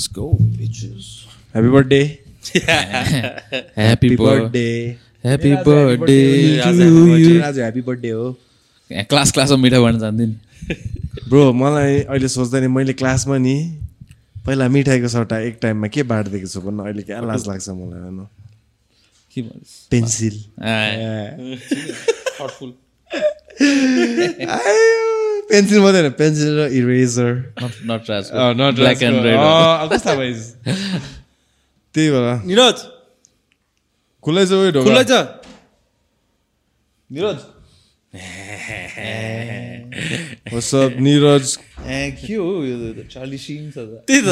[0.00, 0.26] Let's go,
[0.58, 1.06] bitches.
[1.52, 2.02] Happy birthday
[3.76, 4.96] Happy birthday.
[5.24, 6.62] Happy birthday.
[6.62, 6.70] to
[7.22, 7.42] you.
[7.44, 8.30] आज happy birthday हो
[9.10, 10.36] class क्लासमा मिठाई बाँड्न जान्थ्यो नि
[11.28, 13.56] ब्रो मलाई अहिले सोच्दा नि मैले क्लासमा नि
[14.46, 18.24] पहिला मिठाईको सट्टा एक टाइममा के बाँडिदिएको छु भन्नु अहिले क्या लाज लाग्छ मलाई हेर्नु
[19.36, 20.36] के भन्छ पेन्सिल
[25.50, 27.30] पेन्सिल मात्रै होइन पेन्सिल र इरेजर
[29.92, 30.40] कस्ता भइस
[31.94, 32.78] त्यही भएर निरज
[34.24, 35.12] खुल्लै छ उयो खुल्लै छ
[37.10, 37.38] निरज
[40.62, 41.46] सब निरज
[41.88, 44.28] ए के हो यो चार्ली सिङ छ त त्यही त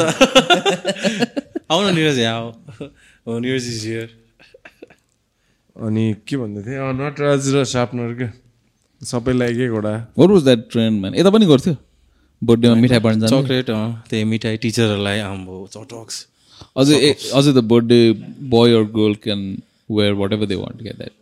[1.71, 2.41] आउ न निरज यहाँ
[3.25, 4.09] हो निरज इज हियर
[5.75, 8.29] अनि के भन्दै थिएँ नटराज र सार्पनर क्या
[9.01, 11.75] सबैलाई एक एकवटा what was that trend man यता पनि गर्थ्यो।
[12.41, 13.69] बर्थडेमा मिठाई बाँड्न जाने चक्लेट
[14.09, 16.15] त्यही मिठाई टिचरहरूलाई आम्बो चटक्स।
[16.77, 16.95] अझै
[17.33, 18.01] अझै the birthday
[18.49, 19.41] boy or girl can
[19.91, 21.13] wear whatever they want get that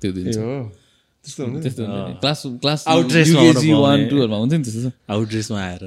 [0.00, 0.24] त्यो दिन
[1.24, 1.42] त्यस्तो।
[2.20, 4.08] Class class UKG one.
[4.08, 5.84] टूहरूमा हुन्छ नि त्यस्तो। आउट ड्रेसमा आएर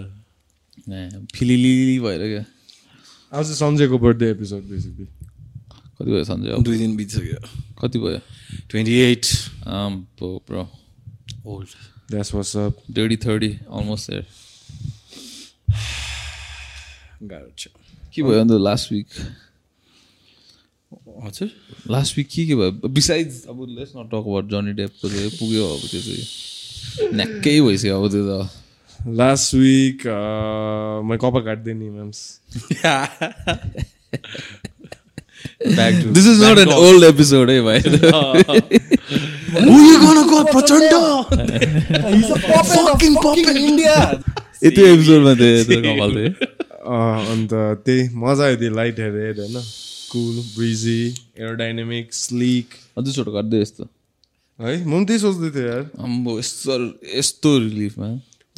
[1.36, 2.44] फिलिलिली भएर क्या।
[3.32, 6.64] आज सञ्जयको बर्थडे एपिसोड बेसिकली कति भयो सन्जय अब?
[6.64, 7.40] दुई दिन बितिसक्यो।
[7.82, 8.20] कति भयो?
[8.70, 9.26] Twenty eight.
[9.68, 10.64] I'm bro
[11.50, 11.76] old
[12.12, 14.26] that's what's up thirty thirty almost there
[17.24, 17.52] गाह्रो
[18.14, 19.08] के भयो अन्त लास्ट विक
[21.26, 21.50] हजुर
[21.92, 25.68] लास्ट विक के के भयो बिसाइड्स अब लेट्स नट टक अबाउट जनी डेपको चाहिँ पुग्यो
[25.74, 28.50] अब त्यो चाहिँ न्याक्कै भइसक्यो अब त्यो त
[29.20, 30.08] लास्ट विक
[31.08, 32.20] मैले कपाल काट्दै नि म्याम्स
[36.14, 37.80] this is not an old episode है भाइ
[44.64, 45.34] यति एपिसोडमा
[46.90, 47.54] अन्त
[47.86, 49.62] त्यही मजा आयो त्यो लाइट हेयर हेड होइन
[50.12, 51.02] कुल ब्रिजी
[51.40, 53.84] एरोडाइनामिक स्लिक अझै छोटो काट्दै यस्तो
[54.60, 56.78] है म पनि त्यही सोच्दै थिएँ यार अम्बो यस्तो
[57.18, 58.08] यस्तो रिलिफमा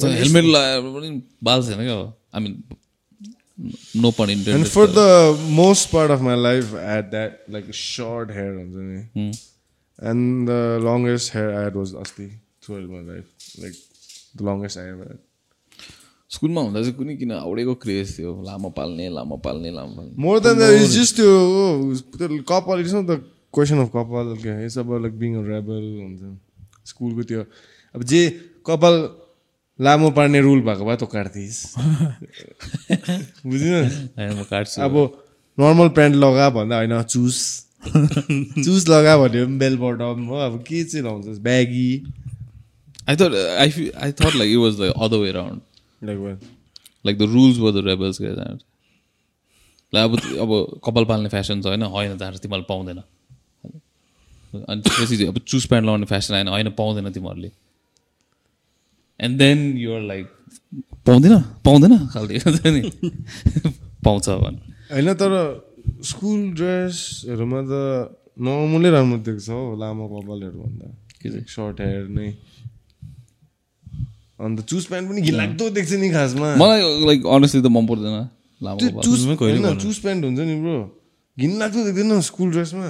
[0.00, 1.10] हेलमेट लगाएर पनि
[1.42, 1.98] बाल छैन क्या
[2.34, 2.54] I mean
[4.02, 8.54] no pun intended for the most part of my life at that like short hair
[8.54, 9.26] हुन्छ नि
[10.10, 10.52] and the
[10.84, 12.28] longest hair had was अस्ति
[12.64, 13.74] through my life like
[14.36, 15.18] the longest I ever
[16.30, 20.40] स्कुलमा हुँदा चाहिँ कुनै किन हाउडेको craze थियो लामो पाल्ने लामो पाल्ने लामो पाल्ने। मोर
[20.40, 23.20] देन इज जस्ट त्यो कपाल it's not the
[23.54, 24.32] question of कपाल
[24.64, 27.44] इट्स अब लाइक बिङ अ रेबल हुन्छ स्कुलको त्यो
[27.94, 28.22] अब जे
[28.66, 28.96] कपाल
[29.80, 31.74] लामो पार्ने रुल भएको भए तँ काट्थिस्
[33.46, 34.94] बुझिन म काट्छु। अब
[35.58, 37.38] नर्मल प्यान्ट लगा भन्दा होइन चुस।
[38.64, 42.02] चुस लगा भन्यो पनि बेल बटम हो। अब के चाहिँ लाउँछस् baggy.
[43.08, 45.60] I thought I feel I thought like it was the other way round
[46.04, 46.18] like
[47.06, 52.18] like the rules were the rebels like अब अब कपाल पाल्ने फेसन छ होइन होइन
[52.18, 52.98] जहाँ तिमीहरूले पाउँदैन।
[54.68, 57.50] अनि त्यसपछि अब चुज प्यान्ट लगाउने फेसन आएन होइन पाउँदैन तिमीहरूले।
[59.22, 60.26] एन्ड देन युआर लाइक
[61.06, 61.34] पाउँदैन?
[61.64, 61.94] पाउँदैन?
[62.06, 62.80] खालि हुन्छ नि
[64.04, 64.60] पाउँछ भने।
[64.94, 65.32] होइन तर
[66.02, 67.72] स्कुल ड्रेसहरूमा त
[68.38, 70.86] नर्मलै राम्रो देख्छ हौ लामो कपालहरू भन्दा।
[71.48, 72.28] सर्ट हेयर नै।
[74.40, 78.18] अन्त चुस प्यान्ट पनि घिलाग्दो देख्छ नि खासमा। मलाई लाइक अनेस्टली त मन पर्दैन
[78.60, 80.78] लामो चुस प्यान्ट हुन्छ नि ब्रो।
[81.38, 82.88] घिनलाग्दो देख्दैन स्कुल ड्रेसमा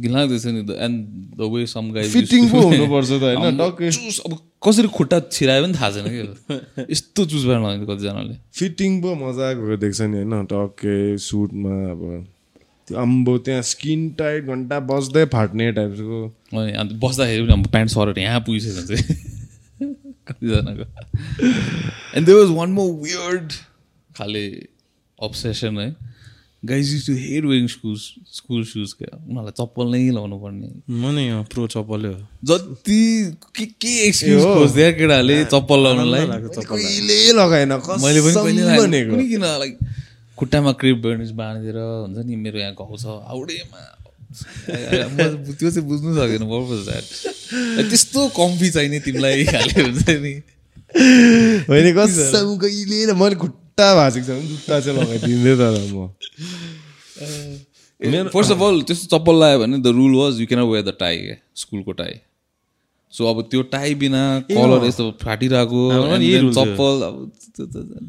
[0.00, 0.96] घिलाग्दैछ नि and
[1.38, 3.90] the way some guy fitting पो हुनुपर्छ त होइन?
[3.90, 4.32] चुस अब
[4.66, 9.76] कसरी खुट्टा छिरायो पनि थाहा छैन कि यस्तो चुज प्यान्ट लगाउँछ कतिजनाले। फिटिङ पो मजाको
[9.76, 10.34] देख्छ नि होइन?
[10.52, 12.02] टक्कै सुटमा अब
[12.88, 16.18] त्यो अम्बो त्यहाँ स्किन टाइट घन्टा बस्दै फाट्ने टाइपको
[16.52, 19.04] अनि अन्त बस्दाखेरि पनि अब प्यान्ट सरेर यहाँ भने चाहिँ
[20.28, 20.84] कतिजनाको।
[22.16, 23.52] And there was one more weird
[24.16, 24.44] खाले
[25.18, 25.88] अब्सेसन है।
[26.68, 27.94] Guys use to had wearing school
[28.36, 29.12] school shoes क्या?
[29.16, 32.20] उनीहरूलाई चप्पल नै लाउनु पर्ने म नि प्रो चप्पलै हो।
[32.50, 33.00] जति
[33.56, 36.24] के के एक्सक्युज खोज्दै केटाहरूले चप्पल लाउनुलाई
[36.70, 37.72] कहिले लगाएन
[38.04, 39.74] मैले पनि भनेको। कुनै किन लाइक
[40.38, 43.82] खुट्टामा क्रिप बेर्निस बाँधेर हुन्छ नि मेरो यहाँ घाउ छ हाउडेमा
[44.34, 47.06] त्यो चाहिँ बुझ्नु सकेन पर्पज द्याट
[47.90, 50.34] त्यस्तो कम्फी चाहिने तिमीलाई खाले हुन्छ नि।
[51.68, 55.96] होइन कसम कहिले मैले खुट्टा भाँचेको छ भने जुत्ता चाहिँ लगाइदिँदै तर म
[58.34, 61.16] फर्स्ट अफ अल त्यस्तो चप्पल लगायो भने the rule was you can wear the tie
[61.18, 62.14] क्या स्कुलको टाई
[63.12, 65.80] सो अब त्यो टाई बिना कलर यस्तो फाटिरहेको।
[66.54, 67.14] चप्पल अब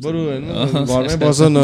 [0.04, 0.46] बरु होइन
[0.86, 1.58] घरमै बस न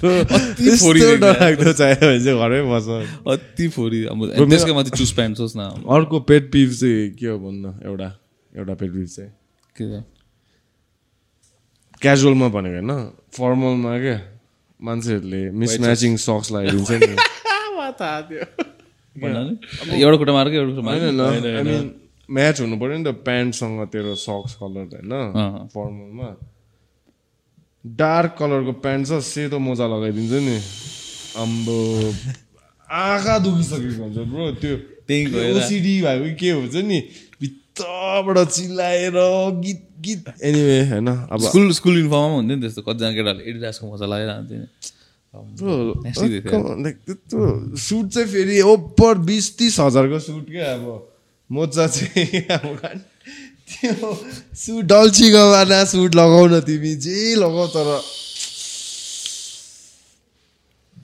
[0.00, 2.86] डरलाग्दो चाहियो भने चाहिँ घरमै बस
[3.34, 4.18] अति फोरी अब
[4.48, 5.58] त्यसको माथि चुज प्यान्ट सोच न
[5.98, 8.08] अर्को पेट पिभ चाहिँ के हो भन्नु एउटा
[8.56, 9.30] एउटा पेट पिभ चाहिँ
[9.76, 10.13] के?
[12.02, 12.92] क्याजुअलमा भनेको होइन?
[13.32, 14.18] फर्मलमा क्या
[14.80, 17.16] मान्छेहरूले मिसम्याचिङ सक्स लगाइदिन्छ नि?
[19.16, 19.40] एउटा
[19.96, 21.94] एउटा खुट्टा मार्क होइन आई मिन
[22.28, 25.12] म्याच हुनु पऱ्यो नि त प्यान्टसँग तेरो सक्स कलर होइन।
[25.74, 26.28] फर्मलमा
[27.84, 30.56] डार्क कलरको प्यान्ट छ सेतो मोजा लगाइदिन्छ नि।
[31.36, 31.78] अम्बो।
[33.04, 34.76] आँखा दुखिसकेको हुन्छ ब्रो त्यो
[35.08, 36.98] त्यही। ओसिडी भएको के हुन्छ नि?
[37.74, 39.16] भित्रबाट चिल्लाएर
[39.64, 44.06] गीत गीत। एनिवे होइन अब स्कुल स्कुल युनिफर्ममा हुन्थ्यो नि त्यस्तो कतिजना केटाहरूले एडिडासको मोजा
[44.06, 44.66] लगाइरहन्थ्यो नि।
[47.06, 50.86] त्यत्रो सुट चाहिँ फेरि ओभर बिस तिस हजारको सुट क्या अब
[51.50, 52.66] मोजा चाहिँ अब
[53.74, 54.14] त्यो
[54.54, 57.88] सुट डल्ची गवाना सुट लगाउन तिमी जे लगाऊ तर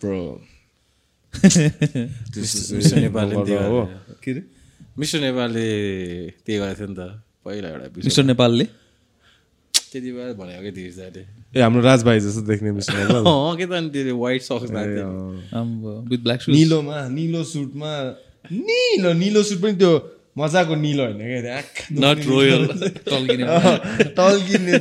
[0.00, 0.22] ब्रो।
[1.40, 3.80] त्यही हो
[4.22, 4.59] के अरे
[5.00, 5.66] मिस्टर नेपालले
[6.44, 7.02] त्यही गरेको थियो नि त
[7.44, 8.64] पहिला एउटा। मिस्टर नेपालले
[9.90, 11.22] त्यति बेला भनेको क्या तिर्जाले
[11.56, 14.70] ए हाम्रो राजभाइ जस्तो देख्ने मिस नेपाल अँ के त अनि त्यो white socks.
[16.10, 17.92] With black shoes निलोमा निलो सुटमा
[18.52, 19.92] निलो निलो सुट पनि त्यो
[20.38, 21.58] मजाको निलो होइन क्या
[22.02, 22.62] नट रोयल
[23.08, 24.76] टल्किने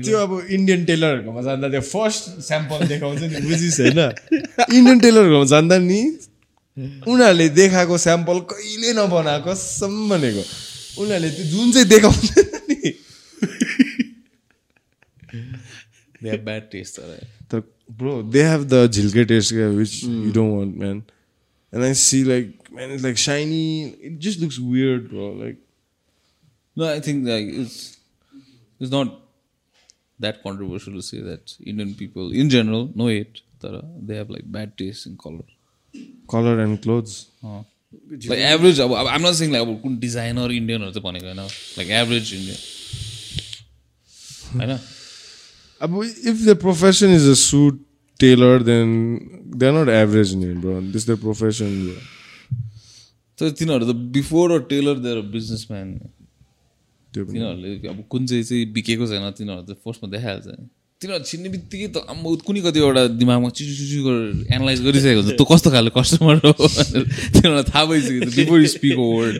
[0.00, 5.76] त्यो। अब इन्डियन टेलरहरूकोमा जाँदा त्यो फर्स्ट स्याम्पल देखाउँछ नि बुझिस् होइन। इन्डियन टेलरहरूकोमा जाँदा
[5.90, 6.00] नि
[6.78, 10.42] उनीहरूले देखाएको स्याम्पल कहिले नबनाएको सम भनेको
[11.02, 12.38] उनीहरूले त्यो जुन चाहिँ देखाउँछ
[12.68, 12.92] नि।
[16.22, 17.00] दे ब्याड टेस्ट
[17.50, 17.60] तर
[17.98, 21.02] bro they have the झिल्के taste which you don't want man
[21.72, 23.64] and I see like man is like shiny
[24.02, 25.66] it just looks weird bro like
[26.76, 27.72] No, I think like it's
[28.80, 29.08] it's not
[30.20, 33.40] that controversial to say that Indian people in general know it.
[33.62, 33.80] Uh,
[34.10, 35.48] they have like bad taste in color.
[36.30, 37.26] Colour and clothes
[38.30, 41.40] like average, अब अब- I'm not saying like अब कुन designer इन्डियनहरू चाहिँ भनेको होइन।
[41.78, 42.58] Like average Indian
[44.60, 44.78] होइन?
[45.80, 47.80] अब if the profession is a suit
[48.20, 48.88] tailor then
[49.56, 51.70] they are not average in bro this the profession
[53.38, 55.88] तर तिनीहरू त before a tailor there businessman
[57.12, 60.66] तिनीहरूले अब कुन चाहिँ चाहिँ बिकेको छैन तिनीहरू त फर्स्टमा देखाइहाल्छ। नि
[61.00, 65.46] तिनीहरू छिन्ने बित्तिकै त आम्बो कुनै कतिवटा दिमागमा चिचु चिचु गरेर एनालाइज गरिसकेको हुन्छ तँ
[65.48, 69.36] कस्तो खाले कस्टमर हो भनेर तिनीहरूलाई थाहा भइसक्यो बिफोर स्पिक वर्ड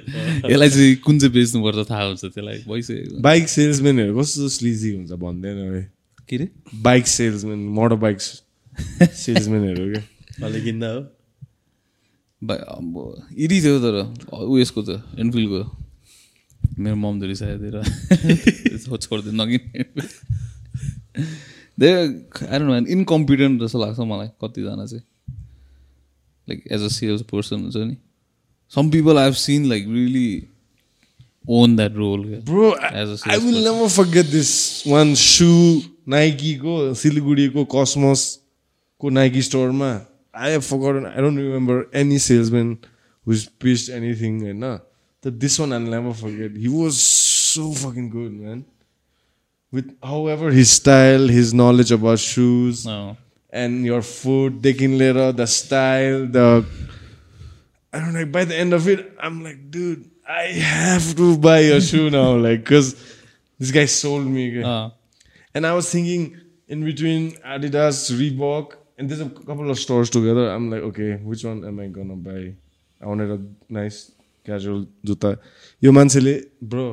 [0.47, 5.61] यसलाई चाहिँ कुन चाहिँ बेच्नुपर्छ थाहा हुन्छ त्यसलाई भइसकेको बाइक सेल्सम्यानहरू कस्तो स्लिजी हुन्छ भन्दैन
[5.67, 5.83] है
[6.29, 6.49] के अरे
[6.81, 8.19] बाइक सेल्सम्यान मोटर बाइक
[9.21, 10.03] सेल्सम्यानहरू क्या
[10.41, 11.01] मैले किन्दा हो
[12.73, 12.93] अब
[13.39, 13.97] इरी थियो तर
[14.41, 15.61] उयसको त एनफिल्डको
[16.81, 17.69] मेरो मम धेरै सायद
[19.05, 20.01] छोडिदिनु नकिन
[21.17, 22.03] धेरै
[22.47, 25.05] आएर इनकम्पिटेन्ट जस्तो लाग्छ मलाई कतिजना चाहिँ।
[26.49, 27.97] Like as a sales person हुन्छ नि
[28.73, 30.31] some people I have seen like really
[31.49, 34.53] own that role bro I will never forget this
[34.89, 35.51] one shoe
[36.09, 39.91] नाइकीको सिलगढीको कसमसको नाइकी स्टोरमा
[40.35, 42.77] I have forgotten I don't remember any salesman
[43.27, 44.67] who's pissed anything होइन
[45.25, 48.65] त this one I never forget he was so fucking good man
[49.74, 49.94] With
[50.30, 52.88] however his style his knowledge about shoes
[53.56, 56.66] and your food, taking later the style, the
[57.94, 58.26] I don't know.
[58.26, 62.36] By the end of it, I'm like, dude, I have to buy a shoe now,
[62.36, 62.90] like, cause
[63.60, 64.44] this guy sold me.
[64.50, 64.92] okay?
[65.54, 66.26] And I was thinking
[66.68, 70.50] in between Adidas, Reebok, and there's a couple of stores together.
[70.50, 72.54] I'm like, okay, which one am I gonna buy?
[73.02, 74.12] I wanted a nice
[74.46, 75.38] casual जुत्ता
[75.84, 76.34] यो मान्छेले
[76.72, 76.88] bro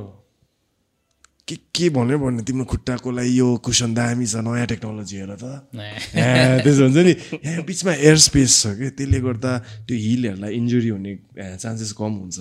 [1.47, 5.63] के के भन्यो भन्ने तिम्रो खुट्टाको लागि यो कुसन दामी छ नयाँ टेक्नोलोजी हेर त।
[6.63, 8.89] त्यसो हुन्छ नि यहाँ बिचमा एयर स्पेस छ कि?
[8.99, 9.51] त्यसले गर्दा
[9.87, 12.35] त्यो हिलहरूलाई इन्जुरी हुने चान्सेस कम हुन्छ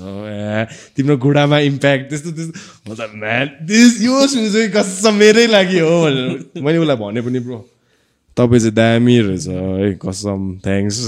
[0.99, 6.79] तिम्रो घुँडामा इम्प्याक्ट त्यस्तो त्यस्तो। दिस यो सुन्नु चाहिँ कसम मेरै लागि हो भनेर। मैले
[6.83, 7.59] उसलाई भने पनि ब्रो
[8.37, 10.99] तपाईँ चाहिँ दामी रहेछ है कसम thanks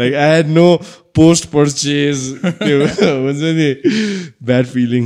[0.00, 0.66] like I had no
[1.14, 2.18] post purchase
[2.64, 3.68] त्यो हुन्छ नि
[4.42, 5.04] ब्याड फिलिङ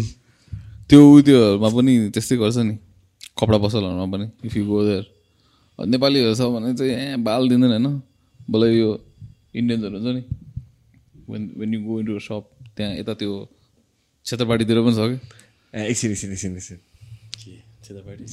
[0.91, 2.75] त्यो उ त्योहरूमा पनि त्यस्तै गर्छ नि।
[3.39, 5.05] कपडा पसलहरूमा पनि इफ यु गो देयर
[5.79, 7.87] नेपालीहरू छ भने चाहिँ ए बाल दिँदैन होइन।
[8.51, 8.91] बल्ल यो
[9.55, 10.23] इन्डियन्सहरू हुन्छ नि।
[11.31, 12.45] When when you go into shop
[12.75, 13.33] त्यहाँ यता त्यो
[14.27, 15.17] क्षेत्रपाटीतिर पनि छ कि?
[15.73, 16.79] एकछिन एकछिन एकछिन एकछिन।
[17.39, 17.55] के?
[17.87, 18.25] क्षेत्रपाटी?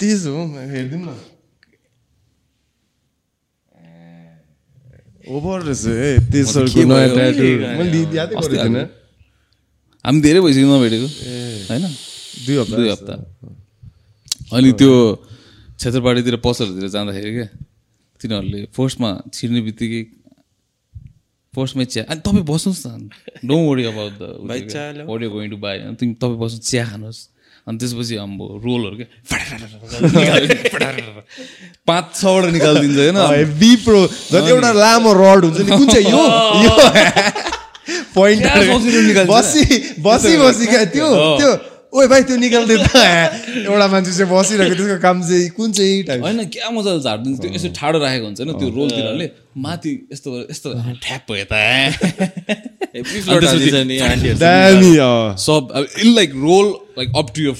[0.00, 0.38] तेज हो?
[0.74, 1.10] हेरिदिउँ न।
[5.32, 7.08] ओभर रहेछ सरको के नयाँ?
[7.16, 7.42] ट्याटु
[7.78, 8.82] मैले यादै गरेको।
[10.04, 11.08] हामी धेरै भइसक्यो नभेटेको
[11.68, 11.84] होइन?
[12.44, 12.76] दुई हप्ता.
[12.76, 13.14] दुई हप्ता.
[14.56, 14.92] अनि त्यो
[15.78, 17.48] क्षेत्रपाटीतिर पसलहरूतिर जाँदाखेरि क्या
[18.20, 20.02] तिनीहरूले फर्स्टमा छिर्ने बित्तिकै
[21.54, 23.08] फर्स्टमै चिया अनि तपाईँ बस्नुहोस् न।
[23.48, 24.22] Don't worry about the
[25.32, 27.20] going to buy तपाईँ बस्नु चिया खानुहोस्।
[27.66, 29.04] अनि त्यसपछि अब रोलहरू के
[31.88, 34.00] पाँच छवटा निकालिदिन्छ होइन हेभी प्रो
[34.32, 36.22] जति एउटा लामो रड हुन्छ नि कुन चाहिँ यो?
[36.64, 36.74] यो
[38.14, 38.42] पोइन्ट?
[39.30, 39.62] बसी
[40.06, 41.50] बसी बसी क्या त्यो त्यो
[41.92, 42.86] ओए भाइ त्यो निकाल्दै त
[43.68, 47.50] एउटा मान्छे चाहिँ बसिरहेको त्यसको काम चाहिँ कुन चाहिँ टाइप होइन क्या मजाले झारिदिन्छ त्यो
[47.54, 49.26] यसो ठाडो राखेको हुन्छ होइन त्यो रोल तिनीहरूले
[49.64, 50.68] माथि यस्तो यस्तो
[51.04, 51.54] ठ्याप भयो त।
[55.46, 56.66] सब अब in like roll
[56.98, 57.54] like up to your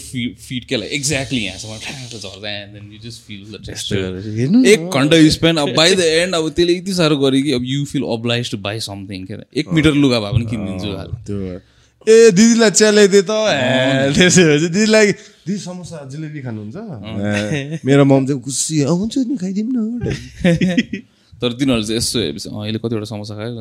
[0.47, 3.99] feet क्या लाइक एक्ज्याक्टली यहाँसम्म ठ्याक्क झर्दा then you just feel the texture
[4.39, 7.53] हेर्नु एक घन्टा यु स्पेन्ड अब बाई द एन्ड अब त्यसले यति साह्रो गर्यो कि
[7.61, 10.89] अब you feel obliged to buy something के अरे। एक मिटर लुगा भए पनि किनिदिन्छु
[10.97, 11.37] हाल। त्यो
[12.09, 13.33] ए दिदीलाई च्यालाइदिए त।
[14.17, 15.07] त्यसो भए चाहिँ दिदीलाई
[15.47, 16.77] दिदी समोसा जिलेबी खानुहुन्छ?
[17.87, 20.11] मेरो मम चाहिँ खुसी हुन्छ नि खाइदिउँ न।
[21.41, 23.53] तर तिनीहरू चाहिँ यसो हेरेपछि अहिले कतिवटा समोसा खायो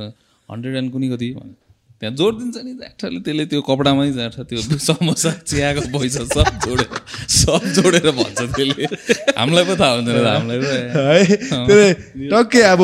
[0.50, 1.55] हन्ड्रेड एन्ड कुनै कति भन्यो।
[2.01, 6.89] त्यहाँ जोड दिन्छ नि ज्याठले त्यसले त्यो कपडामै ज्याठ त्यो समोसा चियाको पैसा सब जोडेर
[7.29, 8.86] सब जोडेर भन्छ त्यसले।
[9.38, 11.25] हामीलाई पो थाहा हुँदैन हामीलाई है
[11.69, 11.89] त्यसले
[12.33, 12.81] टक्कै अब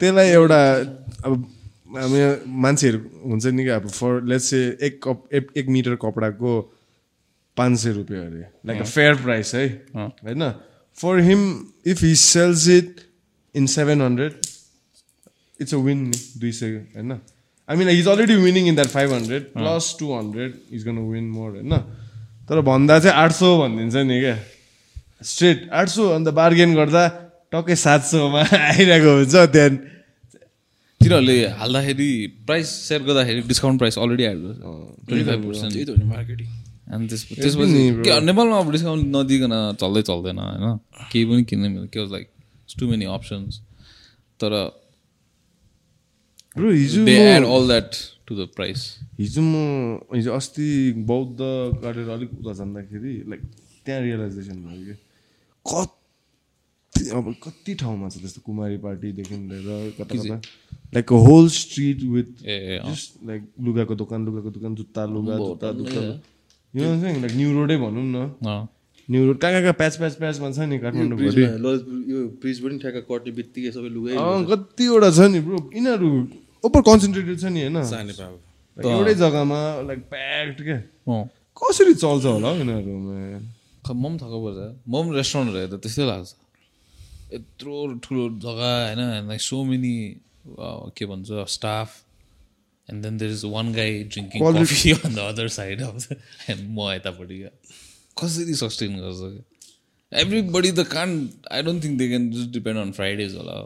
[0.00, 0.60] त्यसलाई एउटा
[1.24, 1.32] अब
[1.88, 2.20] हामी
[2.62, 6.50] मान्छेहरू हुन्छ नि कि अब फर लेट्स से एक कप एक एक मिटर कपडाको
[7.56, 9.66] पाँच सय रुपियाँ अरे। Like a. फेयर प्राइस है?
[9.96, 10.50] होइन?
[10.98, 11.42] For him
[11.86, 13.00] if he sells it
[13.54, 14.32] in seven hundred
[15.60, 17.12] it's a win नि दुई सय होइन?
[17.68, 21.28] I mean is already winning in that five hundred plus two hundred is gonna win
[21.30, 21.76] more होइन?
[22.48, 24.36] तर भन्दा चाहिँ आठ सौ भनिदिन्छ नि क्या।
[25.24, 27.06] स्ट्रेट आठ सौ अन्त बार्गेन गर्दा
[27.52, 28.40] टक्कै सात सौमा
[28.70, 29.96] आइरहेको हुन्छ त्यहाँदेखि
[31.00, 32.10] तिनीहरूले हाल्दाखेरि
[32.46, 34.50] प्राइस सेयर गर्दाखेरि डिस्काउन्ट प्राइस अलरेडी आएको
[35.08, 36.48] ट्वेन्टी फाइभ पर्सेन्ट त्यही त हो नि मार्केटिङ
[36.94, 37.82] अनि त्यसपछि
[38.28, 40.66] नेपालमा अब डिस्काउन्ट नदिकन चल्दै चल्दैन होइन?
[41.12, 42.26] केही पनि किन्नु मिल्दैन के लाइक
[42.78, 43.52] टु मेनी अप्सन्स
[44.40, 44.52] तर
[46.56, 47.90] all that
[48.26, 48.80] to the price
[49.18, 49.54] हिजो म
[50.14, 50.68] हिजो अस्ति
[51.10, 51.38] बौद्ध
[51.82, 53.42] काटेर अलिक उता जाँदाखेरि लाइक
[53.86, 54.94] त्यहाँ रियलाइजेसन भयो कि।
[55.66, 60.36] कति अब कति ठाउँमा छ त्यस्तो कुमारी पार्टीदेखि लिएर कता कता?
[60.92, 66.00] लाइक होल स्ट्रिट विथ अँ। जस्ट लाइक लुगाको दोकान लुगाको दोकान जुत्ता लुगा जुत्ता जुत्ता
[66.74, 68.16] यो लाइक न्यु रोडै भनौँ न।
[68.46, 68.68] अँ।
[69.08, 72.78] न्यु रोड कहाँ कहाँ प्याच प्याच प्याचमा छ नि काठमाडौँ भरि ललितपुर यो ब्रिज पनि
[72.78, 76.08] ठ्याक्क कट्ने बित्तिकै सबै लुगै अँ कतिवटा छ नि ब्रो यिनीहरू
[76.64, 77.76] ओपर कन्सन्ट्रेटेड छ नि होइन?
[78.76, 80.76] एउटै जग्गामा लाइक प्याक्ड क्या
[81.08, 81.22] अँ।
[81.56, 83.16] कसरी चल्छ होला हौ यिनीहरूमा
[83.84, 86.28] ख- म पनि थक्क पर्छ। म पनि रेस्टुरेन्टहरू हेर्दा त्यस्तै लाग्छ।
[87.34, 89.00] यत्रो ठुलो जग्गा होइन?
[89.28, 89.94] लाइक सो मेनी
[90.96, 91.96] के भन्छ staff
[92.88, 97.42] and then there is one guy drinking coffee on the other side and म यतापट्टि
[98.16, 99.32] कसरी सस्टेन गर्छ
[100.12, 101.16] एभ्री बडी द कान
[101.52, 103.58] I don't think they can just depend on Fridays होला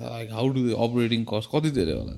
[0.00, 2.12] like how do operating cost कति धेरै होला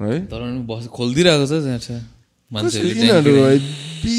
[0.00, 2.00] है तर पनि बस खोलिदिइरहेको छ त्यहाँ छ
[2.50, 4.18] मान्छेहरूले हेब्बी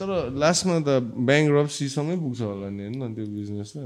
[0.00, 0.88] तर लास्टमा त
[1.28, 3.14] ब्याङ्क रप्सीसँगै पुग्छ होला नि होइन?
[3.14, 3.78] त्यो बिजनेस त।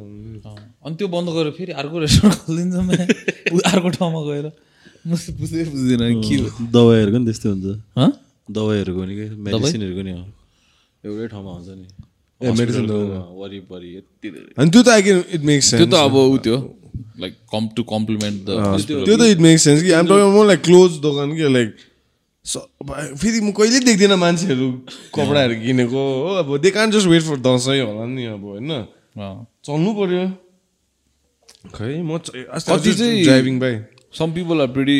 [0.87, 4.47] अनि त्यो बन्द गरेर फेरि अर्को रेस्टुरेन्ट खोलिदिन्छ। उ- अर्को ठाउँमा गएर।
[5.07, 7.67] म बुझ्दै बुझ्दैन के हो। दबाईहरूको नि त्यस्तै हुन्छ।
[7.99, 8.09] हँ?
[8.51, 9.27] दबाईहरूको नि के?
[9.37, 10.13] मेडिसिनहरूको नि
[11.05, 11.87] एउटै ठाउँमा हुन्छ नि।
[12.41, 12.99] ए, हस्पिटलको
[13.41, 16.37] वरिपरि यति धेरै। अनि त्यो त आई क्यान इट मेक्स त्यो सेन्स त अब ऊ
[16.39, 16.57] त्यो
[17.21, 18.51] like come to compliment the
[18.87, 21.69] त्यो त इट मेक्स सेन्स कि I'm talking more like close दोकान कि लाइक
[22.47, 24.67] फेरि म कहिले देख्दिनँ मान्छेहरू
[25.15, 26.03] कपडाहरू किनेको?
[26.23, 28.71] हो अब they can just wait for Dashain होला नि अब होइन?
[29.67, 30.25] चल्नु पर्यो।
[31.75, 33.75] खै म कति चाहिँ- driving by
[34.19, 34.99] some people are pretty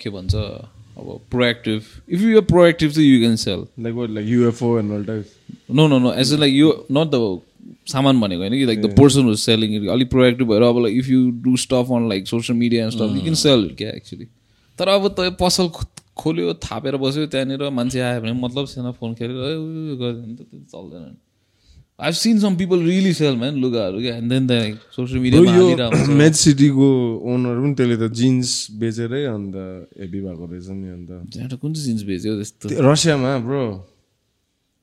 [0.00, 1.82] के भन्छ अब proactive
[2.12, 5.24] if you are proactive चाहिँ you can sell like what like UFO and all type
[5.70, 7.40] no no no as a like यो नट द
[7.88, 10.96] सामान भनेको होइन कि like the person was selling it अलिक प्रोएक्टिभ भएर अब like
[10.98, 13.90] if you do stuff on like social media and stuff you can sell it क्या
[13.90, 14.26] actually
[14.78, 15.68] तर अब त पसल
[16.16, 19.36] खोल्यो थापेर बस्यो त्यहाँनिर मान्छे आयो भने मतलब छैन फोन खेलेर
[20.00, 21.04] गरिदियो भने त त्यो चल्दैन
[21.94, 24.14] I seen some people really sell man लुगाहरू क्या?
[24.18, 26.88] एन्ड देन सोसियल मिडियामा हालिरहेको हुन्छ मेड सिटीको
[27.30, 28.50] ओनर पनि त्यसले त जिन्स
[28.82, 29.54] बेचेरै अन्त
[30.02, 32.66] हेभी भएको रहेछ नि अन्त। त्यहाँबाट कुन चाहिँ जिन्स बेच्यो त्यस्तो?
[32.68, 33.62] त्यो रसियामा ब्रो।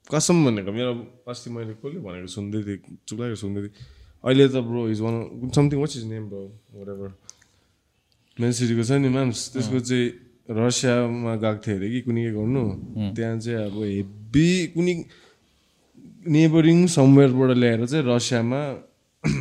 [0.07, 0.91] कसम भनेको मेरो
[1.27, 3.75] अस्ति मैले कसले भनेको सुन्दै थिएँ चुप्लाएको सुन्दै थिएँ।
[4.23, 5.15] अहिले त bro is one
[5.51, 6.43] something what's is name bro
[6.79, 7.09] wherever
[8.39, 10.07] man सिटीको छ नि म्याम्स त्यसको चाहिँ
[10.59, 12.63] रसियामा गएको थियो अरे कि कुनै के गर्नु।
[13.15, 14.93] त्यहाँ चाहिँ अब हेभी कुनै
[16.27, 18.61] नेबरिङ समवेयरबाट ल्याएर चाहिँ रसियामा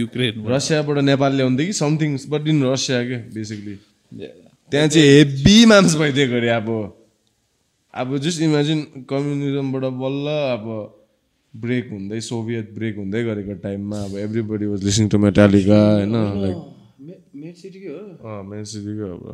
[0.00, 3.74] युक्रेन रसियाबाट नेपाल ल्याउँदै कि समथिङ बट इन रसिया क्या बेसिकली
[4.72, 6.68] त्यहाँ चाहिँ हेभी माम्स भइदिएको अरे अब।
[7.94, 8.80] अब जस्ट इमेजिन
[9.10, 10.66] कम्युनिजमबाट बल्ल अब
[11.54, 16.56] ब्रेक हुँदै सोभियत ब्रेक हुँदै गरेको टाइममा अब everybody was listening to Metallica होइन लाइक
[17.36, 18.42] मेड सिटीकै हो?
[18.42, 19.24] मेन सिटीको अब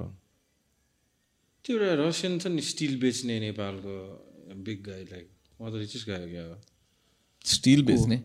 [1.68, 3.94] त्यो एउटा रसियन छ नि स्टिल बेच्ने नेपालको
[4.64, 5.26] बिग गाई लाइक
[5.60, 6.54] म त रिचेस्ट गाई क्या हो?
[7.44, 8.16] स्टिल बेच्ने?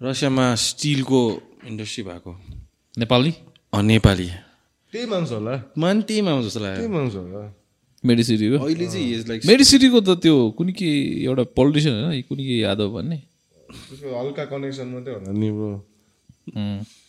[0.00, 1.20] रसियामा स्टिलको
[1.68, 2.32] इन्डस्ट्री भएको।
[2.98, 3.32] नेपाली?
[3.72, 4.28] अँ, नेपाली।
[4.92, 7.42] त्यही मान्छ होला। मान त्यहीमा आउँछ जस्तो लाग्यो। त्यही मान्छ होला।
[8.04, 8.64] मेडिसिटीको?
[8.64, 10.88] अहिले चाहिँ इज लाइक मेडिसिटीको त त्यो कुनै के
[11.28, 13.18] एउटा पोलिटिसियन होइन कुनै के यादव भन्ने।
[14.24, 15.70] हल्का कनेक्सन मात्रै होला नि ब्रो.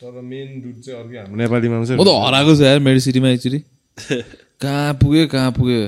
[0.04, 3.60] तर मेन दुध चाहिँ अर्कै हाम्रो नेपालीमा म त हराएको छ यार मेडिसिटीमा एकचोटि
[4.62, 5.82] कहाँ पुग्यो कहाँ पुग्यो?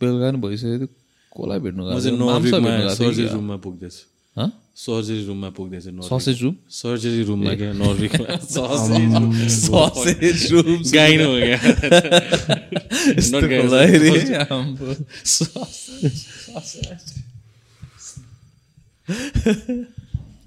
[0.00, 0.88] बेलुका नि भइसक्यो त्यो
[1.32, 1.82] कसलाई भेट्नु
[2.94, 3.26] सर्जरी?
[3.28, 4.02] रुममा पुग्दैछु।
[4.36, 4.48] हँ?
[4.76, 6.54] सर्जरी रुममा पुग्दैछु नर्वे ससेज रुम?
[6.70, 7.72] सर्जरी रुममा क्या?
[7.80, 8.36] नर्वेमा
[9.66, 11.58] ससेज रुम। गाई न हो क्या?
[13.30, 13.60] Not guy,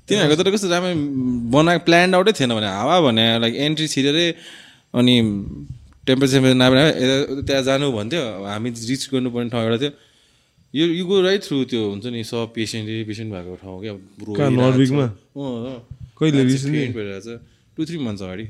[0.07, 0.93] तिनीहरूको तर कस्तो राम्रो
[1.51, 4.27] बनाएको प्लान्ड आउटै थिएन भने हावा भने लाइक एन्ट्री छिरेरै
[4.93, 5.15] अनि
[6.07, 9.91] टेम्परेचर नभए यता त्यहाँ जानु भन्थ्यो। हामी रिच गर्नुपर्ने ठाउँ एउटा थियो।
[10.73, 13.93] यो यु गो राइट थ्रु त्यो हुन्छ नि सब पेसेन्ट पेसेन्ट भएको ठाउँ क्या
[14.37, 15.05] कहाँ, नर्वेमा?
[16.19, 16.41] कहिले?
[17.77, 18.45] टु थ्री मन्थ्स अगाडि।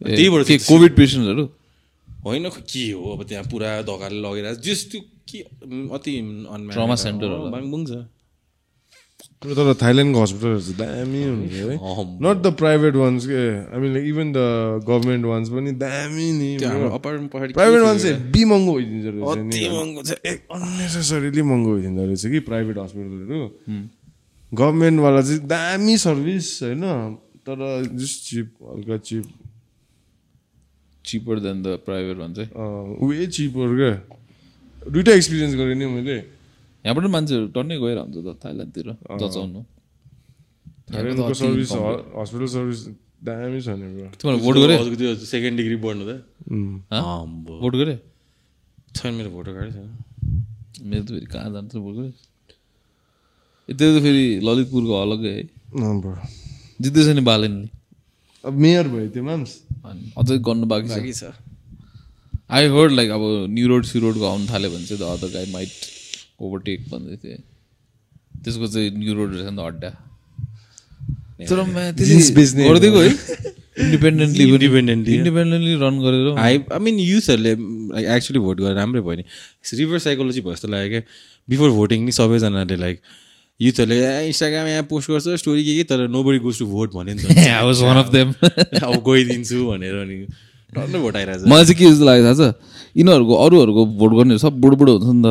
[0.00, 1.44] त्यहीबाट के कोभिड पेसेन्टहरू?
[2.24, 3.04] होइन के हो?
[3.14, 5.38] अब त्यहाँ पुरा धकाले लगेर जस त्यो के
[5.94, 6.12] अति
[7.22, 7.92] होला। बाङबुङ छ।
[9.42, 11.74] तर थाइल्यान्डको हस्पिटलहरू चाहिँ दामी हुन्छ है
[12.18, 14.38] नट द प्राइभेट वान्स के I mean even the
[14.82, 20.00] government ones पनि दामी नि प्राइभेट वान्स चाहिँ बी महँगो भइदिन्छ रहेछ नि महँगो
[20.50, 23.38] अननेसेसरीली महँगो भइदिँदो रहेछ कि प्राइभेट हस्पिटलहरू
[24.52, 26.82] गभर्मेन्टवाला चाहिँ दामी सर्भिस होइन
[27.46, 27.62] तर
[27.94, 29.26] जस्ट चिप हल्का cheap
[31.04, 32.38] cheaper then the private भन्छ
[33.06, 33.92] वे चिपर क्या
[34.82, 36.18] दुइटा एक्सपिरियन्स गरेँ नि मैले
[36.84, 38.86] यहाँबाट मान्छेहरू टन्नै गएर हुन्छ त थाइल्यान्डतिर
[39.20, 39.60] जचाउनु।
[40.92, 41.70] थाइल्यान्डको सर्भिस
[42.18, 42.80] हस्पिटल सर्भिस
[43.26, 44.74] दामी छ नि ब्रो। तिमीहरू भोट गरे?
[44.78, 46.10] हजुरको त्यो सेकेन्ड डिग्री बढ्नु त।
[47.62, 47.94] भोट गरे?
[48.96, 49.88] छैन मेरो भोटर कार्ड छैन
[50.88, 52.10] मेरो त फेरि कहाँ जान्छ भोट गरे?
[53.68, 55.44] ए, त्यो त फेरि ललितपुरको अलग्गै है।
[56.82, 57.68] जित्दैछ नि बालेनले
[58.44, 59.52] अब मेयर भयो त्यो माम्स
[60.18, 61.34] अझै गर्नु बाँकी छ।
[62.48, 65.72] आई हर्ड लाइक अब न्यु रोड सिरोडको आउनु थाल्यो भने चाहिँ the other guy might
[66.40, 67.38] overtake भन्दै थिएँ
[68.44, 69.90] त्यसको चाहिँ न्यु रोड रहेछ नि त अड्डा
[71.40, 71.58] तर
[72.64, 75.14] गरिदिएको है इन्डिपेन्डेन्टली yeah.
[75.14, 77.54] इन्डिपेन्डेन्टली रन गरेर आई आई मिन युथहरूले
[77.94, 79.24] लाइक एक्चुली भोट गरेर राम्रै भयो नि
[79.78, 81.02] रिभर्स साइकोलोजी भयो जस्तो लाग्यो क्या
[81.48, 83.00] बिफोर भोटिङ नि सबैजनाले लाइक
[83.60, 87.14] युथहरूले इन्स्टाग्राम यहाँ पोस्ट गर्छ स्टोरी के के तर nobody goes to vote भन्यो
[87.14, 88.34] नि त I was one of them
[88.82, 90.18] अब गइदिन्छु भनेर अनि
[90.72, 94.54] टन्नै भोट आइरहेछ मलाई चाहिँ के जस्तो लाग्यो थाहा छ यिनीहरूको अरूहरूको भोट गर्नेहरू सब
[94.60, 95.26] बुढो बुढो हुन्छ नि त।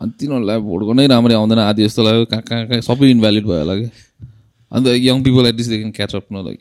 [0.00, 3.58] अनि तिनीहरूलाई भोट गर्नै राम्ररी आउँदैन। आदि जस्तो लाग्यो कहाँ कहाँ कहाँ सबै इन्भ्यालिड भयो
[3.64, 3.88] होला कि।
[4.70, 6.60] अन्त young people at least they can catch up न लाइक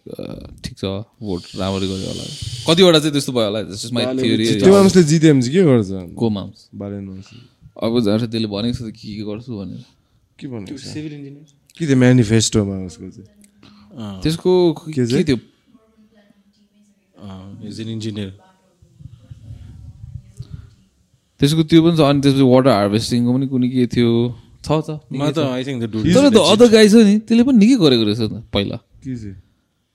[0.66, 0.84] ठिक छ
[1.22, 2.26] भोट राम्ररी गऱ्यो होला।
[2.66, 5.90] कतिवटा चाहिँ त्यस्तो भयो होला जस्ट माई त्यो थियो माम्सले जित्यो भने चाहिँ के गर्छ?
[6.18, 6.60] को माम्स
[7.80, 9.84] अब जान्छ त्यसले भनेको छ त के के गर्छु भनेर।
[10.40, 10.84] के भनेको छ?
[10.90, 11.46] Civil engineer.
[11.78, 13.30] के थियो मेनिफेस्टोमा उसको चाहिँ?
[14.26, 14.52] त्यसको
[14.90, 15.06] के?
[15.06, 15.38] थियो
[17.70, 18.49] इज एन इन्जिनियर।
[21.40, 24.12] त्यसको त्यो पनि छ अनि त्यसपछि वाटर हार्भेस्टिङको पनि कुनै के थियो।
[24.66, 25.40] छ छ। म त
[26.16, 28.78] तर त अदर गाई छ नि त्यसले पनि निकै गरेको रहेछ त पहिला।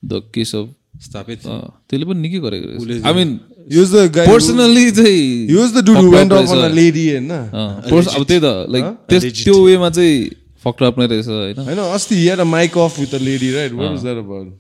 [0.02, 0.66] द केस अफ
[1.04, 3.28] स्थापित त्यसले पनि निकै गरेको रहेछ। I mean
[3.72, 6.74] use the guy personally चाहिँ use the dude fucked went up off on a रहेछ।
[6.74, 7.30] लेडी होइन?
[7.30, 10.16] अँ, पर्स- अब त्यही त लाइक त्यस त्यो वेमा चाहिँ
[10.64, 13.94] फक्टर नै रहेछ होइन। होइन अस्ति here a mic off with a lady right what
[13.94, 14.52] is that about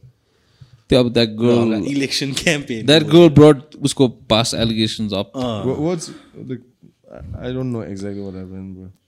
[0.88, 6.10] त्यो अब that girl election campaign that girl brought उसको past allegations up what's
[7.14, 8.62] I don't know exactly what happen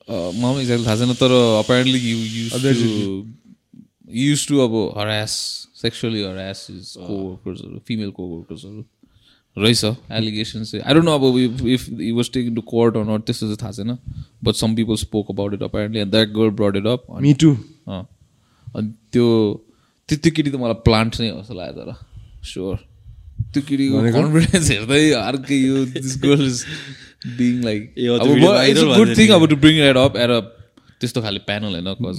[0.08, 2.50] मलाई पनि एक्ज्याक्टली थाहा छैन तर apparently you use
[4.16, 5.32] use to अब harass
[5.82, 8.84] sexually harass is कोवर्कर्सहरू फिमेल कोवर्कर्सहरू
[9.56, 11.24] रहेछ एलिगेसन्स चाहिँ। आई डोन्ट नो अब
[11.68, 13.90] if you was taking to court or not त्यस्तो चाहिँ थाहा छैन।
[14.44, 17.50] But some people spoke about it apparently and that girl brought it up me too
[17.88, 19.26] अनि त्यो
[20.08, 21.90] त्यो त्यो केटी त मलाई प्लान्ट नै हो जस्तो लाग्यो तर
[22.50, 22.76] स्योर
[23.54, 26.64] त्यो केटीको कन्फिडेन्स हेर्दै अर्कै यो this girl is
[27.22, 27.82] being like
[28.98, 29.28] good thing.
[29.36, 30.40] अब to bring it up at a
[31.00, 32.18] त्यस्तो खाले प्यानल होइन कज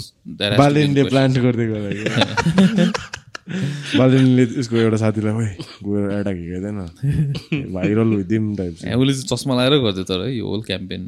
[0.57, 2.91] बालेनले प्लान्ट गर्दै गएर
[3.97, 5.47] बालेनले उसको एउटा साथीलाई ओइ
[5.87, 10.61] गएर एडा हिँड्दैन भाइरल भइदिउँ टाइप उसले चाहिँ चस्मा लगाएर गर्थ्यो तर है यो होल
[10.71, 11.07] क्याम्पेन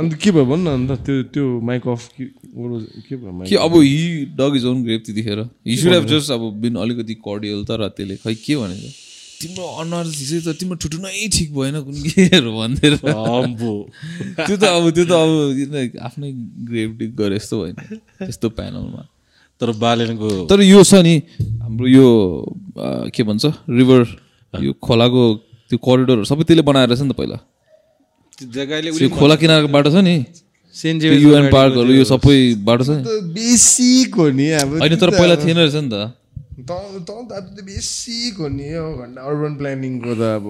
[0.00, 2.24] अन्त के भयो भन्नु न अन्त त्यो त्यो माइक अफ के
[2.56, 6.04] what was- के भयो कि अब he dog is on grape त्यतिखेर। हि सुड हेभ
[6.12, 8.88] जस्ट अब बिन अलिकति कर्डियल तर त्यसले खै के भनेको?
[9.40, 13.72] तिम्रो अनुहार चाहिँ त तिम्रो ठुटु नै ठिक भएन कुन केहरू भन्दै अम्बो।
[14.36, 15.30] त्यो त अब त्यो त अब
[16.08, 16.30] आफ्नै
[16.68, 17.76] ग्रेभ डिग गरे जस्तो होइन
[18.20, 19.02] त्यस्तो प्यानलमा
[19.60, 21.14] तर बालेनको तर यो छ नि
[21.62, 22.08] हाम्रो यो
[23.14, 23.44] के भन्छ?
[23.78, 24.00] रिभर
[24.54, 25.22] यो खोलाको
[25.70, 27.38] त्यो करिडोरहरू सबै त्यसले बनाएर रहेछ नि त पहिला।
[29.00, 30.16] त्यो खोला किनारको बाटो छ नि
[31.16, 35.36] युएन पार्कहरू यो सबै बाटो छ नि। त बेसिक हो नि अब होइन तर पहिला
[35.44, 36.19] थिएन रहेछ नि त।
[36.68, 36.72] त
[37.06, 40.46] त त त्यो बेसिक हो घन्टा अर्बन प्लानिङको त अब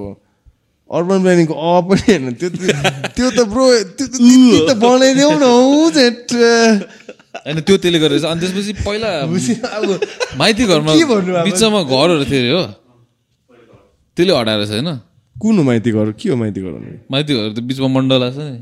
[0.91, 3.67] अर्बन प्लानिङको अ पनि होइन त्यो त- त्यो त ब्रो
[3.99, 4.15] त्यो त
[4.69, 6.35] त बनाइदेऊ न हौ झेट
[7.47, 9.31] होइन त्यो त्यसले गरेर अनि त्यसपछि पहिला अब
[10.41, 10.93] माइती घरमा?
[11.47, 12.65] बिचमा घरहरू थियो अरे हो।
[14.17, 14.91] त्यसले हटाएर छ होइन।
[15.37, 16.07] कुन हो माइती घर?
[16.21, 16.73] के हो माइती घर?
[17.11, 18.59] माइती घर त्यो बिचमा मण्डला छ नि।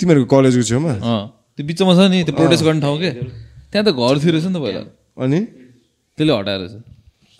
[0.00, 0.92] तिमीहरूको कलेजको छेउमा?
[1.56, 3.10] त्यो बिचमा छ नि त्यो प्रोटेस्ट गर्ने ठाउँ के?
[3.70, 4.82] त्यहाँ त घर थियो रहेछ नि त पहिला।
[5.20, 5.40] अनि?
[6.20, 6.82] त्यसले हटाएर छ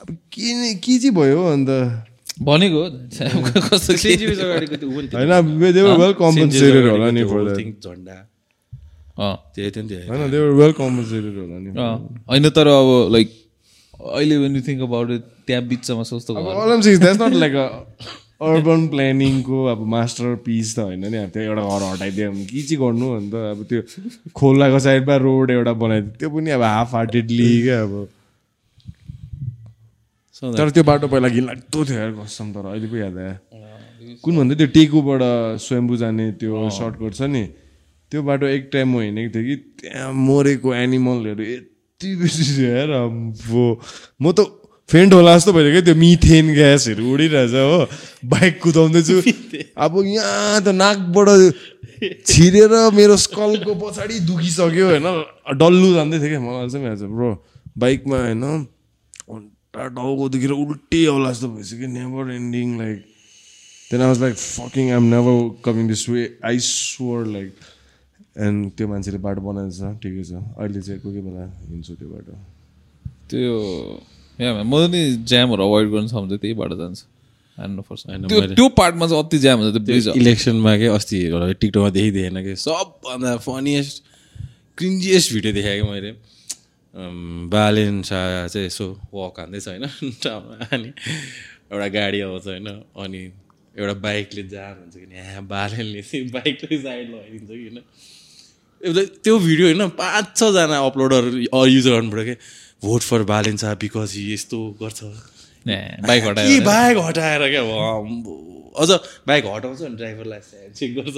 [0.01, 1.69] अब के के चाहिँ भयो अन्त?
[2.43, 2.83] भनेको
[3.69, 3.93] कस्तो
[5.15, 8.17] होइन दे वर वेल कम्पन्सेटेड होला नि फर द्याट झन्डा।
[9.19, 12.67] अँ। त्यही थियो नि त्यो होइन दे वर वेल कम्पन्सेटेड होला नि। अँ। होइन तर
[12.67, 13.29] अब लाइक
[14.01, 17.69] अहिले when you think about it त्यहाँ बिचमा सस्तो a
[18.41, 22.63] अर्बन प्लानिङको अब मास्टर पिस त होइन नि। अब त्यो एउटा घर हटाइदियो भने के
[22.63, 23.83] चाहिँ गर्नु अन्त अब त्यो
[24.33, 28.09] खोलाको साइडमा रोड एउटा बनाइदियो। त्यो पनि अब हाफ हार्टेडली क्या अब।
[30.43, 33.35] तर त्यो बाटो पहिला घिनलाग्दो थियो यार कसम तर अहिले पो याद आयो।
[34.25, 35.23] कुन भन्दै त्यो टेकुबाट
[35.61, 37.45] स्वयम्बु जाने त्यो सर्टकट छ नि।
[38.13, 42.89] त्यो बाटो एक टाइम म हिँडेको थिएँ कि त्यहाँ मरेको एनिमलहरू यति बेसी छ यार
[42.89, 43.65] अम्बो।
[44.17, 44.49] म त
[44.89, 47.79] फेन्ट होला जस्तो भयो क्या त्यो मिथेन ग्यासहरू उडिरहेछ हो।
[48.25, 49.17] बाइक कुदाउँदैछु।
[49.77, 51.29] अब यहाँ त नाकबाट
[52.27, 55.09] छिरेर मेरो स्कलको पछाडि दुखिसक्यो होइन।
[55.61, 57.31] डल्लु जाँदै थियो क्या मलाई चाहिँ ब्रो
[57.77, 58.45] बाइकमा होइन।
[59.75, 62.99] टाउको दुखेर उल्टी आउला जस्तो भइसक्यो never ending like
[63.91, 67.51] then I was like fucking I'm never coming this way I swear like
[68.47, 72.09] and त्यो मान्छेले बाटो बनाएको छ ठिकै छ। अहिले चाहिँ कोही कोही बेला हिँड्छु त्यो
[72.09, 72.33] बाटो।
[73.31, 73.53] त्यो
[74.41, 77.01] यहाँ म नि ज्यामहरू अभोइड गर्नु छ भने त्यही बाटो जान्छ।
[78.57, 81.19] त्यो पार्टमा चाहिँ अति ज्याम हुन्छ त्यो ब्रिज इलेक्सनमा के अस्ति
[81.61, 83.97] टिकटकमा देखिदिएन कि सबभन्दा फनिएस्ट
[84.79, 86.11] क्रिन्जिएस्ट भिडियो देखाएँ कि मैले।
[86.95, 89.85] अम्, बालेन शाह चाहिँ यसो वक हान्दैछ होइन।
[90.75, 90.89] अनि
[91.73, 93.21] एउटा गाडी आउँछ होइन अनि
[93.79, 97.79] एउटा बाइकले जाम हुन्छ कि यहाँ बालेनले चाहिँ बाइकले साइड लगाइदिन्छ कि होइन?
[99.25, 101.25] त्यो भिडियो होइन पाँच छजना अपलोडर
[101.69, 102.35] युज गर्नुपऱ्यो कि।
[102.83, 105.01] Vote for Balen Shah because यस्तो गर्छ।
[106.09, 107.63] बाइक के हटायो बाइक हटाएर क्या।
[108.83, 108.91] अझ
[109.29, 110.41] बाइक हटाउँछ अनि ड्राइभरलाई
[110.77, 111.17] चेक गर्छ।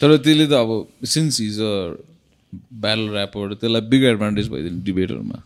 [0.00, 0.70] तर त्यसले त अब
[1.04, 1.62] since is a
[2.82, 5.38] battle rapper त्यसलाई बिग एडभान्टेज भइदियो डिबेटहरूमा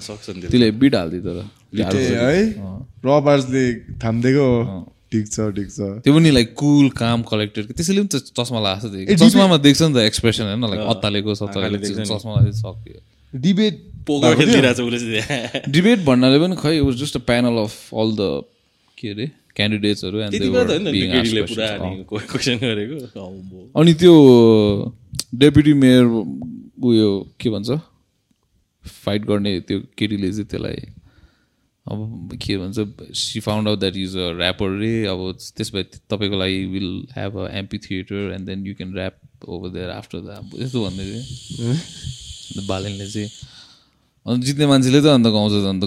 [0.00, 1.36] सक्छ। त्यसले बिट हालिदियो तर।
[2.22, 2.42] है?
[3.06, 3.64] रबार्सले
[4.04, 4.48] थामिदिएको
[5.12, 8.84] ठिक छ ठिक छ। त्यो पनि लाइक कुल काम कलेक्टेड त्यसैले पनि त चस्मा लाग्छ
[9.22, 10.64] चस्मामा देख्छ नि त एक्सप्रेसन होइन?
[10.72, 12.98] लाइक अत्तालेको सत्तालेको। चस्मा सक्यो।
[13.32, 13.74] डिबेट
[14.06, 18.10] पोकर खेलिरहेको छ उसले चाहिँ। डिबेट भन्नाले पनि खै was just a panel of all
[18.16, 18.22] the
[18.98, 20.16] के अरे क्यान्डिडेट्सहरू
[23.78, 24.14] अनि त्यो
[25.42, 26.04] डेपुटी मेयर
[26.82, 27.70] उयो के भन्छ?
[28.84, 30.76] फाइट गर्ने त्यो केटीले चाहिँ त्यसलाई
[31.86, 32.78] अब के भन्छ
[33.18, 35.20] she found out that is a rapper रे अब
[35.56, 37.48] त्यस भए तपाईँको लागि will have a
[37.86, 39.14] amphitheatre and then you can rap
[39.48, 40.30] over there after the
[40.62, 43.30] यस्तो भन्दै थियो। अन्त बालेनले चाहिँ
[44.26, 45.84] अन्त जित्ने मान्छेले त अन्त गाउँछ अन्त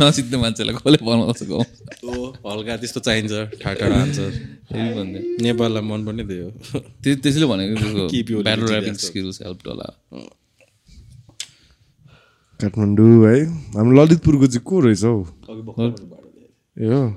[0.00, 1.64] नजित्ने मान्छेलाई कसले बनाउँछ गाउँ
[2.04, 4.30] ओ, हल्का त्यस्तो चाहिन्छ ठाडा आन्सर।
[4.72, 6.50] भन्दै। नेपाललाई मन पनि त्यही हो
[7.04, 8.08] त्यो त्यसले भनेको
[8.42, 8.94] ब्याटल ऱ्यापिङ.
[9.04, 9.86] स्किल्स हेल्प होला।
[12.60, 13.34] काठमाडौँ है।
[13.74, 15.26] हाम्रो ललितपुरको चाहिँ को रहेछ हौ।
[16.76, 17.14] ए हो।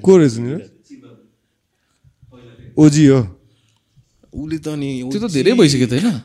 [0.00, 0.52] को रहेछ नि
[2.78, 3.20] ओजी हो।
[4.32, 6.20] उसले त नि त्यो त धेरै भइसक्यो त होइन?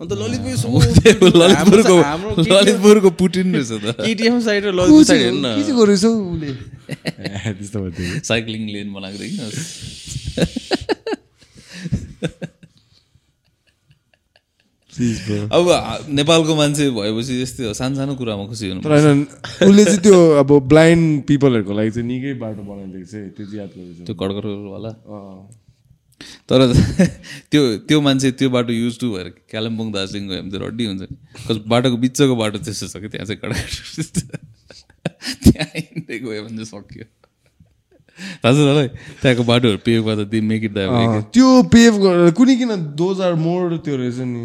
[0.00, 5.62] अन्त ललितपुरको हाम्रो ललितपुरको पुटिन रहेछ त। केटिएम साइड र को ललितपुर साइड हेर्नु। के
[5.62, 6.54] चाहिँ गरेछ हौ उसले?
[8.30, 9.58] साइक्लिङ लेन बनाएको देखिन प्लिज
[12.22, 12.32] ब्रो
[14.94, 15.66] अब
[16.18, 19.20] नेपालको मान्छे भएपछि यस्तै हो। सानो सानो कुरामा खुसी हुनु तर होइन
[19.66, 23.70] उसले चाहिँ त्यो अब ब्लाइन्ड पिपलहरूको लागि चाहिँ निकै बाटो बनाइदिएको छ त्यो चाहिँ याद
[23.74, 24.92] गरेछ त्यो कडकडवाला।
[26.48, 26.60] तर
[27.50, 31.02] त्यो त्यो मान्छे त्यो बाटो युज टु भएर कालिम्पोङ दार्जिलिङ गयो भने त रड्डी हुन्छ
[31.10, 33.66] नि। कस बाटोको बिचको बाटो त्यस्तो छ कि त्यहाँ चाहिँ कडकड
[35.44, 37.06] त्यहाँ हिँड्दै गयो भने चाहिँ सक्यो।
[38.14, 38.56] थाहा छ
[39.22, 43.34] त्यहाँको बाटोहरू पेभ गर्दा दि मेक इट द्याट त्यो पेभ गरेर कुनै किन दोज आर
[43.34, 44.44] मोर त्यो रहेछ नि।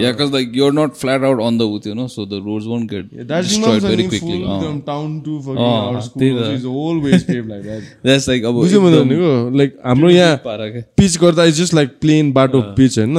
[0.00, 2.66] या cause like you're not flat out on the उ त्यो no so the roads
[2.72, 4.30] won't get दार्जिलिङमा destroyed very पनि quickly.
[4.30, 7.82] full अँ। एकदम टाउन टु अँ, त्यही त। Is always paved like that.
[8.04, 11.98] That's like अब एकदम भनेको लाइक हाम्रो यहाँ पारा क्या पिच गर्दा इज जस्ट लाइक
[12.00, 13.14] प्लेन बाटो पिच होइन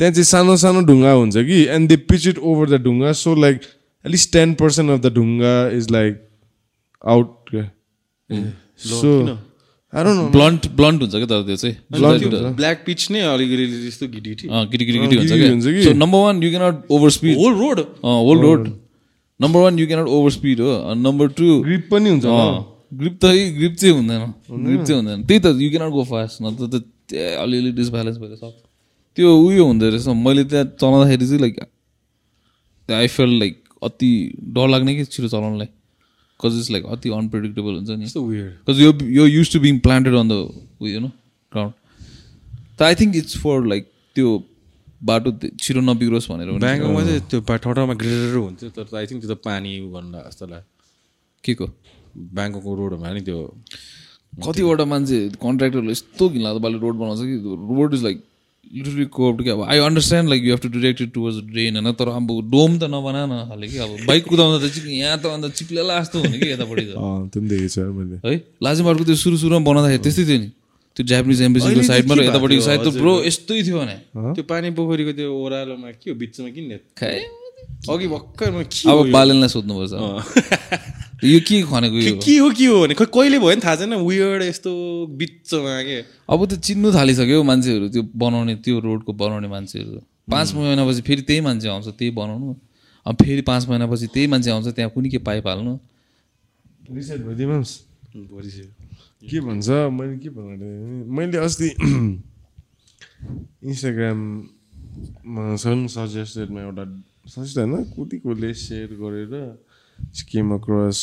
[0.00, 3.34] त्यहाँ चाहिँ सानो सानो ढुङ्गा हुन्छ कि and they pitch it over the ढुङ्गा so
[3.42, 3.60] like
[4.04, 6.20] at least ten percent of the ढुङ्गा is like
[7.04, 7.50] out
[8.90, 9.36] so I don't know
[9.94, 11.76] blunt blunt हुन्छ क्या तर त्यो चाहिँ।
[12.56, 14.32] ब्ल्याक पिच नै अलिकति त्यस्तो गिटी
[14.72, 15.82] गिटी गिटी अँ, हुन्छ कि?
[15.84, 18.60] So number one you cannot over speed whole road whole road
[19.40, 22.24] number one you cannot over speed हो। नम्बर टू ग्रिप पनि हुन्छ
[22.92, 23.24] ग्रिप त
[23.58, 24.22] ग्रिप चाहिँ हुँदैन।
[24.64, 28.34] ग्रिप चाहिँ हुँदैन। त्यही त यु क्यानट गो फास्ट नत्र त त्यहाँ अलिअलि डिसब्यालेन्स भएर
[28.36, 28.58] सक्छ
[29.16, 31.56] त्यो उयो हुँदो रहेछ। मैले त्यहाँ चलाउँदाखेरि चाहिँ लाइक
[32.88, 34.10] आई फेल लाइक अति
[34.56, 35.68] डर लाग्ने कि छिटो चलाउनलाई।
[36.44, 38.06] कज इट्स लाइक अति अनप्रेडिक्टेबल हुन्छ नि.
[38.64, 40.40] Because you're you're used to being planted on the
[40.80, 41.12] you know
[41.52, 41.74] ground.
[42.78, 44.42] So I think it's for like त्यो
[45.04, 45.30] बाटो
[45.62, 47.40] छिटो नबिग्रोस् भनेर पनि। ब्याङ्ककमा चाहिँ त्यो
[47.74, 50.66] ठाउँमा ग्रेडर हुन्थ्यो तर आई थिङ्क त्यो त पानी लाग्यो जस्तो लाग्यो।
[51.44, 51.66] के को?
[52.36, 53.38] ब्याङ्कको रोडहरूमा नि त्यो।
[54.44, 57.36] कतिवटा मान्छे कन्ट्र्याक्टरले यस्तो घिनलाग्दो पाराले रोड बनाउँछ कि
[57.76, 58.18] road is like
[58.70, 61.92] literally coped कि अब I understand like you have to direct it towards drain होइन
[62.00, 65.26] तर अब डोम त नबना न खाले कि अब बाइक कुदाउँदा त चाहिँ यहाँ त
[65.34, 69.04] अन्त चिप्लेला जस्तो हुने कि यतापट्टि त अँ त्यो पनि देखेको छु मैले है लाजिमबारको
[69.10, 70.48] त्यो सुरु सुरुमा बनाउँदाखेरि त्यस्तै थियो नि
[70.96, 72.88] त्यो जापानिज एम्बेसीको साइडमा र के यतापट्टिको साइड त?
[73.02, 73.96] ब्रो यस्तै थियो भने
[74.38, 77.20] त्यो पानी पोखरीको त्यो ओह्रालोमा के हो बिचमा किन खाए
[77.92, 78.98] अघि भर्खर अब?
[79.12, 79.92] बालेनलाई सोध्नुपर्छ
[81.24, 82.14] यो के खनेको यो?
[82.18, 84.72] के हो के हो भने खै कहिले भयो नि थाहा छैन वियर्ड यस्तो
[85.18, 85.98] बिचमा के?
[86.26, 91.40] अब त्यो चिन्नु थालिसक्यो मान्छेहरू त्यो बनाउने त्यो रोडको बनाउने मान्छेहरू। पाँच महिनापछि फेरि त्यही
[91.46, 92.50] मान्छे आउँछ त्यही बनाउनु।
[93.06, 95.78] अब फेरि पाँच महिनापछि त्यही मान्छे आउँछ त्यहाँ कुनै के पाइप हाल्नु
[99.22, 100.68] के भन्छ मैले के भन्नु?
[101.06, 101.68] मैले अस्ति
[103.70, 105.44] इन्स्टाग्राममा
[105.86, 106.84] सजेस्टेडमा एउटा
[107.30, 109.34] सजेस्ट होइन कति कसले सेयर गरेर
[110.30, 110.98] केम अक्रस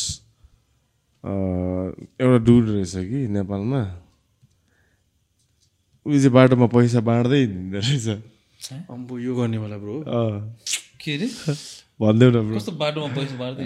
[1.24, 3.82] एउटा डुड रहेछ कि नेपालमा।
[6.06, 8.08] उयो चाहिँ बाटोमा पैसा बाँड्दै हिँड्दो रहेछ।
[8.90, 10.56] अम्बो यो गर्ने वाला ब्रो। अँ,
[11.02, 11.28] के अरे?
[12.00, 13.64] भनिदेऊ न ब्रो। कस्तो बाटोमा पैसा बाँड्दै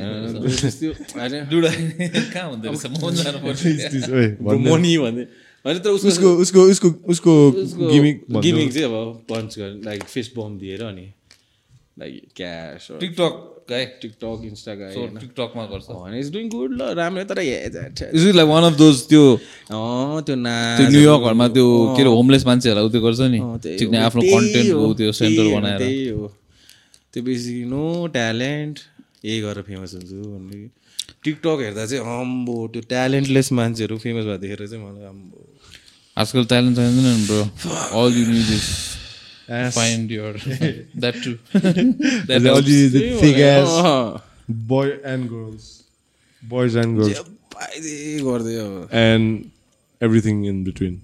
[2.34, 5.26] कहाँ हुँदो रहेछ। मनी भन्दै।
[5.66, 10.34] होइन तर उसको उसको उसको उसको उसको गिमिक गेमिङ चाहिँ अब पन्च गर्ने लाइक फेस
[10.38, 11.06] बम दिएर अनि।
[12.00, 13.34] Like cash TikTok
[13.70, 18.26] guy TikTok Insta guy So, टिकटकमा गर्छ। होइन इज डुइङ गुड ल राम्रो तर is
[18.36, 19.24] like one of those त्यो
[19.72, 23.40] अँ त्यो ना त्यो न्युयोर्कहरूमा त्यो के अरे होमलेस मान्छेहरूलाई उ त्यो गर्छ नि।
[23.78, 26.28] चिक्ने हो, आफ्नो कन्टेन्टको हो, त्यो सेन्टर हो, बनाएर। त्यही हो।
[27.14, 28.80] त्यो बेसी नो ट्यालेन्ट
[29.26, 30.68] यही गरेर फेमस हुन्छु भन्ने।
[31.24, 35.40] टिकटक हेर्दा चाहिँ अम्बो त्यो ट्यालेन्टलेस मान्छेहरू फेमस भएको देखेर चाहिँ मलाई अम्बो।
[36.18, 37.42] आजकल ट्यालेन्ट चाहिँदैन bro.
[38.02, 38.68] All you need is
[39.50, 40.34] find your
[40.96, 41.32] that to
[43.22, 44.22] thick ass अँ,
[44.70, 45.66] boy and girls.
[46.44, 47.20] Boys and girls.
[47.20, 47.28] अब
[48.92, 49.26] and
[50.02, 50.96] everything in between.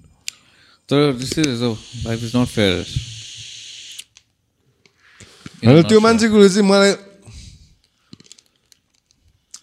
[0.89, 2.83] तर त्यस्तै रहेछ लाइफ इज नट फेयर
[5.65, 6.91] होइन त्यो मान्छेको चाहिँ मलाई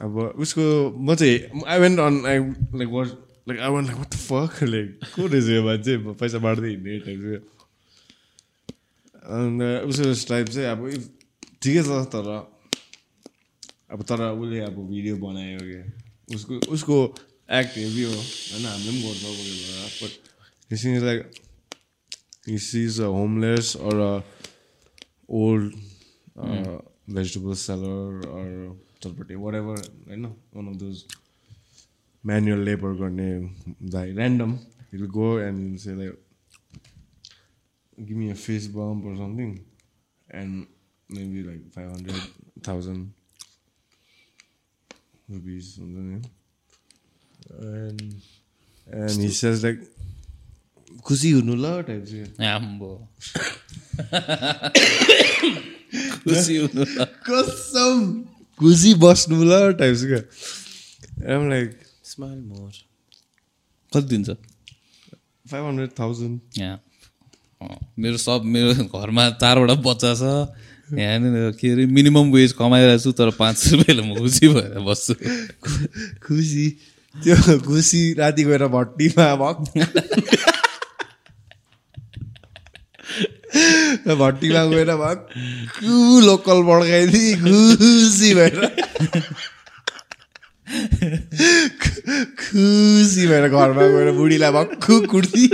[0.07, 0.65] अब उसको
[0.99, 2.39] म चाहिँ I went on I
[2.79, 3.09] like what
[3.49, 5.97] like I want like what fuck like को रहेछ यो मान्छे?
[6.23, 7.56] पैसा बाँड्दै हिँड्ने टाइपको
[9.27, 10.81] अन्त उसको टाइप चाहिँ अब
[11.63, 12.29] ठिकै छ तर
[13.93, 15.83] अब तर उसले अब भिडियो बनायो क्या
[16.35, 16.97] उसको उसको
[17.61, 20.13] एक्ट हेभी हो होइन हामीले पनि गर्छौँ कोही बेला but
[20.73, 21.21] he's like
[22.47, 24.23] he sees a homeless or a
[25.29, 25.73] old
[26.39, 28.49] uh, vegetable seller or
[29.03, 29.75] चटपटी whatever
[30.09, 30.27] होइन
[30.59, 31.01] one of those
[32.25, 33.29] manual labor गर्ने
[33.95, 34.53] guy random
[34.91, 36.15] he'll go and say like
[38.05, 39.53] give me a face bump or something
[40.29, 40.67] and
[41.09, 43.13] maybe like 500,000
[45.31, 46.19] rupees हुन्छ नि
[47.73, 47.99] and
[49.03, 49.81] and he says like
[51.07, 52.93] खुसी हुनु ल type चाहिँ आम्बो
[56.25, 57.95] खुसी हुनु ल। कसम
[58.59, 60.23] खुसी बस्नु ल टाइप चाहिँ क्या
[61.35, 61.69] एम लाइक
[62.13, 62.73] स्माइल मोर
[63.93, 64.29] कति दिन्छ
[65.51, 66.37] फाइभ हन्ड्रेड थाउजन्ड
[67.61, 70.23] मेरो सब मेरो घरमा चारवटा बच्चा छ।
[70.93, 75.15] यहाँ के अरे मिनिमम वेज कमाइरहेको छु तर पाँच सय रुपियाँले म खुसी भएर बस्छु।
[76.27, 76.67] खुसी।
[77.15, 79.57] त्यो खुसी राति गएर भट्टीमा भक
[84.21, 88.61] भट्टीमा गएर भक्कु लोकल बड्काइदिए खुसी भएर
[92.37, 95.47] खुसी भएर घरमा गएर बुढीलाई भक्कु kurti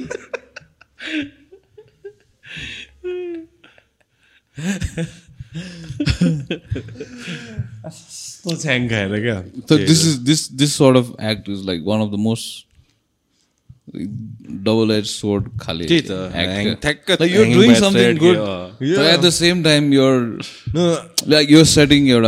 [9.68, 12.66] So this is this this sort of act is like one of the most
[14.68, 16.50] double edged sword khali त्यही त act.
[16.58, 18.38] hang- ठ्याक्क Like you're hanging doing by a something thread good.
[18.38, 20.20] के, अँ। So at the same time you're
[20.78, 20.86] No,
[21.36, 22.24] like you're setting your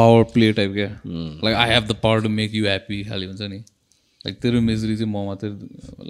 [0.00, 1.28] power play type क्या Hmm.
[1.46, 3.60] like I have the power to make you happy खालि हुन्छ नि
[4.26, 5.50] like तेरो misery चाहिँ म मात्रै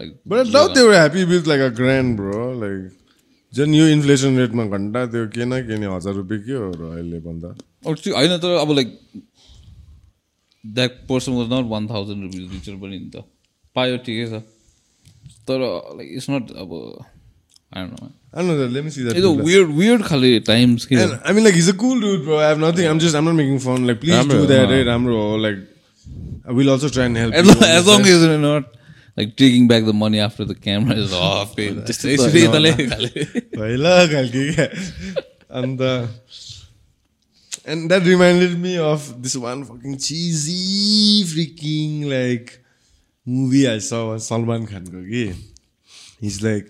[0.02, 2.92] like but I doubt they were happy with like a grand bro like
[3.55, 6.81] झन् यो इन्फ्लेसन रेटमा घन्टा त्यो के न के नि हजार रुपियाँ के हो र
[6.95, 7.49] अहिले भन्दा?
[7.87, 8.89] होइन तर अब like
[10.65, 13.23] that person was not one thousand rupees richer पनि नि त।
[13.75, 14.33] पायो ठिकै छ।
[15.47, 15.59] तर
[15.97, 16.71] लाइक इट्स नट अब
[17.75, 18.09] I don't know.
[18.31, 19.17] I don't know, let me see that.
[19.17, 19.31] It's a
[29.15, 31.55] like taking back the money after the camera is off.
[35.49, 36.07] and uh,
[37.65, 42.63] and that reminded me of this one fucking cheesy freaking like
[43.25, 44.85] movie I saw was Salman Khan.
[46.19, 46.69] He's like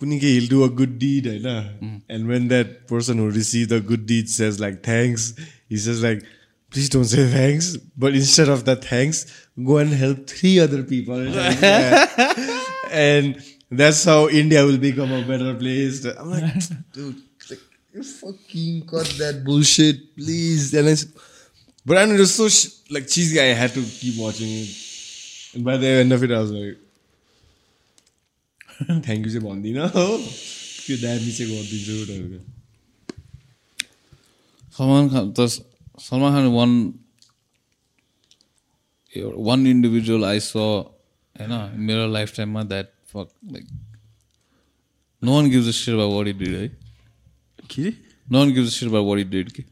[0.00, 1.42] Kunike, he'll do a good deed, right?
[1.44, 2.02] Mm.
[2.08, 5.34] And when that person who received the good deed says like thanks,
[5.68, 6.24] he says like
[6.70, 7.76] please don't say thanks.
[7.96, 11.17] But instead of that thanks, go and help three other people
[12.91, 16.05] and that's how India will become a better place.
[16.05, 16.53] I'm like,
[16.93, 17.59] dude, like,
[17.93, 20.73] you fucking cut that bullshit, please.
[20.73, 21.11] And I said,
[21.85, 23.39] but I know it was so sh- like cheesy.
[23.41, 24.69] I had to keep watching it.
[25.53, 26.77] And by the end of it, I was like,
[29.03, 30.05] thank you चाहिँ भन्दिनँ हो
[30.85, 32.41] त्यो दामी चाहिँ गरिदिन्छु भनेर
[34.77, 35.47] Salman Khan, the
[35.97, 36.93] Salman Khan
[39.14, 40.86] one one individual I saw,
[41.40, 43.66] you know, in मेरो lifetime that fuck like
[45.22, 46.72] no one gives a shit about what he did, right?
[47.68, 47.92] के रे?
[48.30, 49.52] No one gives a shit about what he did.
[49.54, 49.64] के?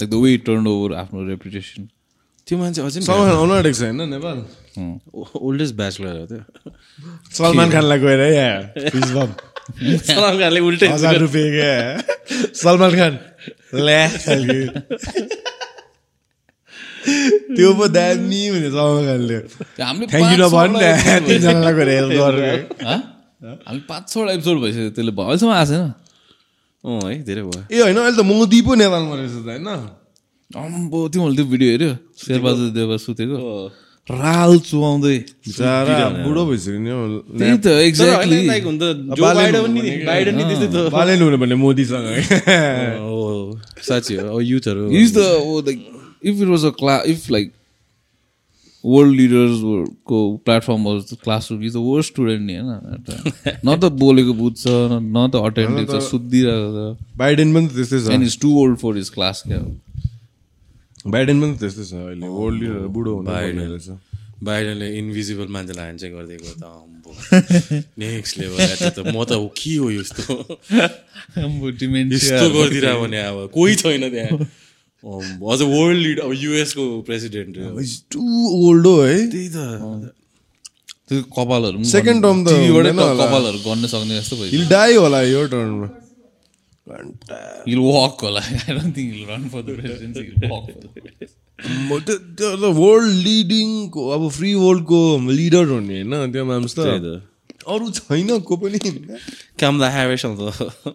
[0.00, 1.88] Like the way he turned over आफ्नो reputation.
[2.46, 4.38] त्यो मान्छे अझै आउनु आँटेको छ होइन नेपाल
[5.46, 6.42] ओल्डेस्ट ब्याचलर हो त्यो
[7.38, 8.20] सलमान खानलाई गएर
[10.10, 11.74] सलमान खानले उल्टै हजार रुपियाँ
[12.62, 13.18] सलमान खान
[13.86, 14.04] ल्या
[17.56, 19.36] त्यो पो दामी भने सलमान खानले
[19.80, 23.00] हामीले थ्याङ्क यू नभन् छवटा episode तिनजनालाई गएर हेल्प गरेर हाँ?
[23.40, 25.84] हामी पाँच छवटा एपिसोड भइसक्यो त्यसले भयो। अहिलेसम्म आएको छैन?
[26.84, 29.68] अँ है धेरै भयो। ए होइन अहिले त मोदी पो नेपालमा रहेछ त होइन?
[30.50, 31.92] अम्बो तिमीहरूले त्यो भिडियो हेऱ्यो?
[32.20, 33.38] शेरबहादुर देवा सुतेको?
[34.10, 35.16] राल चुहाउँदै।
[36.26, 36.90] बुढो भइसक्यो नि।
[37.38, 38.38] त्यही त एक्ज्याक्टली
[38.76, 38.84] त
[39.24, 42.06] बालेन हुनु त भने मोदीसँग।
[42.98, 43.56] हो
[43.88, 45.26] साँच्ची हो युथहरू। He's the
[46.20, 47.52] oh, like if it was a class if like
[48.82, 52.70] world leaders were को platform was the classroom he's the worst student नि होइन
[53.64, 58.26] न त बोलेको बुझ्छ न त अटेन्टिभ छ सुत्दिरहेको बाइडेन पनि त्यस्तै छ एन्ड छ
[58.26, 59.58] is too old for his class क्या
[61.06, 63.90] बाइडेन पनि त्यस्तै छ अहिले वर्ल्ड लिडर बुढो हुनु रहेछ
[64.44, 67.10] बाइडनले इन्भिजिबल मान्छेलाई ह्यान्डसेक गरिदिएको त अम्बो
[67.98, 70.24] नेक्स्ट लेभल त म त हो के हो यस्तो
[72.16, 74.38] यस्तो गरिदिरह भने अब कोही छैन त्यहाँ
[75.04, 77.56] अझ वर्ल्ड लिड अब युएसको प्रेसिडेन्ट
[78.12, 78.20] टु
[78.68, 80.12] ओल्ड हो है त्यही त।
[81.08, 81.78] त्यो कपालहरू
[82.72, 85.46] गर्नु- term त होला। कपालहरू गर्न सक्ने जस्तो भयो हिल डाई होला यो
[87.92, 90.22] walk होला। I don't think he'll run for the presidency.
[90.26, 91.36] He'll walk for the presidency.
[92.80, 96.32] World लिडिङको अब फ्री वर्ल्डको लिडर हो नि होइन?
[96.32, 97.29] त्यो माम्स त त।
[97.66, 98.78] अरू छैन को पनि।
[99.60, 100.40] कामला ह्यारिस त।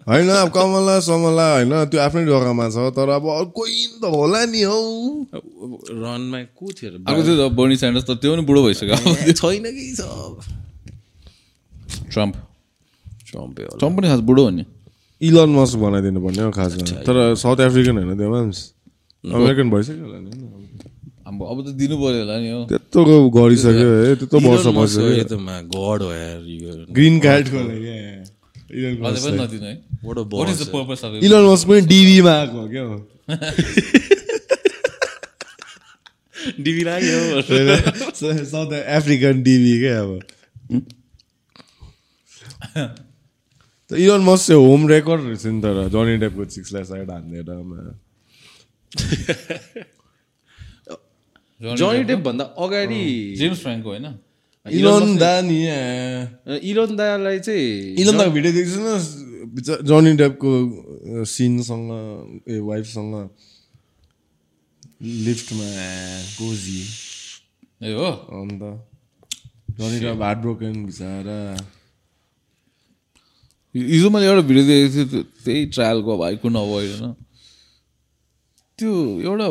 [0.09, 4.41] होइन अब कमला समला होइन त्यो आफ्नै जग्गामा छ तर अब अरू कोही त होला
[4.49, 4.79] नि हौ।
[5.93, 8.95] रनमा को थियो थियो बर्नी स्यान्डर्स त त्यो पनि बुढो भइसक्यो।
[9.33, 10.01] छैन कि छ।
[12.11, 12.33] ट्रम्प
[13.29, 14.63] ट्रम्पै ट्रम्प पनि खास बुढो हो नि।
[15.21, 18.59] इलन मस्क बनाइदिनु पर्ने हो खासमा। तर साउथ अफ्रिकन होइन त्यो माम्स
[19.23, 20.29] अमेरिकन भइसक्यो होला नि।
[21.27, 25.37] अब अब त दिनु पऱ्यो होला नि हो। त्यत्रो गरिसक्यो है त्यत्रो वर्ष भइसक्यो
[25.73, 27.97] गड हो यार यो ग्रिन कार्डको लागि
[31.25, 31.81] इलन अझै पनि
[32.29, 32.85] आएको हो क्या
[36.61, 40.11] डिबी लाग्यो साउथ अफ्रिकन डिभी क्या अब।
[43.89, 47.49] त इलन मस्क चाहिँ होम रेकर्ड रहेछ नि तर जनी डेपको चिक्सलाई साइड हान्दिएर
[51.61, 54.05] जनी डेप भन्दा अगाडि जेम्स फ्रेङ्को होइन?
[54.71, 55.57] इलन दा नि
[56.69, 58.99] इलोन दालाई चाहिँ इलन दाको भिडियो देख्छु न
[59.87, 60.51] जनी डेपको
[61.25, 61.89] सिनसँग
[62.49, 63.29] ए वाइफसँग
[65.01, 65.67] लिफ्टमा
[66.39, 66.83] कोजी।
[67.83, 68.05] ए हो?
[68.05, 68.61] अन्त
[69.81, 71.57] रनिटा हार्ट ब्रोकन बिचरा।
[73.75, 76.17] हिजो मैले एउटा भिडियो देखेको थिएँ त्यो- त्यही ट्रायलको
[76.55, 77.24] अभोइड होइन।
[78.79, 79.47] त्यो एउटा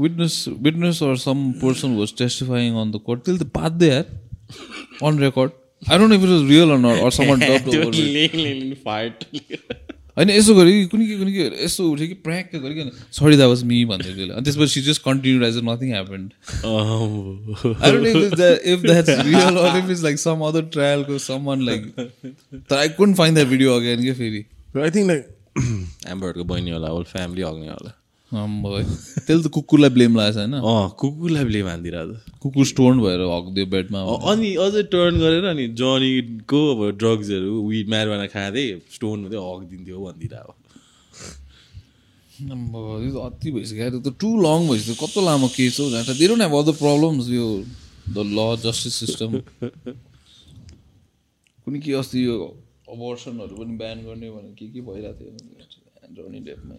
[0.00, 4.04] witness witness or some person was testifying on the court त्यसले त बाध्य यार
[5.10, 5.50] on record
[5.90, 7.10] I don't if it was real on or
[8.84, 9.24] fight
[10.18, 13.48] होइन यसो गऱ्यो कि कुनै के कुनै के यसो उठ्यो कि प्र्याक गरिकन सरी द्याट
[13.48, 16.28] वाज मी भन्दै थियो अनि त्यसपछि just continue as nothing happened
[17.80, 21.04] I don't know if, that, if that's real or if it's like some other trial
[21.10, 24.42] को someone like तर I couldn't find that video again के फेरि?
[24.76, 25.22] I think like
[26.14, 27.92] एम्बरको बहिनी होला whole family अग्ने होला।
[28.36, 33.98] त्यसले त कुकुरलाई ब्लेम लगाएछ होइन अँ कुकुरलाई ब्लेम हानिदिरहेको कुकुर स्टोन भएर हगिदियो बेडमा
[34.32, 38.66] अनि अझै टर्न गरेर अनि जनीको अब ड्रग्सहरू विड म्यारवाना खाँदै
[38.96, 40.54] स्टोन हुँदै हगिदिन्थ्यो भनिदिरहेको
[42.36, 46.54] यो त अति भइसक्यो। त टु लङ भइसक्यो। कस्तो लामो केस हो they don't have
[46.56, 47.46] all the problems यो
[48.12, 49.30] द ल जस्टिस सिस्टम
[51.64, 52.36] कुनै के अस्ति यो
[52.92, 55.30] अबर्सनहरू पनि ब्यान गर्ने भने के के भइरहेको थियो।
[56.16, 56.78] जोनी डेपमै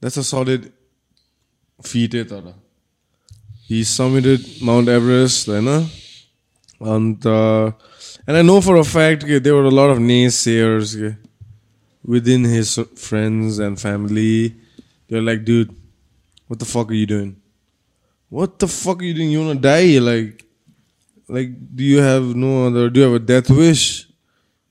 [0.00, 0.72] That's a solid
[1.82, 2.54] feat, eh, Tara.
[3.66, 5.86] He summited Mount Everest, know?
[6.80, 7.24] And,
[8.26, 11.16] and I know for a fact okay, there were a lot of naysayers okay,
[12.04, 14.56] within his friends and family.
[15.08, 15.74] They're like, dude,
[16.48, 17.40] what the fuck are you doing?
[18.30, 19.30] what the fuck are you doing?
[19.30, 19.98] You wanna die?
[19.98, 20.44] Like,
[21.28, 22.88] like, do you have no other?
[22.88, 24.08] Do you have a death wish?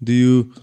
[0.01, 0.53] Do you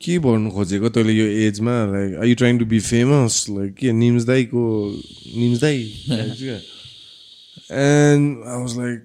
[0.00, 3.92] के भन्नु खोजेको तैँले यो एजमा like are you trying to be famous like के
[3.92, 4.62] निम्स दाईको
[5.36, 5.82] निम्स दाई?
[7.70, 8.98] And I was like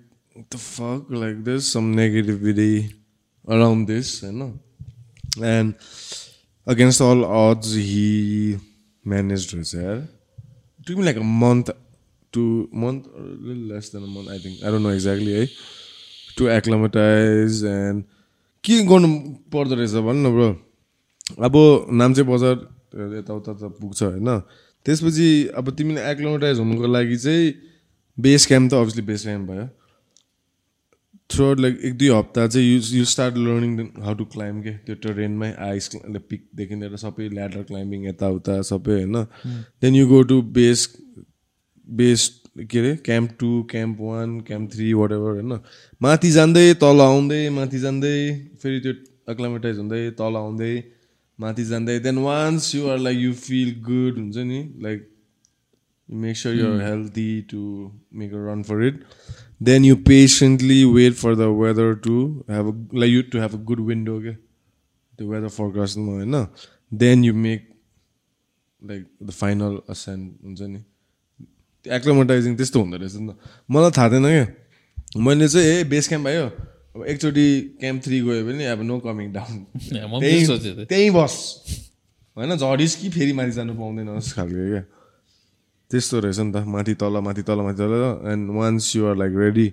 [0.53, 2.77] the fuck like this some negativity
[3.49, 4.41] around this होइन
[5.45, 5.73] and
[6.67, 8.59] against all odds he
[9.05, 10.07] managed रहेछ यार
[11.23, 11.69] month
[12.33, 14.63] to month or a little less than a month I think.
[14.63, 15.47] I don't know exactly है
[16.37, 18.03] to acclimatize and
[18.63, 19.07] के गर्नु
[19.53, 20.64] पर्दो रहेछ भन्नु न ब्रो
[21.25, 21.55] अब
[21.91, 22.55] नाम्चे बजार
[23.17, 24.29] यताउता त पुग्छ होइन।
[24.85, 27.53] त्यसपछि अब तिमीले एक्लोमेटाइज हुनुको लागि चाहिँ
[28.17, 29.67] बेस क्याम्प त अभियसली बेस क्याम्प भयो।
[31.29, 33.71] थ्रु लाइक एक दुई हप्ता चाहिँ you you start learning
[34.05, 35.89] how to climb के त्यो ट्रेनमै आइस
[36.29, 39.15] पिकदेखि लिएर सबै ल्याडर क्लाइम्बिङ यताउता सबै होइन।
[39.81, 40.87] Then you go to base
[41.87, 42.29] base
[42.71, 45.59] के अरे camp two camp one camp three whatever होइन।
[46.01, 48.17] माथि जाँदै तल आउँदै माथि जाँदै
[48.61, 48.93] फेरि त्यो
[49.33, 50.75] एक्लामेटाइज हुँदै तल आउँदै
[51.39, 55.11] माथि जाँदै then once you are like you feel good हुन्छ नि like
[56.09, 58.95] you make sure you're healthy to make a run for it
[59.59, 63.57] then you patiently wait for the weather to have a like you to have a
[63.57, 64.37] good window okay
[65.17, 66.35] the weather forecast no होइन
[66.91, 67.63] then you make
[68.81, 70.83] like the final ascent हुन्छ नि
[71.85, 73.37] एक्लोमेटाइजिङ त्यस्तो हुँदो रहेछ नि त
[73.71, 76.45] मलाई थाहा थिएन क्या मैले चाहिँ ए बेस क्याम्प आयो
[76.95, 77.47] अब एकचोटि
[77.79, 79.55] क्याम्प थ्री गयो भने अब नो कमिङ डाउन
[80.87, 81.35] त्यही बस।
[82.37, 84.83] होइन झरिस कि फेरि माथि जानु पाउँदैन जस्तो खालको क्या।
[85.91, 87.93] त्यस्तो रहेछ नि त माथि तल माथि तल माथि तल
[88.31, 89.67] and once you are like ready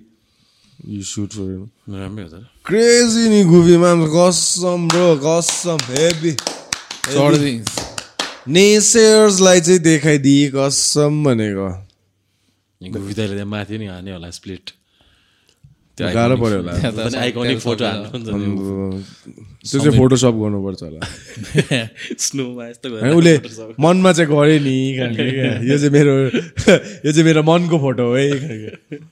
[0.89, 6.33] you shoot for राम्रै हो क्रेजी नि गुफीमा कसम ब्रो कसम हेभी.
[8.51, 11.69] नेसेयर्सलाई चाहिँ देखाइदिए कसम भनेको।
[12.81, 14.65] दाइले त्यहाँ माथि नि हाने होला स्प्लिट
[15.99, 16.73] गाह्रो पऱ्यो होला।
[19.63, 21.01] त्यो चाहिँ फोटोसप गर्नुपर्छ होला।
[22.25, 22.87] स्नोमा यस्तो
[23.17, 23.33] उसले
[23.79, 24.75] मनमा चाहिँ गरे नि
[25.69, 28.23] यो चाहिँ मेरो यो चाहिँ मेरो मनको फोटो हो है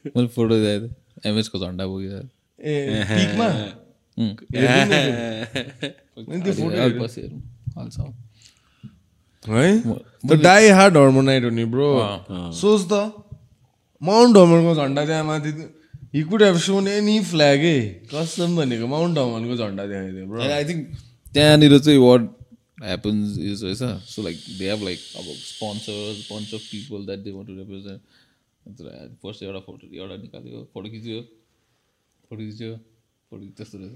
[0.10, 1.84] मैले फोटो दिएको थिएँ। एमएचको झन्डा
[7.78, 7.98] हाल्छ।
[9.50, 9.82] है?
[10.30, 11.90] त डाई हार्ड हर्मोनाइट हो नि ब्रो।
[12.62, 12.94] सोच त।
[14.02, 15.52] माउन्ट हर्मनको झन्डा त्यहाँ माथि
[16.14, 17.78] he could have shown any flag है
[18.12, 20.82] कसम भनेको माउन्ट हर्मनको झन्डा देखाइदियो ब्रो। आई थिङ्क
[21.34, 22.22] त्यहाँनिर चाहिँ वाट
[22.84, 27.32] ह्यापन्स इज रहेछ। So like they have like अब sponsors bunch of people that they
[27.32, 28.02] want to represent
[29.24, 31.22] first एउटा फोटो एउटा निकाल्यो फोटो खिच्यो
[32.30, 32.76] फोटो खिच्यो
[33.32, 33.96] फोटो त्यस्तो रहेछ।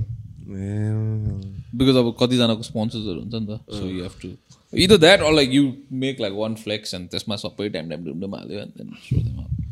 [1.76, 4.30] बिकज अब कतिजनाको स्पोन्सर्सहरू हुन्छ नि त। So you have to
[4.74, 5.64] either that or like you
[6.06, 9.22] make like one flex and त्यसमा सबै ड्याम ड्याम डुम डुम हाल्यो एन्ड देन सो
[9.22, 9.65] देम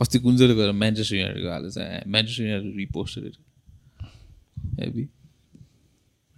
[0.00, 1.78] अस्ति कुन चाहिँ गएर म्यान्चेस्टर युनाइटेडको हालेछ
[2.08, 3.32] Manchester United reposted
[4.80, 5.08] heavy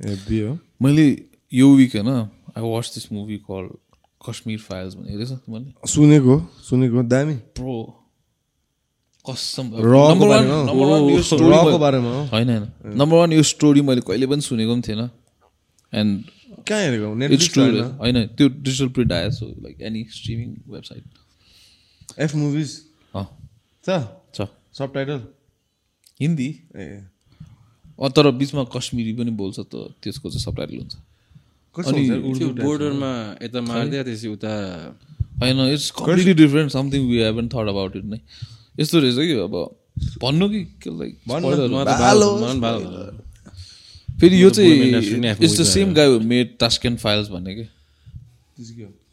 [0.00, 3.68] heavy हो। मैले यो विक होइन I watch this movie call
[4.28, 8.04] Kashmir Files भन्ने हेरेछ मैले सुनेको सुनेको। दामी। प्रो
[9.30, 9.70] कसम।
[12.04, 12.26] हो?
[12.26, 15.10] होइन होइन। नम्बर वान यो स्टोरी मैले कहिले पनि सुनेको पनि थिएन।
[15.92, 16.24] एन्ड
[16.68, 17.98] कहाँ हेरेको?
[17.98, 21.04] होइन। त्यो digital print so like any streaming website
[22.18, 22.87] F movies
[23.88, 23.90] छ
[24.34, 24.38] छ
[24.78, 25.20] सब टाइटल
[26.20, 26.86] हिन्दी। ए।
[27.98, 30.94] अँ तर बिचमा कश्मिरी पनि बोल्छ त त्यसको चाहिँ सबटाइटल हुन्छ।
[31.74, 32.38] कस्तो अनि हुन्छ?
[32.38, 33.12] त्यो बोर्डरमा
[33.42, 34.52] यता मारिदियो त्यसपछि उता।
[35.40, 38.20] होइन it's completely different something we haven't thought about it नै।
[38.80, 39.54] यस्तो रहेछ कि अब
[40.22, 40.60] भन्नु कि
[44.20, 44.72] फेरि यो चाहिँ
[45.30, 47.64] it's the same guy made Tashkent Files भन्ने कि?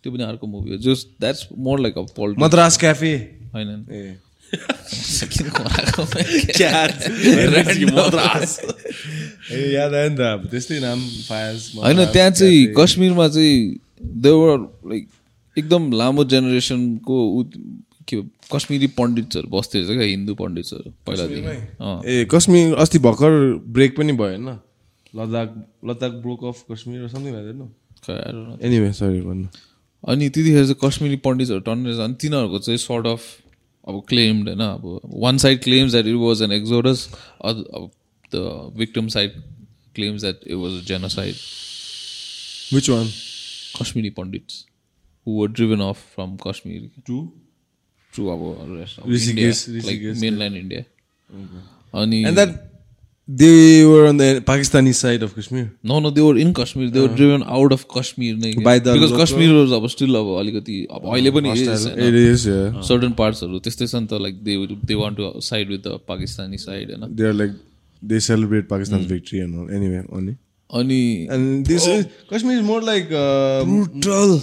[0.04, 2.04] त्यो पनि अर्को मुभी हो। जस that's more like a
[2.40, 3.14] Madras Cafe
[3.54, 3.70] होइन।
[9.52, 11.00] ए याद आयो नि त अब त्यस्तै नाम
[11.82, 13.56] होइन त्यहाँ चाहिँ कश्मीरमा चाहिँ
[14.02, 14.58] देवर
[14.92, 15.08] लाइक
[15.58, 17.18] एकदम लामो जेनेरेसनको
[18.08, 18.22] के
[18.54, 23.32] कश्मीरी पण्डितहरू बस्थ्यो रहेछ क्या हिन्दू पण्डितहरू पहिलादेखि ए कश्मीर अस्ति भर्खर
[23.78, 24.50] ब्रेक पनि भयो होइन?
[25.16, 25.50] Ladakh
[25.90, 27.34] Ladakh broke off Kashmir something.
[28.62, 29.48] Anyway sorry भन्नु।
[30.08, 33.22] अनि त्यतिखेर चाहिँ कश्मीरी पण्डितहरू टन्ने रहेछ अनि तिनीहरूको चाहिँ सर्ट अफ
[33.89, 37.09] अब क्लेम्ड होइन अब one side claims that it was an exodus
[37.45, 37.91] अब
[38.33, 39.43] the victim side
[39.95, 41.35] claims that it was a genocide
[42.75, 43.11] which one
[43.81, 44.65] Kashmiri Pandits
[45.27, 47.29] who were driven off from Kashmir to
[48.13, 48.41] true अब
[48.73, 50.85] rest of Rishikesh, India, like Rishikesh, mainland India.
[51.95, 52.51] अनि and that
[53.30, 56.90] They were on the Pakistani side of Kashmir no no they were in Kashmir.
[56.90, 60.30] They were driven out of Kashmir By the because local- Kashmir was अब still अब
[60.40, 62.46] अलिकति अब अहिले पनि is होइन is
[62.88, 63.16] certain
[63.96, 64.58] नि त like they
[64.88, 67.60] they want to side with the Pakistani side होइन they are like
[68.02, 70.36] they celebrate Pakistan victory and all anyway अनि
[70.70, 74.40] अनि and this is Kashmir is more like brutal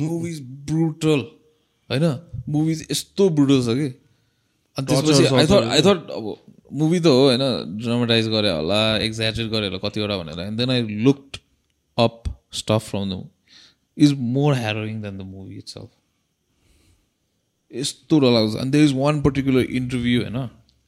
[0.00, 1.24] movies brutal
[1.90, 2.18] होइन
[2.48, 3.94] movies यस्तो brutal छ कि
[4.76, 6.36] अनि त्यसपछि I thought I thought अब
[6.72, 7.42] मुभी त हो होइन?
[7.82, 10.40] ड्रामाटाइज गरे होला एक्जाजुरेट गरे होला कतिवटा भनेर.
[10.40, 11.36] And then I looked
[11.98, 13.28] up stuff from the
[13.96, 15.88] is more harrowing than the movie it's of
[17.70, 20.36] यस्तो डरलाग्दो छ। अनि there is one particular interview होइन?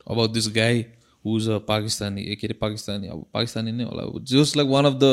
[0.06, 0.84] About this guy
[1.24, 4.02] who's a Pakistani ए के अरे पाकिस्तानी अब पाकिस्तानी नै होला
[4.32, 5.04] just like one of the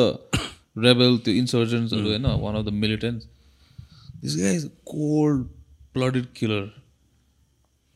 [0.85, 2.25] rebel त्यो इन्सर्जेन्ट्सहरू होइन?
[2.41, 3.27] One of the militants
[4.21, 5.43] this guy is cold
[5.93, 6.63] blooded killer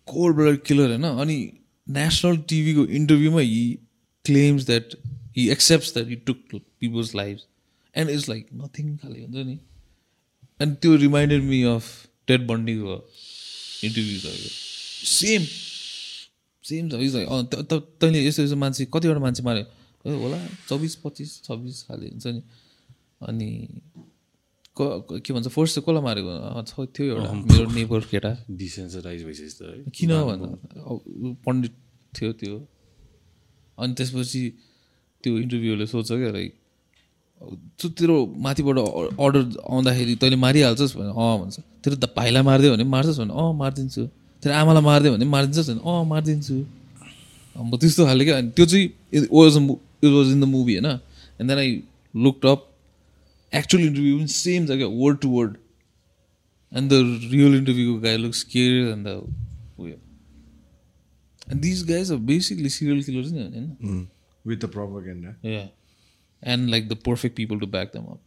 [0.07, 1.03] cold blooded killer होइन?
[1.03, 1.37] अनि
[1.89, 3.77] नेसनल टिभीको इन्टरभ्यूमा he
[4.25, 4.95] claims that
[5.37, 6.43] he accepts that he took
[6.79, 7.41] people's life
[7.95, 9.59] and it's like nothing खाले हुन्छ नि
[10.61, 12.95] अनि त्यो रिमाइन्डेड मी अफ टेड बन्डीको
[13.83, 14.49] इन्टरभ्युजहरू
[15.05, 15.45] सेम
[16.63, 19.65] सेम छ इज तैँले यस्तो यस्तो मान्छे कतिवटा मान्छे माऱ्यो
[20.05, 22.41] ए होला चौबिस पच्चिस छब्बिस खाले हुन्छ नि?
[23.21, 23.67] अनि
[24.79, 26.31] क भन्छ फोर्स चाहिँ कसलाई मारेको?
[26.95, 30.47] थियो एउटा। मेरो नेबर केटा। डिसेन्सराइज भइसकेछ त है। किन भन्दा?
[31.45, 31.73] पण्डित
[32.13, 32.55] थियो त्यो।
[33.77, 34.41] अनि त्यसपछि
[35.23, 36.53] त्यो इन्टरभ्यूले सोध्छ क्या लाइक
[37.79, 38.15] त्यो तेरो
[38.45, 38.77] माथिबाट
[39.19, 40.95] अर्डर आउँदाखेरि तैँले मारिहाल्छस्?
[40.99, 43.33] भने अँ भन्छ। तेरो त भाइलाई मारिदियो भने मार्छस् भने?
[43.35, 44.03] अँ मारिदिन्छु।
[44.43, 45.81] तेरो आमालाई मारिदियो भने मारिदिन्छस् भने?
[45.83, 46.55] अँ मारिदिन्छु।
[47.55, 49.55] अब त्यस्तो खाले क्या। अनि त्यो चाहिँ it was
[50.03, 50.87] it was in the movie होइन?
[51.39, 51.69] And then I
[52.15, 52.68] looked up
[53.51, 55.57] actual interview even same like word to word.
[56.71, 59.15] And the real interview guy looks scarier than the
[59.79, 59.95] oh yeah.
[61.49, 63.75] and these guys are basically serial killers you know?
[63.81, 64.07] mm.
[64.45, 65.35] with the propaganda.
[65.41, 65.67] Yeah.
[66.41, 68.19] And like the perfect people to back them up.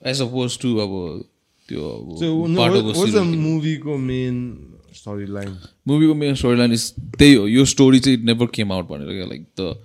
[0.00, 1.22] As opposed to our,
[1.68, 5.56] so what, was the movie ko main storyline?
[5.84, 9.78] Movie ko main storyline is they your story it never came out like the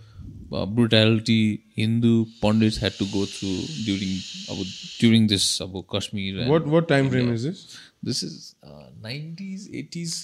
[0.51, 1.41] brutality
[1.77, 2.11] Hindu
[2.43, 3.49] Pandits had to go through
[3.85, 4.15] during
[4.51, 4.63] अब
[4.99, 7.61] during this अब Kashmir What what time frame is this?
[8.05, 10.15] This is nineties eighties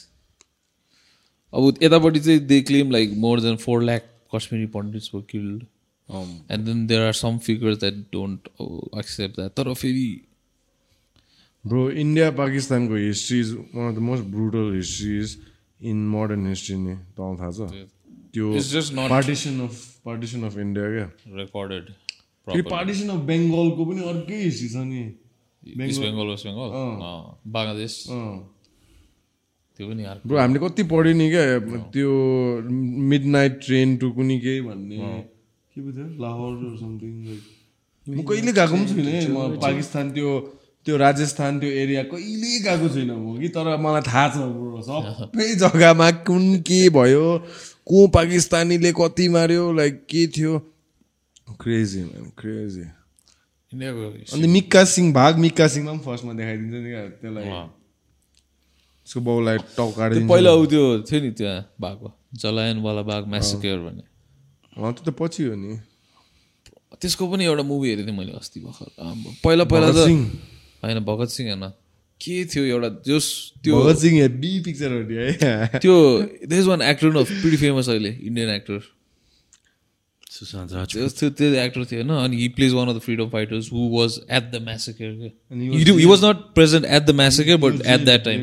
[1.54, 5.64] अब यतापट्टि चाहिँ they claim like more than four lakh Kashmiri Pandits were killed
[6.10, 8.48] and then there are some figures that don't
[9.00, 10.06] accept that तर फेरि
[11.66, 15.38] Bro, India पाकिस्तानको history is one of the most brutal histories
[15.92, 17.86] in modern history नि तँलाई थाहा छ
[18.34, 18.46] त्यो
[19.10, 19.74] partition of
[20.06, 21.08] partition of India क्या
[21.42, 21.86] recorded
[22.48, 25.04] फेरि पार्टिसन अफ बेङ्गलको पनि अर्कै हिस्ट्री छ नि
[25.64, 26.70] बेङ्गल वेस्ट बेङ्गल
[27.58, 27.94] बङ्गलादेश
[29.78, 31.44] त्यो पनि ब्रो हामीले कति पढ्यो नि क्या?
[31.94, 32.10] त्यो
[33.12, 34.98] मिड नाइट ट्रेन टु कुनै केही भन्ने
[35.76, 37.14] के पो थियो लाहोर समथिङ
[38.08, 40.30] म कहिले गएको पनि छुइनँ म पाकिस्तान त्यो
[40.86, 45.48] त्यो राजस्थान त्यो एरिया कहिले गएको छुइनँ म कि तर मलाई थाहा छ bro, सबै
[45.64, 47.26] जग्गामा कुन के भयो?
[47.88, 49.72] को पाकिस्तानीले कति मार्यो?
[49.74, 50.54] लाइक के थियो?
[51.62, 52.82] क्रेजी म्यान क्रेजी
[54.34, 57.50] अन्त मिक्का सिंह भाग मिक्का सिंहमा पनि फर्स्टमा देखाइदिन्छ नि क्या। त्यसलाई
[59.08, 62.08] उसको बाउलाई काटिदिन्छ। पहिला ऊ त्यो थियो नि त्यहाँ भएको
[62.42, 64.04] जलायनवाला बाग म्यासेक्योर भन्ने।
[64.74, 65.72] त्यो त पछि हो नि।
[67.02, 68.90] त्यसको पनि एउटा मुभी हेरेको थिएँ मैले अस्ति भर्खर।
[69.44, 70.00] पहिला पहिला त
[70.84, 71.66] होइन भगत सिंह होइन
[72.24, 73.26] के थियो एउटा जोस
[73.64, 73.74] त्यो
[74.42, 75.96] बी पिक्चर हो नि है। त्यो
[76.50, 78.80] देश वान एक्टर न प्रिटी फेमस अहिले इन्डियन एक्टर
[80.32, 82.12] सुशान्त त्यो एक्टर थियो होइन?
[82.14, 85.10] अनि he plays one of the freedom fighters who was at the massacre
[86.00, 88.40] he was not present at the massacre but at that time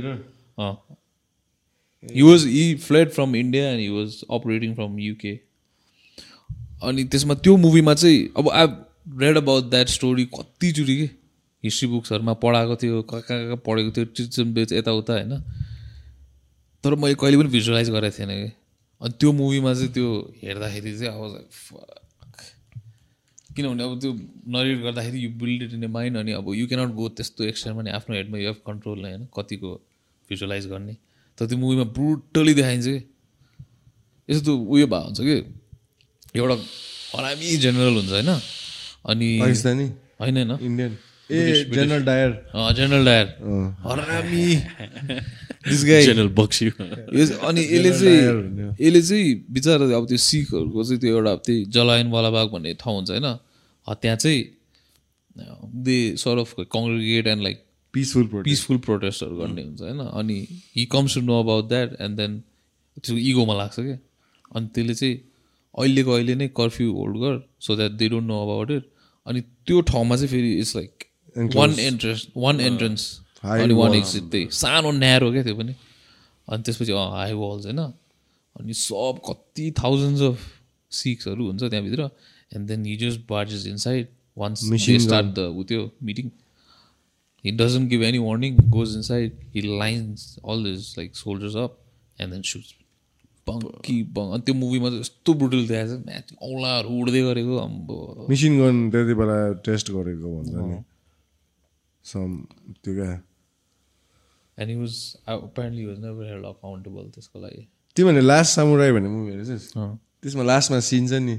[2.05, 5.35] he was he fled from India and he was operating from UK
[6.83, 8.67] अनि त्यसमा त्यो मुभीमा चाहिँ अब I
[9.21, 11.09] read about that story कतिचोटि कि।
[11.65, 15.39] History बुक्सहरूमा पढाएको थियो कहाँ कहाँ कहाँ पढेको थियो टिचन बेच यताउता होइन?
[16.85, 18.53] तर मैले कहिले पनि भिजुअलाइज गरेको थिएन कि।
[19.01, 20.09] अनि त्यो मुभीमा चाहिँ त्यो
[20.43, 21.47] हेर्दाखेरि चाहिँ अब
[23.57, 24.13] किनभने अब त्यो
[24.49, 27.79] नरेट गर्दाखेरि you build it in a mind अनि अब यु क्यानट गो त्यस्तो एक्सटेन्ट
[27.79, 29.29] पनि आफ्नो हेडमा यु हेभ कन्ट्रोल होइन?
[29.37, 29.75] कतिको
[30.31, 30.97] भिजुअलाइज गर्ने।
[31.39, 33.01] तर त्यो मुभीमा ब्रुटली देखाइन्छ कि।
[34.29, 35.37] यस्तो त्यो उयो भए हुन्छ कि
[36.39, 36.57] एउटा
[37.15, 38.31] हरामी जेनरल हुन्छ होइन?
[39.07, 39.87] अनि पाकिस्तानी?
[40.21, 40.97] होइन होइन। Indian.
[41.31, 42.31] A General Dyer
[42.77, 43.27] General Dyer
[43.85, 44.47] हरामी
[45.69, 51.17] दिस गाई जेनरल बक्सी अनि यसले चाहिँ यसले चाहिँ बिचरा अब त्यो सिखहरूको चाहिँ त्यो
[51.17, 53.29] एउटा त्यही जलायनवाला बाग भन्ने ठाउँ हुन्छ होइन।
[54.03, 54.41] त्यहाँ चाहिँ
[55.87, 57.65] they sort of congregate and like
[57.95, 60.37] peaceful peaceful प्रोटेस्टहरू गर्ने हुन्छ होइन। अनि
[60.77, 62.33] he comes to know about that and then
[63.05, 63.99] त्यो इगोमा लाग्छ क्या
[64.57, 65.17] अनि त्यसले चाहिँ
[65.75, 67.35] अहिलेको अहिले नै कर्फ्यू होल्ड गर
[67.67, 68.85] so that they don't know about it
[69.27, 71.05] अनि त्यो ठाउँमा चाहिँ फेरि it's like
[71.37, 73.03] one entrance one entrance
[73.45, 73.95] अनि वान.
[73.95, 75.75] एक्जिट त्यही सानो न्यारो क्या त्यो पनि.
[76.49, 77.81] अनि त्यसपछि हाई वाल्स होइन?
[78.57, 80.39] अनि सब कति थाउजन्ड्स अफ
[80.93, 82.11] सिक्सहरू हुन्छ त्यहाँभित्र.
[82.55, 84.07] And then he just barges inside
[84.39, 84.65] once
[85.07, 86.31] start the उ त्यो meeting
[87.43, 91.79] he doesn't give any warning goes inside he lines all his like soldiers up
[92.19, 92.75] and then shoots.
[93.49, 97.97] बङ्की बङ अनि त्यो मुभीमा चाहिँ यस्तो ब्रुटल देखाएको छ। म्याच औँलाहरू उड्दै गरेको अम्बो।
[98.29, 100.77] मिसिन गन त्यति बेला टेस्ट गरेको भन्छ नि।
[102.05, 102.37] सम
[102.85, 103.11] त्यो क्या
[104.59, 104.97] and he was
[105.35, 107.63] apparently he was never held accountable त्यसको लागि
[107.97, 109.89] तिमीहरूले लास्ट सामुराई भन्ने मुभी हेरेछस् अँ।
[110.23, 111.37] त्यसमा लास्टमा सिन छ नि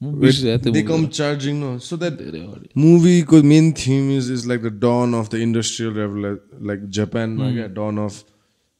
[0.00, 0.88] म बिर्सिएँ त्यो they movie.
[0.90, 5.14] Come charging no so that धेरै अगाडि मुभीको main theme is is like the dawn
[5.20, 6.30] of the industrial रेभुला
[6.68, 8.14] like जापानमा क्या डन अफ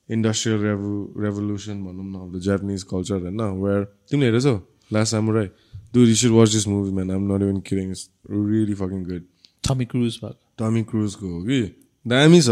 [0.09, 0.91] इन्डस्ट्रियल रेभु
[1.25, 4.57] रेभोल्युसन भनौँ न अफ द जापानिज कल्चर होइन वेयर तिमीले हेरेछौ
[4.93, 5.49] last Samurai
[5.95, 9.25] do you should watch this movie man am not even kidding is really fucking good
[9.65, 11.61] Tom Cruise भएको tummy क्रुजको हो कि
[12.07, 12.49] दामी छ।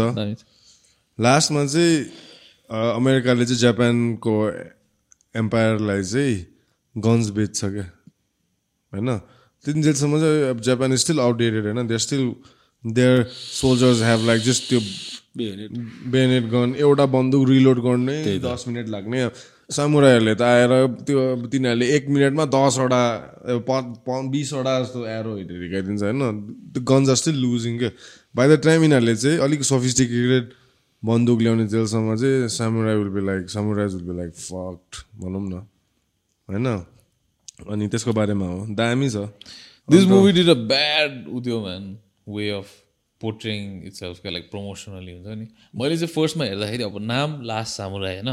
[1.17, 1.97] लास्टमा चाहिँ
[2.69, 4.33] अमेरिकाले चाहिँ जापानको
[5.35, 6.35] एम्पायरलाई चाहिँ
[6.95, 7.83] गन्स बेच्छ क्या।
[8.93, 9.09] होइन?
[9.65, 11.87] तिनजेलसम्म चाहिँ अब जापान इज स्टिल आउटडेटेड होइन?
[11.87, 12.23] There still
[12.83, 14.79] there soldiers have like just त्यो
[16.11, 19.27] बेनेट गन एउटा बन्दुक रिलोड गर्ने दस मिनट लाग्ने।
[19.69, 20.71] सामुराईहरूले त आएर
[21.07, 23.01] त्यो तिनीहरूले एक मिनटमा दसवटा
[24.29, 26.21] बिसवटा जस्तो एरो हिर्काइदिन्छ होइन।
[26.73, 27.89] त्यो आर स्टिल लुजिङ क्या
[28.35, 30.51] बाई द टाइम यिनीहरूले चाहिँ अलिक सोफिस्टिकेटेड
[31.03, 35.53] बन्दुक ल्याउने जेलसम्म चाहिँ samurai will be like samurais will be like fucked भनौँ न।
[36.47, 36.67] होइन?
[37.71, 39.27] अनि त्यसको बारेमा हो। दामी छ।
[39.89, 41.83] This movie did a bad उयो man
[42.29, 42.67] way of
[43.23, 43.59] portraying
[43.99, 45.47] itself क्या लाइक प्रमोसनली हुन्छ नि?
[45.81, 48.31] मैले चाहिँ फर्स्टमा हेर्दाखेरि अब नाम लास्ट सामुराई होइन?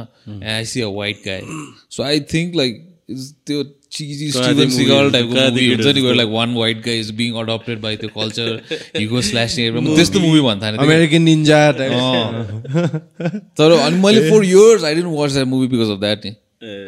[0.55, 1.43] I see a white guy
[1.91, 3.63] so I think like त्यो
[3.93, 7.97] चिजी स्टिभन सिगल टाइपको मुभी हुन्छ नि like one white guy is being adapted by
[8.03, 8.51] त्यो कल्चर
[8.97, 10.41] हिगो स्ल्यासिङ त्यस्तो मुभी
[10.85, 11.61] अमेरिकन निन्जा
[13.59, 16.33] तर अनि मैले four years I didn't watch that movie because of that नि।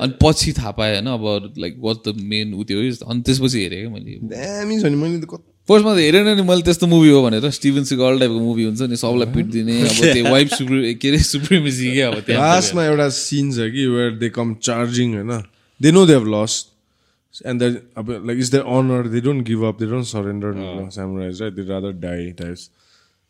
[0.03, 3.81] अनि पछि थाहा पाएँ होइन अब लाइक वाट द मेन उ त्यो अनि त्यसपछि हेरेँ
[3.81, 5.29] क्या मैले। दामी छ नि मैले त
[5.69, 8.97] फर्स्टमा त हेरेन नि मैले त्यस्तो मुभी हो भनेर स्टिभन सिगल टाइपको मुभी हुन्छ नि
[8.99, 13.51] सबलाई पिटिदिने अब त्यो वाइफ सुप्रि के अरे सुप्रिमेसी क्या अब त्यहाँ। लास्टमा एउटा सिन
[13.53, 15.33] छ कि वेयर दे कम चार्जिङ होइन?
[15.81, 19.63] They know they have lost and the अब like is there honour they don't give
[19.71, 20.53] up they don't surrender
[20.99, 22.69] samurais right they rather die types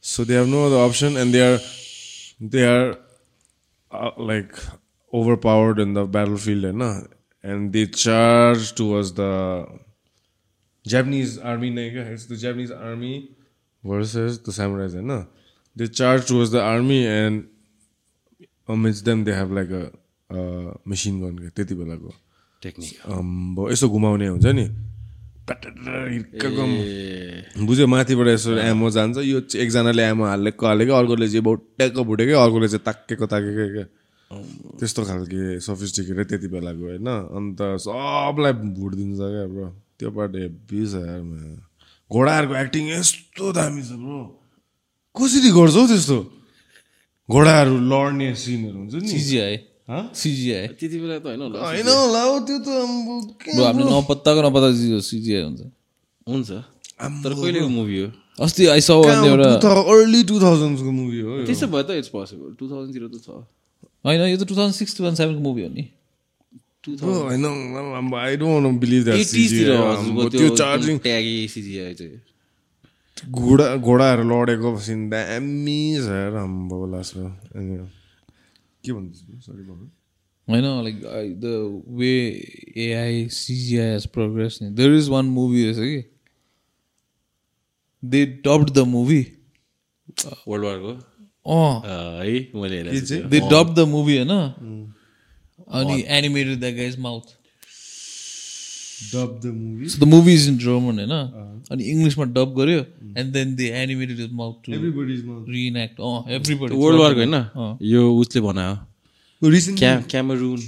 [0.05, 1.59] so they have no other option and they are
[2.55, 2.85] they are
[4.26, 4.53] like
[5.45, 6.09] overpowered in the
[6.49, 6.83] battlefield होइन?
[7.45, 9.30] And they charge towards the
[10.87, 13.14] Japanese army नै क्या it's the Japanese army
[13.85, 17.45] versus the samurais होइन charge towards the army and
[18.68, 19.85] amidst them they have like a
[20.30, 22.11] uh, machine gun क्या त्यति बेलाको
[22.62, 24.66] technique अम्बो यसो घुमाउने हुन्छ नि।
[27.66, 32.68] बुझ्यो माथिबाट यसो एमो जान्छ यो एकजनाले एमो हालेको हालेको अर्कोले चाहिँ भुटेको भुटेकै अर्कोले
[32.68, 33.87] चाहिँ ताकेको ताकेकै क्या
[34.78, 37.09] त्यस्तो खालके सफिस्टिकेटेड त्यति बेलाको होइन?
[37.39, 39.66] अन्त सबलाई भुट दिन्छ क्या ब्रो
[40.03, 41.38] त्यो पार्ट हेभी छ यारमा
[42.11, 44.20] घोडाहरूको एक्टिङ यस्तो दामी छ ब्रो।
[45.14, 46.18] कसरी गर्छ हौ त्यस्तो?
[47.28, 49.57] घोडाहरू लड्ने सिनहरू हुन्छ नि। सिजिआई।
[49.90, 50.03] हँ?
[50.11, 52.68] सिजिआई। त्यति बेला त होइन होला होइन होला हौ त्यो त
[53.62, 54.68] हामीले नपत्ताको नपत्ता
[55.07, 55.61] सिजिआई हुन्छ।
[56.26, 56.50] हुन्छ।
[57.22, 58.09] तर कहिलेको मुभी हो?
[58.42, 62.50] अस्ति आई सौ एउटा अर्ली टु थाउजन्डको मुभी हो यो। त्यसो भए त इट्स पोसिबल
[62.59, 63.28] टु थाउजन्डतिर त छ
[64.03, 65.84] होइन यो त two thousand six two thousand सेभेनको movie हो नि।
[66.89, 72.20] होइन आई डोन्ट बिलिभ द्याट एटिजतिर हजुरको त्यो त्यो चार्जिङ ट्यागी सिजिआई चाहिँ।
[73.30, 74.70] घोडा घोडाहरू लडेको
[75.11, 76.07] दामी छ
[78.85, 79.62] के भन्दैछु सरी
[80.49, 80.97] होइन like
[81.41, 81.45] the
[81.89, 82.11] way
[82.76, 86.03] AI CGI has progress नि देयर इज वान मुभी रहेछ कि
[88.05, 89.20] they dubbed the movie
[90.49, 90.93] world वारको
[91.47, 91.72] अँ
[92.24, 92.83] है मैले।
[93.28, 94.95] दे डब द मुभी होइन?
[95.70, 97.34] अनि animated the guys mouth
[99.04, 101.12] dub the movie the movie is in German होइन
[101.70, 102.84] अनि इङ्ग्लिसमा डब गर्यो
[103.16, 108.12] and then they animated his mouth to everybody's reenact अँ एभ्रीबडी वर्ल्ड वारको होइन यो
[108.16, 110.60] उसले बनायो रिसेन्ट क्या Cameron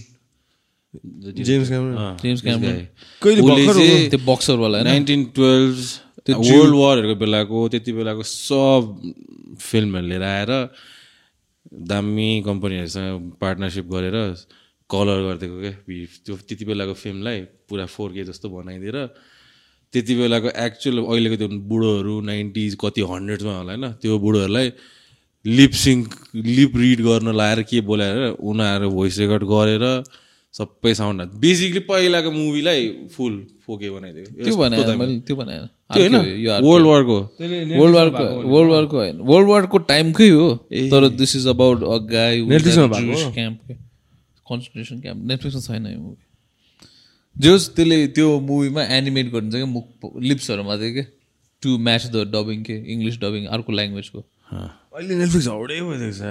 [1.40, 2.86] James Cameron James Cameron
[3.22, 8.90] कहिले भर्खर त्यो बक्सरवाला होइन नाइन्टिन टुवेल्भ वर्ल्ड वारहरूको बेलाको त्यति बेलाको सब
[9.60, 10.52] फिल्महरू लिएर आएर
[11.88, 14.16] दामी कम्पनीहरूसँग पार्टनरसिप गरेर
[14.90, 15.72] कलर गरिदिएको क्या
[16.24, 18.96] त्यो त्यति बेलाको फिल्मलाई पुरा फोर के जस्तो बनाइदिएर
[19.92, 24.72] त्यति बेलाको एक्चुअल अहिलेको त्यो बुढोहरू नाइन्टिज कति हन्ड्रेड्समा होला होइन त्यो बुढोहरूलाई
[25.44, 29.84] लिप सिङ्क लिप रिड गर्न लाएर के बोलाएर उनीहरू भोइस रेकर्ड गरेर
[30.54, 32.82] सबै साउन्ड बेसिकली पहिलाको मुभीलाई
[33.16, 33.34] फुल
[33.66, 34.54] फोके बनाइदिएको। त्यो
[35.26, 36.14] त्यो होइन?
[36.64, 37.18] वर्ल्ड वारको
[37.80, 40.46] वर्ल्ड वारको वर्ल्ड वारको होइन। वर्ल्ड वारको टाइमकै हो।
[40.92, 42.36] तर this is about a guy?
[43.34, 43.58] Camp
[44.50, 46.24] concentration camp नेटफ्लिक्समा छैन यो मुभी
[47.36, 49.86] जोस् त्यसले त्यो मुभीमा एनिमेट गरिन्छ क्या मुख
[50.28, 51.04] लिप्सहरूमा चाहिँ के?
[51.62, 54.20] टु म्याच द डबिङ के इङ्ग्लिस डबिङ अर्को ल्याङ्ग्वेजको
[54.54, 56.22] अहिले नेटफ्लिक्स हाउडै भइदिएको छ.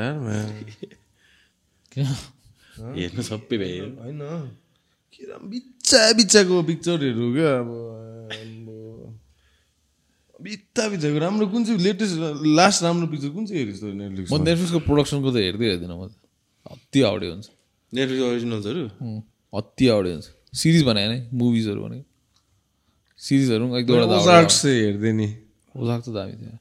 [2.97, 4.22] हेर्नु सबै भ्यायो होइन।
[5.14, 7.70] के राम बिच्चा बिच्चाको पिक्चरहरू क्या अब।
[10.43, 12.16] बित्ता बित्ताको राम्रो कुन चाहिँ लेटेस्ट
[12.57, 14.34] लास्ट राम्रो पिक्चर कुन चाहिँ हेरेको छ नेटफ्लिक्स म?
[14.43, 16.14] नेटफ्लिक्सको प्रोडक्सनको त हेर्दै हेर्दिनँ म त।
[16.72, 17.47] अति हाउडे हुन्छ।
[17.94, 18.84] नेटफ्लिक्स ओरिजिनल्सहरू
[19.54, 20.28] हाउडे हुन्छ।
[20.60, 22.00] सिरिज भने होइन मुभिजहरू भने
[23.20, 25.28] सिरिजहरू एक दुईवटा ओजार्क्स चाहिँ हेर्दै नि।
[25.76, 26.58] ओजाक त दामी थियो।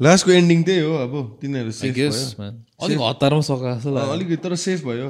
[0.00, 2.50] लास्टको एन्डिङ त्यही हो अब तिनीहरू सेफ भयो.
[2.82, 5.08] अलिक हतारमा सका जस्तो लाग्यो। अलिकति तर सेफ भयो।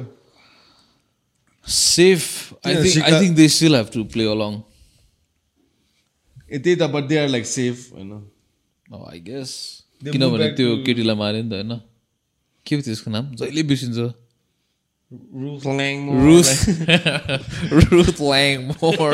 [1.67, 2.23] Safe
[2.67, 4.51] I think I think they still have to play along
[6.51, 8.11] a त्यही त but they are like safe होइन।
[9.13, 9.51] आई गेस
[10.03, 11.71] They किनभने त्यो केटीलाई माऱ्यो नि त होइन।
[12.65, 13.25] के त्यसको नाम?
[13.39, 13.99] जहिले बिर्सिन्छ।
[15.11, 15.95] Ruth Lang
[16.25, 16.49] Ruth
[17.73, 19.13] Ruth Lang more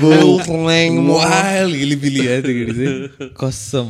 [0.00, 3.86] Ruth Lang wild hillbilly है त्यो केटी चाहिँ कसम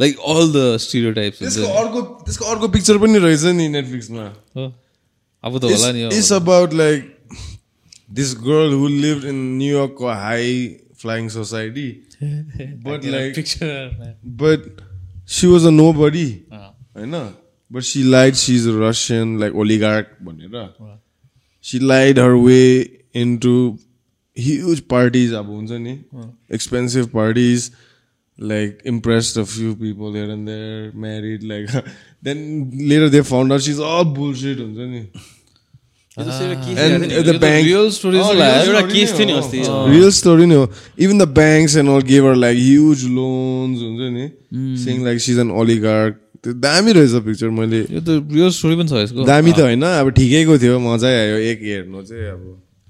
[0.00, 4.26] like all the stereotypes त्यसको अर्को त्यसको अर्को पिक्चर पनि रहेछ नि नेटफ्लिक्समा
[5.44, 7.00] अब त होला नि। It's about like
[8.20, 10.48] this girl who live in न्युयोर्कको high
[11.02, 11.90] flying society
[12.86, 13.86] but like Picture,
[14.42, 14.60] but
[15.36, 16.28] she was a nobody.
[16.52, 17.14] होइन?
[17.71, 20.69] But she lied she is Russian like oligarch भनेर
[21.65, 22.61] she lied her way
[23.23, 23.55] into
[24.37, 25.97] huge parties अब हुन्छ नि
[26.55, 27.71] expensive parties
[28.39, 31.69] like impressed a few people here and there married like
[32.23, 32.37] then
[32.89, 35.05] later they found out she is all bullshit हुन्छ नि
[36.17, 39.17] And यो the त bank, real stories Oh, होला real यार। एउटा story केस नै
[39.17, 39.39] थियो नि हो.
[39.39, 39.57] अस्ति
[39.91, 40.63] रियल स्टोरी नै हो
[40.99, 44.25] even the banks and all give her like huge loans हुन्छ नि
[44.85, 48.88] सिङ लाइक सिज एन ओलिगार्क त्यो दामी रहेछ पिक्चर मैले। यो त रियल स्टोरी पनि
[48.90, 52.42] छ यसको। दामी त होइन अब ठिकैको थियो मजै आयो। एक हेर्नु चाहिँ अब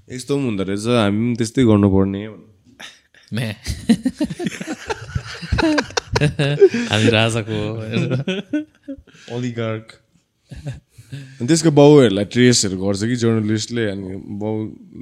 [0.09, 2.21] यस्तो पनि हुँदो रहेछ हामी पनि त्यस्तै गर्नुपर्ने।
[6.89, 7.57] हामी राजाको।
[11.37, 14.05] अनि त्यसको बाउहरूलाई ट्रेसहरू गर्छ कि जर्नलिस्टले अनि
[14.41, 14.53] बाउ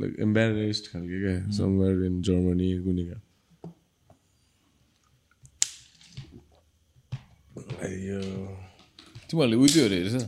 [0.01, 3.03] लाइक एम्बेरेस्ड खालको क्या समवेयर इन जर्मनी कुनै
[7.81, 8.19] अयो
[9.29, 10.25] तिमीहरूले उयो त्योहरू हेरेछ?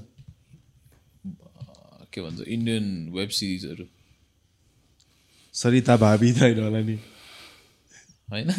[2.14, 3.86] के भन्छ इन्डियन वेब सिरिजहरू
[5.56, 6.98] सरिता भावी त होइन होला नि।
[8.32, 8.50] होइन।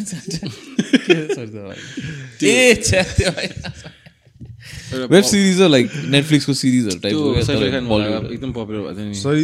[5.11, 9.07] वेब सिरिज हो लाइक नेटफ्लिक्सको सिरिजहरू त्यो सैफ अली खान टाइप एकदम पपुलर भएको थियो
[9.07, 9.43] नि। Sorry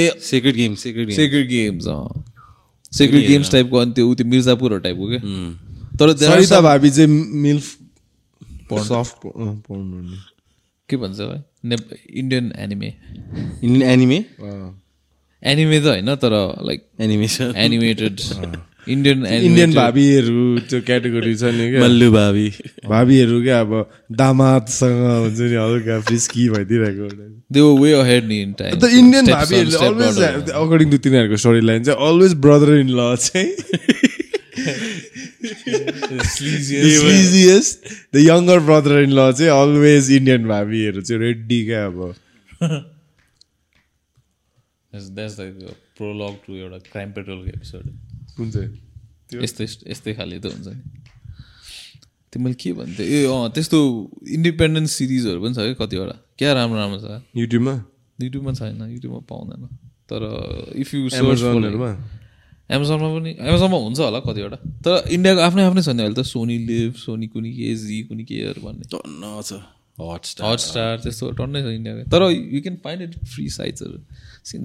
[0.00, 1.84] a secret game secret game secret games
[2.98, 5.20] secret games टाइपको अनि त्यो ऊ त्यो मिर्जापुरहरू टाइपको क्या।
[6.00, 7.10] तर सरिता भाबी चाहिँ
[7.46, 7.77] मिल्फ
[8.70, 10.16] सफ्ट पढ्नु
[10.88, 11.40] के भन्छ भाइ?
[11.64, 11.82] नेप
[12.14, 12.92] Indian anime
[13.62, 14.18] in anime
[15.42, 18.20] anime त होइन तर like animation animated
[18.88, 21.80] Indian Indian भाबीहरू त्यो क्याटेगोरी छ नि क्या?
[21.82, 22.48] मल्लु भावी
[22.88, 23.72] भाबीहरू क्या अब
[24.12, 27.08] दामादसँग हुन्छ नि हल्का फ्रिस्की भइदिइरहेको
[27.50, 31.60] दे वर वे अहेड नि इन टाइम त इन्डियन भाबीहरूले अलवेज अकर्डिङ टु तिनीहरूको स्टोरी
[31.60, 33.48] लाइन चाहिँ अलवेज ब्रदर इन ल चाहिँ
[36.34, 42.14] sleaziest the younger brother in law चाहिँ अलवेज इन्डियन भाबीहरू चाहिँ रेडी क्या अब।
[45.98, 47.82] प्रोलग टु एउटा क्राइम पेट्रोलको एपिसोड
[48.36, 48.70] कुन चाहिँ?
[49.42, 50.74] यस्तै यस्तै खाले त हुन्छ। नि
[52.32, 53.06] त्यो मैले के भन्थेँ?
[53.06, 53.78] ए अँ त्यस्तो
[54.28, 57.84] इन्डिपेन्डेन्ट सिरिजहरू पनि छ क्या कतिवटा। क्या राम्रो राम्रो छ। युट्युबमा
[58.22, 59.62] युट्युबमा छैन युट्युबमा पाउँदैन।
[60.08, 60.20] तर
[60.76, 61.90] इफ यु एमाजोनहरूमा
[62.68, 66.56] एमाजोनमा पनि एमाजोनमा हुन्छ होला कतिवटा। तर इन्डियाको आफ्नै आफ्नै छ नि अहिले त सोनी
[66.68, 69.52] लिभ सोनी कुनी के जी कुनी केयर भन्ने। टन्न छ।
[69.98, 73.98] हट हट स्टार त्यस्तो टन्नै छ इन्डियाको तर you can find it free साइट्सहरू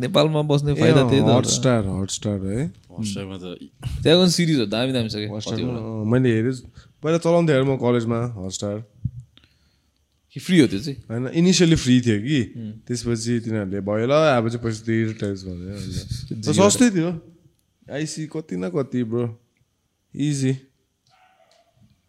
[0.03, 2.59] नेपालमा बस्ने फाइदा त्यही त हो। हट त। स्टार हट स्टार है?
[2.93, 3.45] हटस्टारमा त
[4.03, 5.63] त्यहाँको सिरिजहरू दामी दामी छ क्या।
[6.05, 6.53] मैले हेरेँ
[7.01, 8.77] पहिला चलाउँथेँ हेरेँ म कलेजमा हटस्टार
[10.35, 10.97] कि फ्री हो त्यो चाहिँ?
[11.09, 12.39] होइन इनिसियली फ्री थियो कि।
[12.85, 17.09] त्यसपछि तिनीहरूले भयो ल अब चाहिँ पैसा तिर टाइप्स अन्त सस्तै थियो।
[17.91, 19.27] आइसी कति न कति ब्रो
[20.13, 20.51] इजी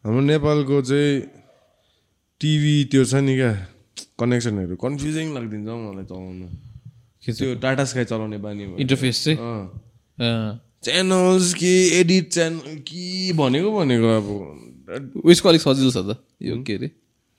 [0.04, 1.20] हाम्रो नेपालको चाहिँ
[2.40, 3.52] टिभी त्यो छ नि क्या?
[4.20, 6.46] कनेक्सनहरू कन्फ्युजिङ लाग्दिन्छ हौ मलाई चलाउनु
[7.24, 9.38] के त्यो टाटा स्काई चलाउने बानी इन्टरफेस चाहिँ।
[10.84, 14.26] च्यानल्स कि एडिट च्यानल कि भनेको भनेको अब?
[15.26, 16.90] उयसको अलिक सजिलो छ त। यो के अरे?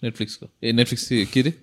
[0.03, 1.53] नेटफ्लिक्सको ए नेटफ्लिक्स के अरे?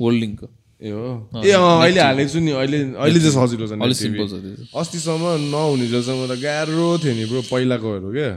[0.00, 0.46] वर्ल्ड लिङ्कको
[0.82, 1.04] ए हो।
[1.40, 4.32] ए अँ अहिले हालेको छु नि अहिले अहिले चाहिँ सजिलो छ नि। सिम्पल छ।
[4.76, 8.32] अस्तिसम्म नहुने जसम्म त गाह्रो थियो नि ब्रो पहिलाकोहरू क्या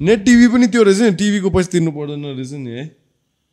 [0.00, 2.84] नेट टिभी पनि त्यो रहेछ नि टिभीको पैसा तिर्नु पर्दैन रहेछ नि है।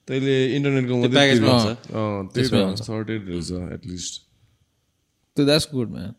[0.08, 2.44] तैँले इन्टरनेटको मात्रै
[2.84, 4.14] सर्टेड रहेछ एटलिस्ट
[5.38, 6.12] त्यो द्याट्स गुड म्यान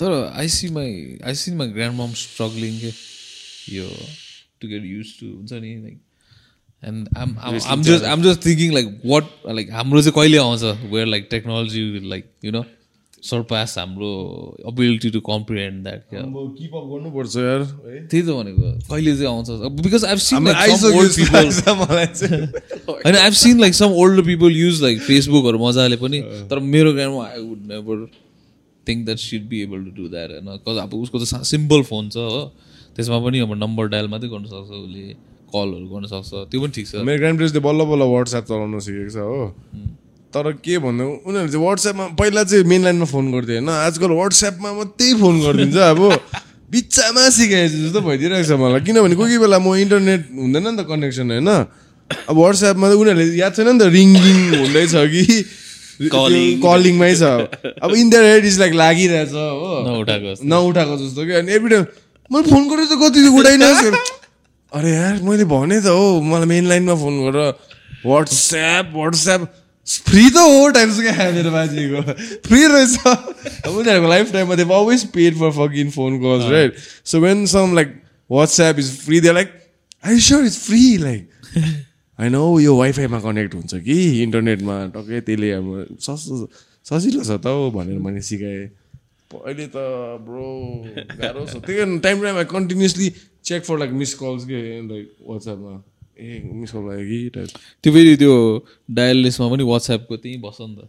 [0.00, 0.90] तर I see my
[1.24, 2.90] I see my grand mom struggling के?
[3.76, 3.88] यो
[4.60, 5.96] टु गेट युज टु हुन्छ नि like
[6.88, 10.62] and um um just um just thinking like what like हाम्रो चाहिँ कहिले आउँछ?
[10.92, 12.64] Where like technology like you know
[13.24, 14.08] surpass हाम्रो
[14.68, 17.62] ability to comprehend that keep up गर्नुपर्छ यार।
[18.10, 19.48] त्यही त भनेको कहिले चाहिँ आउँछ?
[19.80, 21.12] बिकज आइभ सिन ओल्ड
[22.88, 26.20] होइन I've seen like some older people use like फेसबुकहरू मजाले पनि
[26.50, 28.06] तर मेरो ग्राममा I would never
[28.86, 30.46] think that she'd be able to do that होइन।
[30.82, 32.42] अब उसको त सिम्पल फोन छ हो।
[32.96, 35.06] त्यसमा पनि अब नम्बर डायल मात्रै गर्नु सक्छ उसले।
[35.54, 39.10] कलहरू गर्न सक्छ त्यो पनि ठिक छ। मेरो ग्रान्ड पेरेन्ट्सले बल्ल बल्ल वाट्सएप चलाउन सिकेको
[39.14, 39.42] छ हो।
[40.34, 44.70] तर के भन्नु उनीहरू चाहिँ वाट्सएपमा पहिला चाहिँ मेन लाइनमा फोन गर्थ्यो होइन। आजकल वाट्सएपमा
[44.74, 46.00] मात्रै फोन गरिदिन्छ अब।
[46.74, 50.82] बिच्चामा सिकाएछ जस्तो भइदिइरहेको छ मलाई। किनभने कोही कोही बेला म इन्टरनेट हुँदैन नि त
[50.90, 51.50] कनेक्सन होइन।
[52.28, 55.24] अब वाट्सएपमा त उनीहरूले याद छैन नि त रिङ्गिङ हुँदैछ कि.
[56.02, 57.22] कलिङमै छ।
[57.78, 61.70] अब in the head is like लागिरहेछ हो। नउठाएको जस्तो। नउठाएको जस्तो कि। अनि एभ्री
[61.70, 61.86] टाइम
[62.30, 63.62] मैले फोन गरेर त कति उठाइन
[64.74, 69.42] अरे यार मैले भने त हो मलाई मेन लाइनमा फोन गरेर वाट्सएप वाट्सएप
[70.06, 72.00] फ्री त हो टाइम्स क्या मेरो बाजेको
[72.46, 72.94] फ्री रहेछ।
[73.70, 77.94] उनीहरूको लाइफ टाइममा they've always paid for fucking phone calls right so when some like
[78.30, 79.52] WhatsApp is free they like
[80.06, 81.30] I sure is free like
[82.18, 85.68] होइन हौ यो वाइफाईमा कनेक्ट हुन्छ कि इन्टरनेटमा टक्कै त्यसले अब
[86.00, 86.48] सस्तो
[86.86, 88.66] सजिलो छ त हौ भनेर मैले सिकाएँ।
[89.34, 89.86] अहिले त
[90.26, 90.48] ब्रो
[91.22, 93.08] गाह्रो छ। त्यही कारण time time continuously
[93.44, 95.72] check for like miss calls के लाइक वाट्सएपमा
[96.20, 97.48] ए मिस कल भयो कि टाइप
[97.82, 98.34] त्यो फेरि त्यो
[98.98, 100.80] डायल लिस्टमा पनि वाट्सएपको त्यहीँ बस्छ नि त.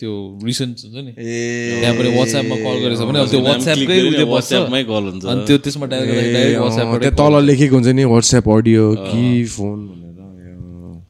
[0.00, 0.12] त्यो
[0.44, 4.82] रिसेन्ट हुन्छ नि ए त्यहाँ पनि वाट्सएपमा कल गरेछ भने अब त्यो वाट्सएपकै उसले WhatsApp-मै
[4.90, 8.48] call हुन्छ। अनि त्यो त्यसमा डायल गर्दाखेरि डाइरेक्ट त्यहाँ वाट्सएपबाट तल लेखेको हुन्छ नि वाट्सएप
[8.56, 9.22] अडियो कि
[9.56, 10.18] फोन भनेर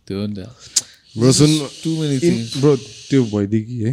[0.07, 0.39] त्यो हो नि त
[1.15, 1.51] ब्रो सुन
[2.01, 2.57] many things.
[2.61, 3.93] ब्रो त्यो भइदियो कि है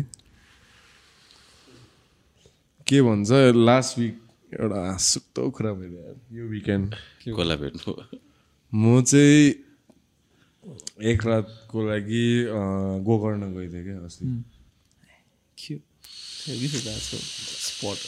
[2.88, 3.30] के भन्छ
[3.68, 4.16] लास्ट विक
[4.50, 6.96] एउटा सुक्तो कुरा भयो यार। यो विकेन्ड
[7.26, 7.92] कसलाई भेट्नु?
[8.74, 9.44] म चाहिँ
[11.06, 12.26] एक रातको लागि
[13.06, 14.26] गोकर्ण गएको थिएँ क्या अस्ति।
[17.70, 18.00] स्पट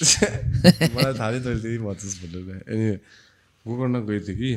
[0.96, 2.86] मलाई थाहा थियो तैँले त्यही भन्छस् भनेर। अनि
[3.66, 4.50] गोकर्ण गएको थिएँ कि।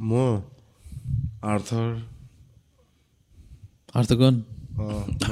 [0.00, 0.40] म
[1.44, 1.86] आर्थर
[3.94, 4.34] अर्थगन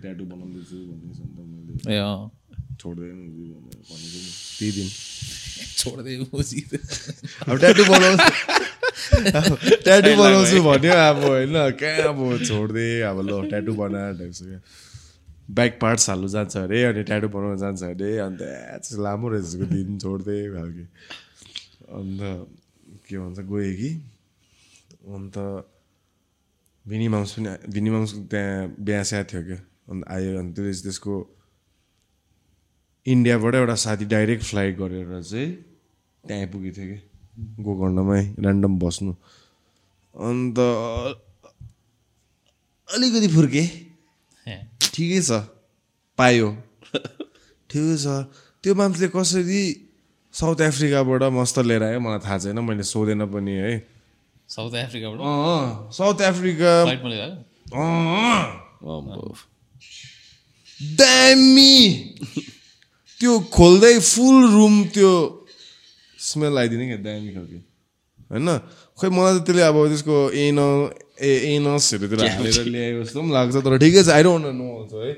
[0.00, 0.24] ट्याटु
[4.58, 4.88] त्यही दिन।
[7.48, 7.58] अब
[7.90, 8.64] बनाउँछु।
[9.84, 13.00] ट्याटु बनाउँछु भन्यो अब होइन कहाँ अब छोड्दै?
[13.00, 14.60] अब ल ट्याटु बना टाइप्स क्या
[15.50, 18.40] ब्याक पार्ट्स हाल्नु जान्छ अरे अनि ट्याटो बनाउनु जान्छ अरे अन्त
[18.92, 20.84] लामो रहेछ दिन छोड्दै खालके।
[21.92, 22.48] अन्त
[23.08, 23.88] के भन्छ गएँ कि।
[25.14, 25.64] अन्त
[26.88, 29.58] भिनी माउस पनि भिनी माउस त्यहाँ बिहा थियो क्या?
[29.90, 31.14] अन्त आयो अन्त त्यो त्यसको
[33.06, 35.48] इन्डियाबाट एउटा साथी डाइरेक्ट फ्लाइट गरेर चाहिँ
[36.24, 36.98] त्यहाँ आइपुगेको थियो कि
[37.64, 39.12] गोकर्णमै ऱ्यान्डम बस्नु।
[40.14, 40.58] अन्त
[42.88, 43.64] अलिकति फुर्के।
[44.94, 45.30] ठिकै छ।
[46.18, 46.48] पायो।
[47.70, 48.06] ठिकै छ।
[48.64, 49.62] त्यो मान्छेले कसरी
[50.34, 52.00] साउथ अफ्रिकाबाट मस्त लिएर आयो?
[52.00, 53.72] मलाई थाहा छैन मैले सोधेन पनि है।
[54.48, 55.20] साउथ अफ्रिकाबाट
[55.94, 56.72] साउथ अफ्रिका
[60.98, 61.76] दामी
[63.20, 65.12] त्यो खोल्दै फुल रुम त्यो
[66.18, 67.58] स्मेल आइदिने क्या दामी खालको।
[68.30, 68.48] होइन?
[68.98, 73.72] खोइ मलाई त त्यसले अब त्यसको एन ए एनसहरूतिर हालेर ल्यायो जस्तो पनि लाग्छ तर
[73.84, 75.12] ठिकै छ आइरहन नो अल्सो है।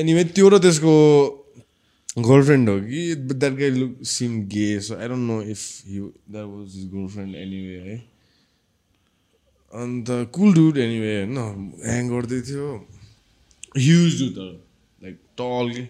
[0.00, 0.94] एनिवे त्यो र त्यसको
[2.26, 3.00] गर्लफ्रेन्ड हो कि
[3.32, 5.62] that guy look seem gay so I don't know if
[5.96, 7.96] you that was his girlfriend anyway है।
[9.72, 11.38] अन्त कुल डुड एनिवे होइन
[11.84, 12.66] ह्याङ गर्दै थियो।
[13.76, 14.50] ह्युज डु तर
[15.02, 15.84] लाइक टल कि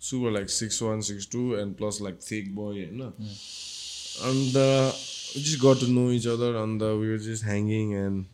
[0.00, 3.00] super like six one six two and plus like thick boy होइन।
[4.30, 4.56] And
[5.36, 8.24] just got to know each other and we just hanging and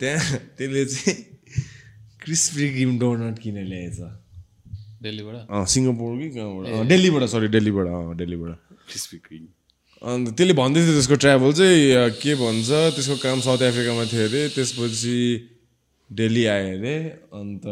[0.00, 1.14] त्यहाँ त्यसले चाहिँ
[2.22, 3.98] crispy cream doughnut किनेर ल्याएछ।
[5.02, 5.36] दिल्लीबाट?
[5.50, 6.88] अँ सिङ्गापुर कि कहाँबाट?
[6.88, 8.52] दिल्लीबाट सरी दिल्लीबाट अँ दिल्लीबाट।
[8.88, 9.46] क्रिस्पी क्रिम
[9.98, 14.42] अन्त त्यसले भन्दै थियो त्यसको ट्राभल चाहिँ के भन्छ त्यसको काम साउथ अफ्रिकामा थियो अरे
[14.54, 15.16] त्यसपछि
[16.10, 16.94] दिल्ली आयो अरे
[17.34, 17.64] अन्त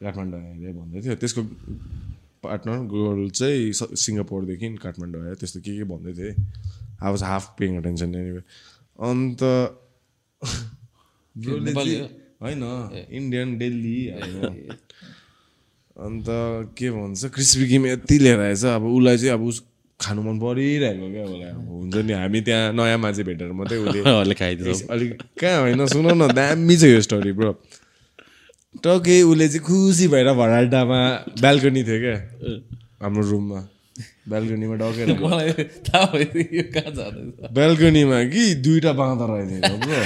[0.00, 1.42] काठमाडौँ आयो अरे भन्दै थियो त्यसको
[2.44, 6.34] पार्टनर गर्ल चाहिँ सिङ्गापुरदेखि काठमाडौँ आयो त्यस्तो के के भन्दै थिएँ
[6.96, 8.42] I was half paying attention anyway
[8.98, 9.40] and
[12.40, 12.62] होइन
[13.20, 14.76] इन्डियन होइन।
[15.96, 16.26] अन्त
[16.78, 19.60] के भन्छ क्रिस्पी क्रिम यति लिएर आएछ अब उसलाई चाहिँ अब उस
[20.00, 24.80] खानु मन परिरहेको क्या उसलाई हुन्छ नि हामी त्यहाँ नयाँ मान्छे भेटेर मात्रै उसलेहरूले खाइदिन्छ
[24.90, 27.52] अलिक कहाँ होइन सुन न दामी छ यो स्टोरी ब्रो
[28.84, 31.00] टके उसले चाहिँ खुसी भएर भराल्टामा
[31.40, 32.16] ब्याल्कनी थियो क्या
[33.02, 33.60] हाम्रो रुममा
[34.28, 35.08] ब्याल्कनीमा डकेर
[37.52, 40.02] ब्याल्कनीमा कि दुइटा बाँदर आइदिएको ब्रो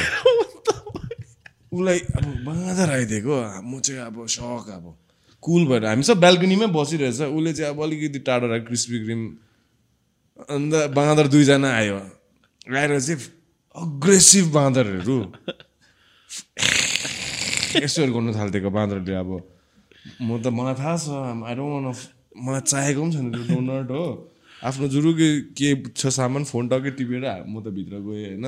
[1.74, 3.34] उसलाई अब बाँदर आइदिएको
[3.64, 4.84] म चाहिँ अब सक अब।
[5.42, 9.22] कुल भएर हामी सब ब्याल्कनीमै बसिरहेछ। उसले चाहिँ अब अलिकति टाढो राख्यो क्रिस्पी क्रिम
[10.34, 11.98] अन्त बाँदर दुईजना आयो।
[12.66, 13.20] आएर चाहिँ
[13.74, 15.18] अग्रेसिभ बाँदरहरू।
[17.78, 19.30] यसोहरू गर्नु थालिदिएको बाँदरले अब।
[20.26, 21.08] म त मलाई थाहा छ
[21.46, 21.94] आई डोन्ट वान
[22.34, 24.06] मलाई चाहिएको पनि छैन त्यो डोनट हो।
[24.64, 25.10] आफ्नो जुरु
[25.54, 28.46] के छ सामान फोन टक्कै टिपेर म त भित्र गएँ होइन।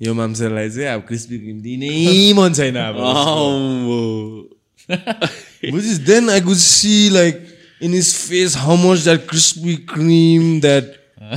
[0.00, 2.96] यो मान्छेलाई चाहिँ अब क्रिस्पी क्रिम दिनै मन छैन अब।
[5.72, 7.10] which is then I could see
[7.82, 10.84] in his face how much that crispy cream that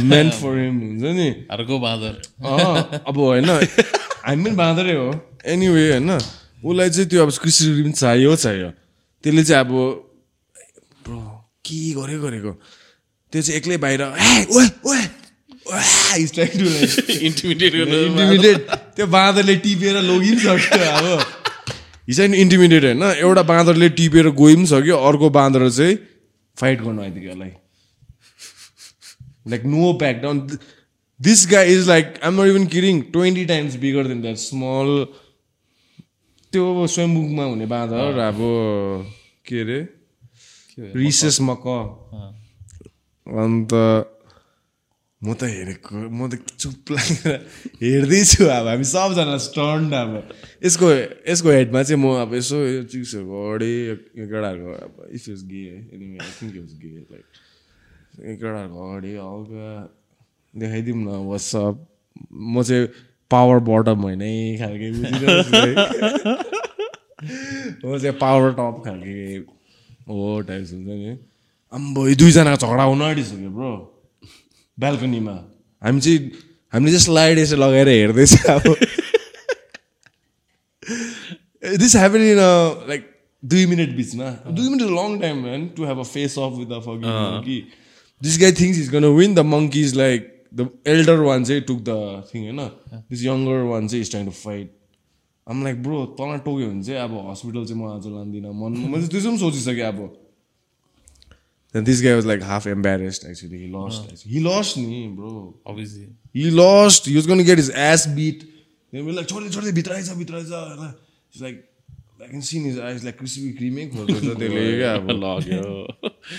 [0.04, 2.14] meant for him हुन्छ नि अर्को बाँदर
[3.08, 5.08] अब होइन हामी पनि बाँदरै हो
[5.46, 8.70] एनिवे होइन उसलाई चाहिँ त्यो अब क्रिस्पी क्रिम चाहियो चाहियो
[9.24, 9.72] त्यसले चाहिँ अब
[11.66, 12.52] के गर्यो गरेको
[13.34, 14.02] त्यो चाहिँ एक्लै बाहिर
[18.96, 21.06] त्यो बाँदरले टिपेर लगी पनि सक्यो अब
[22.10, 25.96] हिजो इन्टिमिडिएट होइन एउटा बाँदरले टिपेर गइ पनि सक्यो अर्को बाँदर चाहिँ
[26.58, 27.52] फाइट गर्नु आइदियो यसलाई
[29.48, 30.40] like no back down
[31.20, 35.06] this guy is like um not even kidding twenty times bigger than that small
[36.54, 38.38] त्यो स्वयम्बुकमा हुने बाँदर अब
[39.48, 39.80] के अरे?
[40.96, 41.68] रिसेस मक
[43.28, 43.74] अन्त
[45.22, 47.34] म त हेरेको म त चुप लागेर
[47.82, 50.12] हेर्दैछु अब हामी सबजना स्टन्ड अब।
[50.66, 50.88] यसको
[51.32, 52.58] यसको हेडमा चाहिँ म अब यसो
[52.92, 53.96] चिक्सहरूको अगाडि यो
[54.28, 55.64] केटाहरूको अब if is gay
[55.96, 57.26] anyway I think is gay like
[58.44, 59.70] केटाहरूको अगाडि हल्का
[60.54, 61.76] देखाइदिउँ न वाट्सअप
[62.32, 62.88] म चाहिँ
[63.32, 65.72] पावर बटम होइन है खालके है।
[67.82, 69.18] म चाहिँ पावर टप खालके
[70.06, 71.18] हो टाइप्स हुन्छ नि।
[71.74, 73.74] आम्बो यो दुईजना झगडा हुन आँटिसक्यो ब्रो
[74.78, 75.36] ब्याल्कनीमा
[75.82, 76.20] हामी चाहिँ
[76.74, 78.76] हामीले जस्ट लाइट यसो लगाएर हेर्दैछ अब
[81.76, 82.40] दिस ह्यापन इन
[82.90, 83.12] लाइक
[83.44, 87.10] दुई मिनट बिचमा दुई minute long time man to have a face off with fucking
[87.10, 87.60] monkey
[88.22, 91.82] this guy things is gonna win the monkey is like the elder one चाहिँ took
[91.84, 91.98] the
[92.30, 92.62] thing होइन
[93.10, 94.74] this younger one चाहिँ is time to fight
[95.48, 99.08] um like bro तँलाई टोक्यो भने चाहिँ अब hospital चाहिँ म आज लाँदिनँ मन मैले
[99.08, 100.00] त्यो पनि सोचिसकेँ अब
[101.76, 103.62] Then this guy was like half embarrassed actually.
[103.62, 104.10] He lost.
[104.10, 104.32] actually.
[104.34, 105.32] He lost me, bro.
[105.68, 107.02] Obviously He lost.
[107.06, 108.44] He was gonna get his ass beat.
[108.92, 110.94] Then we're like, आइज भित्र आइज होइन
[111.32, 111.64] He's like,
[112.22, 115.64] I can seen is eyes like crispy क्रिमै खोज्दैछ त्यसले क्या अब लग्यो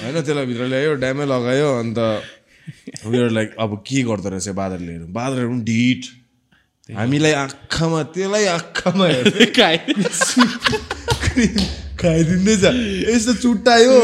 [0.03, 1.99] होइन त्यसलाई भित्र ल्यायो ड्यामै लगायो अन्त
[3.07, 6.03] उयो लाइक अब के गर्दो रहेछ बादरले बादरहरू पनि ढिट
[6.97, 9.47] हामीलाई आँखामा त्यसलाई आँखामा हेर्दै
[12.01, 12.65] खाइदिँदैछ
[13.15, 13.97] यस्तो चुट्टायो।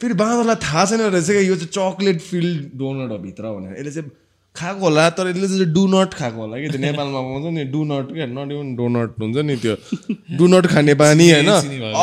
[0.00, 3.92] फेरि बाँदरलाई थाहा छैन रहेछ क्या यो चाहिँ चक्लेट फिल्ड डोनट हो भित्र भनेर। यसले
[3.92, 4.10] चाहिँ
[4.56, 7.84] खाएको होला तर यसले चाहिँ डु नट खाएको होला कि त्यो नेपालमा पाउँछ नि डु
[7.90, 9.74] नट क्या नट इभन डोनट हुन्छ नि त्यो।
[10.38, 11.50] डु नट खाने बानी होइन।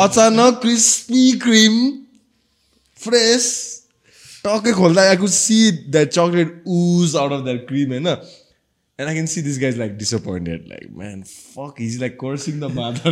[0.04, 1.74] अचानक क्रिस्पी क्रिम
[2.98, 3.44] फ्रेस
[4.44, 5.60] टक्कै खोल्दा I could see
[5.94, 9.96] that chocolate ooze out of that cream होइन। And I can see this guys like
[9.98, 11.22] disappointed like man
[11.56, 13.10] fuck is like cursing the mother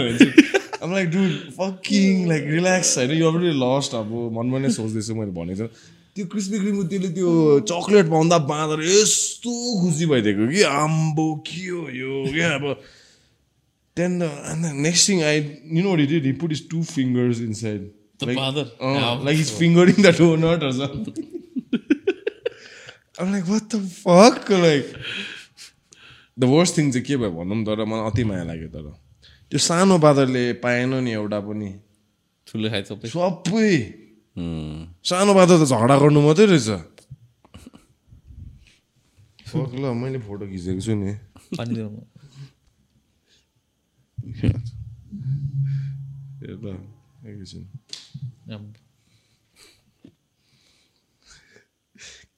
[0.82, 2.96] I'm like, dude, fucking, like, relax.
[2.98, 5.68] होइन यो already lost अब मनमा नै सोच्दैछु मैले भनेको छु
[6.16, 7.30] त्यो क्रिस्पी क्रिमको त्यसले त्यो
[7.70, 12.64] चक्लेट पाउँदा बाँदर यस्तो खुसी भइदिएको कि आम्बो के हो यो क्या अब
[13.96, 15.36] त्यहाँदेखि next thing I
[15.76, 17.80] you know did he put is two fingers inside.
[18.24, 21.24] Like is fingering the doughnut or something.
[23.18, 24.48] I'm like, what the fuck?
[24.50, 24.88] Like,
[26.36, 28.86] the worst thing चाहिँ के भयो भनौँ तर मलाई अति माया लाग्यो तर
[29.50, 31.70] त्यो सानो बादरले पाएन नि एउटा पनि।
[32.46, 33.70] ठुलो खाइ सबै। सबै।
[35.04, 36.68] सानो बादर त झगडा गर्नु मात्रै रहेछ।
[39.56, 41.12] ल मैले फोटो खिचेको छु नि।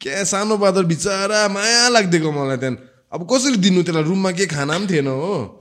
[0.00, 4.04] क्या सानो बादर बिचरा माया लाग्दिएको मलाई त्यहाँदेखि अब कसरी दिनु त्यसलाई?
[4.04, 5.61] रुममा के खाना पनि थिएन हो।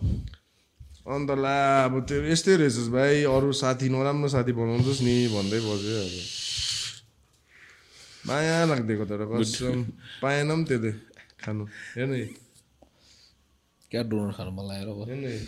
[1.07, 5.95] अन्त ला अब त्यो यस्तै रहेछस् भाइ। अरू साथी नराम्रो साथी बनाउँछस् नि भन्दै बस्यो
[6.03, 6.11] अब।
[8.27, 9.87] माया लाग्दिएको तर कसम
[10.21, 10.91] पाएन पनि त्यसले
[11.39, 11.63] खानु।
[11.95, 12.27] हेर्नु है,
[13.91, 15.39] क्या डोनर खानु मन लागेर हेर्नु है।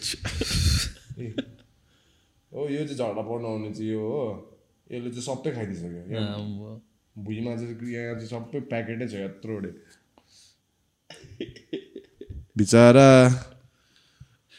[2.51, 4.47] यो चाहिँ झगडा पर्नु आउने चाहिँ यो हो।
[4.91, 6.03] यसले चाहिँ सबै खाइदिइसक्यो।
[7.19, 9.59] भुइँमा चाहिँ यहाँ चाहिँ सबै प्याकेटै छ यत्रो
[12.57, 13.09] बिचरा।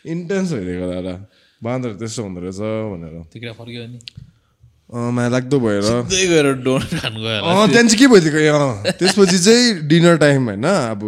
[0.05, 1.15] इन्टेन्स भइदिएको दादा
[1.63, 3.99] बाँदर त्यस्तो हुँदो रहेछ भनेर त्यो केटा फर्क्यो नि
[4.91, 8.93] अँ माया लाग्दो भएर सिधै गएर डोनर खानु गयो होला अँ त्यहाँदेखि चाहिँ के भइदिएको
[8.99, 11.03] त्यसपछि चाहिँ डिनर टाइम होइन अब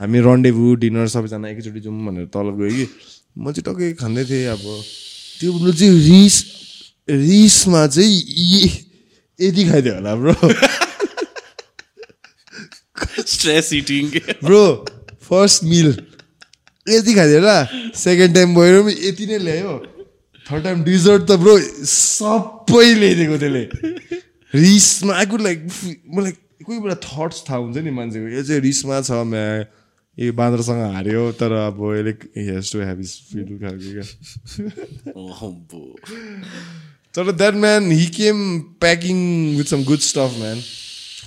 [0.00, 2.86] हामी रन्डेभु डिनर सबैजना एकैचोटि जाउँ भनेर तल गयो कि
[3.36, 4.64] म चाहिँ टक्कै खाँदै थिएँ अब
[5.40, 6.36] त्यो चाहिँ रिस
[7.08, 8.16] रिसमा चाहिँ
[9.38, 10.34] यति खाइदियो होला bro
[13.26, 14.10] stress eating
[14.44, 14.64] bro
[15.22, 15.88] first meal
[16.90, 17.48] यति खाइदियो ल
[17.96, 19.74] सेकेन्ड टाइम गएर पनि यति नै ल्यायो।
[20.46, 21.54] थर्ड टाइम डिजर्ट त ब्रो
[21.86, 23.64] सबै ल्याइदिएको त्यसले।
[24.52, 25.58] रिसमा आएको लाइक
[26.14, 26.32] मलाई
[26.66, 29.44] कोही बेला थट्स थाहा हुन्छ नि मान्छेको। यो चाहिँ रिसमा छ म्या
[30.18, 32.12] यो बाँदरसँग हार्यो तर अब यसले
[32.50, 34.06] has to have is fill खालको क्या।
[37.14, 38.38] तर that man he came
[38.82, 39.16] packing
[39.56, 40.58] with some good stuff man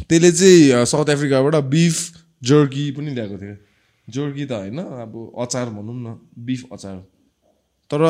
[0.10, 1.96] त्यसले चाहिँ साउथ अफ्रिकाबाट बिफ
[2.44, 3.56] जर्की पनि ल्याएको थियो।
[4.08, 6.98] जर्की त होइन अब अचार भनौँ न बिफ अचार।
[7.92, 8.02] तर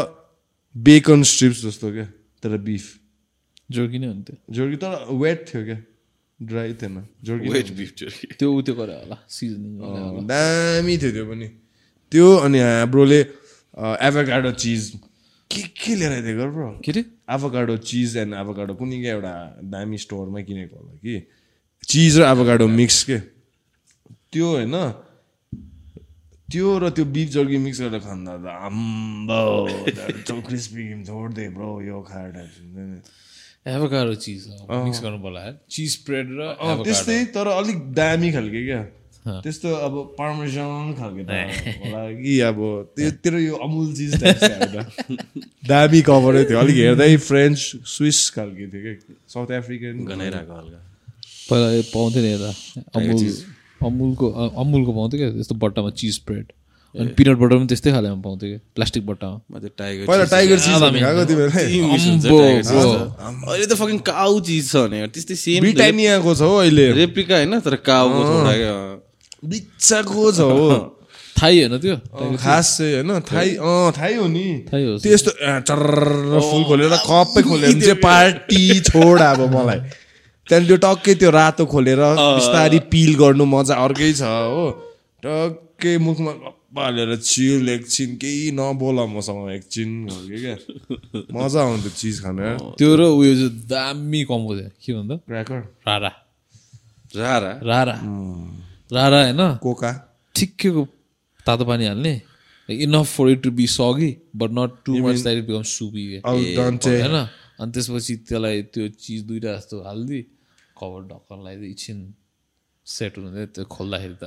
[0.76, 2.06] बेकन स्ट्रिप्स जस्तो क्या
[2.44, 2.86] तर बिफ।
[3.72, 5.78] जोर्की नै हुन्थ्यो। जर्की तर वेट थियो क्या
[6.40, 9.74] ड्राई थिएन। जर्की वेट बिफ जर्की त्यो उ त्यो गरे होला सिजनिङ
[10.28, 11.48] दामी थियो त्यो पनि।
[12.12, 13.20] त्यो अनि हाम्रोले
[14.08, 14.82] एभाकाडो चिज
[15.52, 16.68] के के लिएर दिएको ब्रो?
[16.84, 19.34] के अरे एभाकाडो चिज एन्ड एभाकाडो कुनै क्या एउटा
[19.70, 21.16] दामी स्टोरमा किनेको होला कि?
[21.86, 23.18] चिज र एभाकाडो मिक्स के?
[24.34, 24.76] त्यो होइन
[26.54, 32.36] त्यो र त्यो बिफ जर्की मिक्स गरेर खाँदा त आम्बो क्रिस्पी छोड्दै ब्रो यो खाएर।
[33.74, 35.42] एभोकाडो चिज मिक्स गर्नु पर्ला
[35.74, 36.42] चिज स्प्रेड र।
[36.86, 38.82] त्यस्तै तर अलिक दामी खालके क्या।
[39.24, 42.60] त्यस्तो अब पार्मेसन खालके होला कि अब
[42.96, 44.12] त्यो तेरो यो अमुल चिज।
[45.72, 47.58] दामी कभरै थियो अलिक हेर्दै फ्रेन्च
[47.96, 50.80] स्विस खालके थियो क्या साउथ अफ्रिकन गनाइरहेको हल्का।
[51.50, 52.52] पहिला पाउँथ्यो नि यता
[53.00, 53.53] अमुल
[53.86, 54.26] अमुलको
[54.64, 55.30] अमुलको पाउँथ्यो क्या?
[55.38, 56.46] त्यस्तो बट्टामा चिज स्प्रेड
[56.96, 58.60] अनि पिनट बटर पनि त्यस्तै खालेमा पाउँथ्यो क्या?
[58.76, 59.38] प्लास्टिक बट्टामा।
[63.50, 67.54] अहिले त फकिङ काउ चिज छ भने त्यस्तै सेम ब्रिटानियाको छ हो अहिले। रेप्लिका होइन
[67.60, 68.34] तर काउको
[69.50, 70.68] बिच्चाको छ हो।
[71.40, 71.96] थाई होइन त्यो?
[72.38, 75.32] खास चाहिँ होइन थाई अँ थाई हो नि। थाई हो। त्यस्तो
[75.68, 79.80] चर्र फुल खोलेर कपै खोलेर चाहिँ पार्टी छोड अब मलाई।
[80.48, 82.02] त्यहाँदेखि त्यो टक्कै त्यो रातो खोलेर
[82.38, 84.66] बिस्तारी पिल गर्नु मजा अर्कै छ हो।
[85.24, 86.32] टक्कै मुखमा
[86.74, 90.56] हालेर चिल एकछिन केही नबोल मसँग एकछिन क्या
[91.32, 92.40] मजा आउँथ्यो चिज खान।
[92.80, 95.16] त्यो र उयो चाहिँ दामी कम्बो थियो। के भन्दा?
[95.28, 96.12] क्र्याकर रारा।
[97.14, 97.52] रारा?
[97.64, 97.96] रारा।
[98.92, 99.42] रारा होइन?
[99.64, 99.92] कोका?
[100.36, 100.82] ठिक्कैको
[101.46, 102.14] तातो पानी हाल्ने।
[102.70, 106.04] Enough for it to be soggy but not too much that it become soupy.
[106.26, 107.16] होइन?
[107.62, 110.26] अनि त्यसपछि त्यसलाई त्यो चिज दुइटा जस्तो हालिदिए।
[110.84, 112.00] कभर ढक्कन लगाइदिए एकछिन
[112.86, 114.26] सेट हुँदै त्यो खोल्दाखेरि त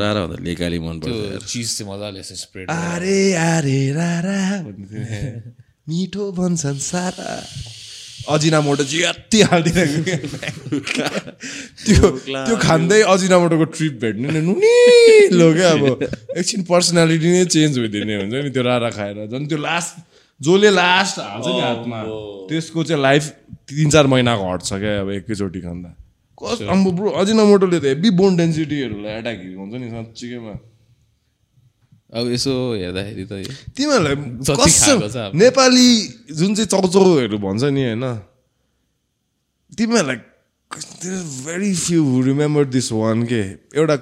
[0.00, 3.20] रारा भन्दा लेकाली मन पर्छ त्यो चिज चाहिँ मजाले स्प्रेड अरे
[3.50, 4.40] अरे रारा
[5.90, 7.30] मिठो भन्छन् सारा।
[8.30, 10.78] अजिनामोटो जियात्ती हालिदिरहेको
[11.84, 12.10] त्यो
[12.46, 15.84] त्यो खाँदै अजिनामोटोको ट्रिप भेट्ने नि नुनिलो क्या अब।
[16.38, 19.92] एकछिन पर्सनालिटी नै चेन्ज भइदिने हुन्छ नि त्यो रारा खाएर। झन् त्यो लास्ट
[20.40, 21.98] जसले लास्ट हाल्छ नि हातमा
[22.48, 23.24] त्यसको चाहिँ लाइफ
[23.68, 25.90] तिन चार महिनाको हट्छ क्या अब एकैचोटि खाँदा।
[26.38, 30.54] कस अम्बो ब्रो अजिनामोटोले त हेभी बोन डेन्सिटीहरूलाई एट्याक हुन्छ नि साँच्चीकैमा
[32.10, 33.32] अब यसो हेर्दाखेरि त
[33.76, 34.16] तिमीहरूलाई।
[35.36, 35.88] नेपाली
[36.34, 38.04] जुन चाहिँ चौचौहरू भन्छ नि होइन
[39.78, 40.18] तिमीहरूलाई
[41.44, 43.42] very few remember this one के
[43.76, 43.96] एउटा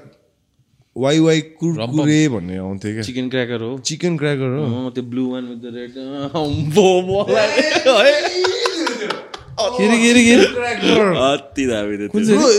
[1.05, 5.45] वाइ वाइ कुरकुरे भन्ने आउँथ्यो क्या चिकन क्र्याकर हो चिकन क्र्याकर हो त्यो blue one
[5.51, 5.93] with the red.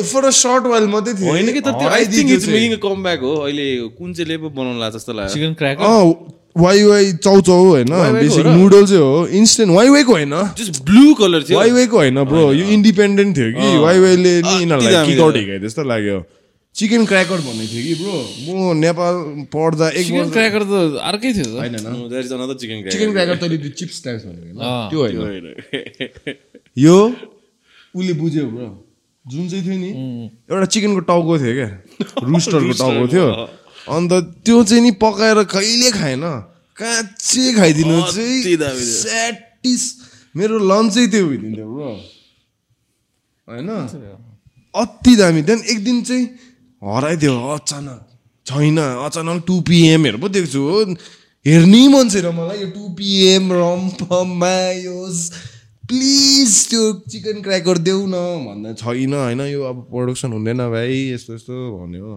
[0.08, 2.56] For a short while मात्रै थियो होइन कि तर त्यो आई हराइदियो थिङ्क इट्स चाहिँ।
[2.56, 3.68] मेकिङ अ कम ब्याक हो अहिले
[4.00, 6.04] कुन चाहिँले पो बनाउनु लाग्छ जस्तो लाग्यो चिकन क्र्याकर अँ
[6.58, 8.56] वाइ वाइ चौचौ होइन वाइ वाइको बेसिक हो र?
[8.58, 12.44] नुडल चाहिँ हो इन्स्टेन्ट वाइ वाइको होइन जस्ट ब्लू कलर थियो वाइ वाइको होइन ब्रो
[12.54, 15.36] यो इन्डिपेन्डेन्ट थियो कि वाइ वाइले नि अति यिनीहरूलाई किक आउट
[15.66, 16.18] जस्तो लाग्यो
[16.80, 18.16] चिकन क्र्याकर भन्ने थियो कि ब्रो
[18.48, 19.16] म नेपाल
[19.54, 20.74] पढ्दा एक चिकन क्र्याकर त
[21.12, 21.76] अर्कै थियो त। होइन
[22.10, 24.54] that is another chicken chicken cracker तैँले त्यो चिप्स टाइप्स भनेको
[24.92, 25.48] त्यो होइन।
[26.78, 26.98] यो
[27.96, 28.68] उसले बुझ्यो ब्रो
[29.26, 29.92] जुन चाहिँ थियो नि
[30.50, 31.70] एउटा चिकनको टाउको थियो क्या।
[32.24, 33.28] रुस्टरको टाउको थियो।
[33.96, 34.12] अन्त
[34.46, 36.24] त्यो चाहिँ नि पकाएर कहिले खाएन?
[36.78, 38.40] काँचे खाइदिनु चाहिँ।
[38.80, 39.84] स्याटिस
[40.38, 41.90] मेरो लन्चै त्यो भइदिन्थ्यो ब्रो
[43.48, 43.70] होइन?
[44.74, 46.26] अति दामी। त्यहाँदेखि एक दिन चाहिँ
[46.82, 48.00] हराइदियो। अचानक।
[48.46, 50.78] छैन। अचानक टु पिएमहरू पो देख्छु। हो
[51.46, 54.98] हेर्नै मन छैन मलाई यो टु पिएम रम्फममा यो
[55.90, 56.82] प्लिज त्यो
[57.12, 58.16] चिकन क्र्याकर देऊ न।
[58.46, 59.42] भन्दा छैन होइन?
[59.42, 62.10] यो अब प्रोडक्सन हुँदैन भाइ। यस्तो यस्तो भन्यो।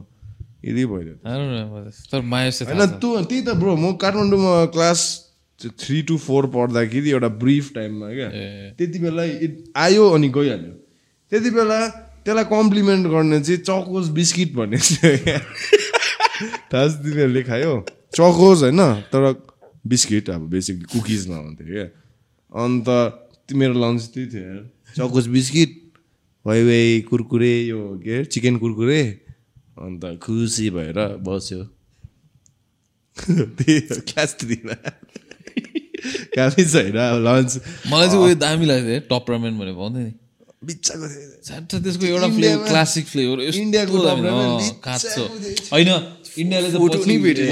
[0.65, 2.23] यदि चाहिँ
[2.71, 5.01] होइन। त्यो त्यही त ब्रो म काठमाडौँमा क्लास
[5.61, 8.29] थ्री टु फोर पढ्दाखेरि एउटा ब्रिफ टाइममा क्या।
[8.79, 9.23] त्यति बेला
[9.81, 10.75] आयो अनि गइहाल्यो।
[11.33, 11.79] त्यति बेला
[12.25, 14.79] त्यसलाई कम्प्लिमेन्ट गर्ने चाहिँ चकोस बिस्किट भन्ने
[16.71, 17.73] थाहा छ तिमीहरूले खायो?
[18.15, 18.83] चकोस होइन
[19.13, 19.23] तर
[19.87, 21.87] बिस्किट अब बेसिकली कुकिज नहुन्थ्यो क्या।
[22.53, 22.89] अन्त
[23.59, 24.63] मेरो लन्च त्यही थियो यार।
[24.97, 25.71] चकोस बिस्किट
[26.47, 29.03] वाइ वाइ कुरकुरे यो के अरे चिकन कुरकुरे
[29.83, 31.61] अन्त खुसी भएर बस्यो।
[33.59, 34.77] त्यही हो थ्रीमा।
[36.37, 37.51] काफी छैन अब लन्च
[37.91, 40.13] मलाई चाहिँ उयो दामी लाग्थ्यो टप रामेन भनेर पाउँथ्यो नि।
[40.63, 43.97] बिच्चाको थियो त्यसको एउटा फ्लेभर क्लासिक फ्लेभर इन्डियाको
[44.87, 45.25] काँचो।
[45.75, 45.91] होइन
[46.33, 47.47] इन्डियाले त फोटो पछि- नि भेटेन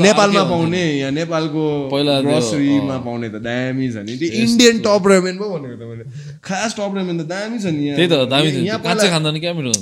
[0.00, 1.62] नेपालमा पाउने यहाँ नेपालको
[1.92, 6.04] पहिला ग्रोसरीमा पाउने त दामी छ नि। त्यो इन्डियन टप रेमेन पो भनेको त मैले
[6.40, 9.30] खास टप रेमेन त दामी छ नि यहाँ। त्यही त दामी यहाँ काँचै पहिला- खाँदा
[9.34, 9.72] नि क्या मिठो।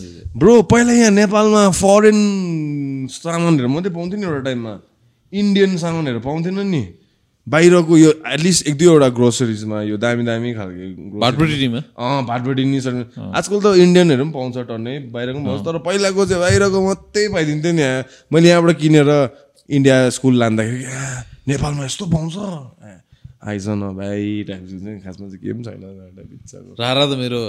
[0.41, 2.19] ब्रो पहिला यहाँ नेपालमा फरेन
[3.13, 4.73] सामानहरू मात्रै पाउँथ्यो नि एउटा टाइममा।
[5.33, 6.83] इन्डियन सामानहरू पाउँथेन नि।
[7.53, 13.59] बाहिरको यो एटलिस्ट एक दुईवटा ग्रोसरिजमा यो दामी दामी खालको टीमा अँ भाटबडी नि आजकल
[13.65, 17.83] त इन्डियनहरू पनि पाउँछ टन्नै बाहिरको पनि पाउँछ। तर पहिलाको चाहिँ बाहिरको मात्रै पाइदिन्थ्यो नि
[17.83, 19.11] यहाँ। मैले यहाँबाट किनेर
[19.69, 22.35] इन्डिया स्कुल लाँदाखेरि "आ, नेपालमा यस्तो पाउँछ।
[23.49, 27.43] आइज न भाइ टाइप चाहिँ खासमा चाहिँ के पनि छैन। रारा त मेरो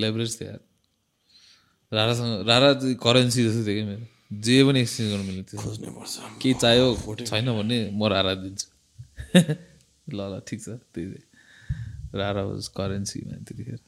[0.00, 0.56] लेभरेज थियो
[1.92, 2.68] रारासँग रारा
[3.04, 6.86] करेन्सी जस्तो थियो कि मेरो। जे पनि एक्सचेन्ज गर्नु मिल्ने थियो खोज्नु पर्छ। केही चाहियो
[7.28, 8.66] छैन भने म रारा दिन्छु।
[10.08, 11.24] ल ल ठिक छ त्यही चाहिँ
[12.20, 13.78] रारा वाज करेन्सीमा त्यतिखेर।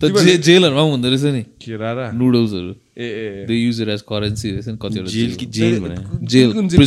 [0.00, 2.04] त जे जेलहरूमा पनि हुँदो रहेछ नि। के रारा?
[2.18, 5.96] नुडल्सहरू uh A they use it as currency रहेछ नि कतिवटा जेल कि जेल भने
[6.26, 6.78] जेल कुन चाहिँ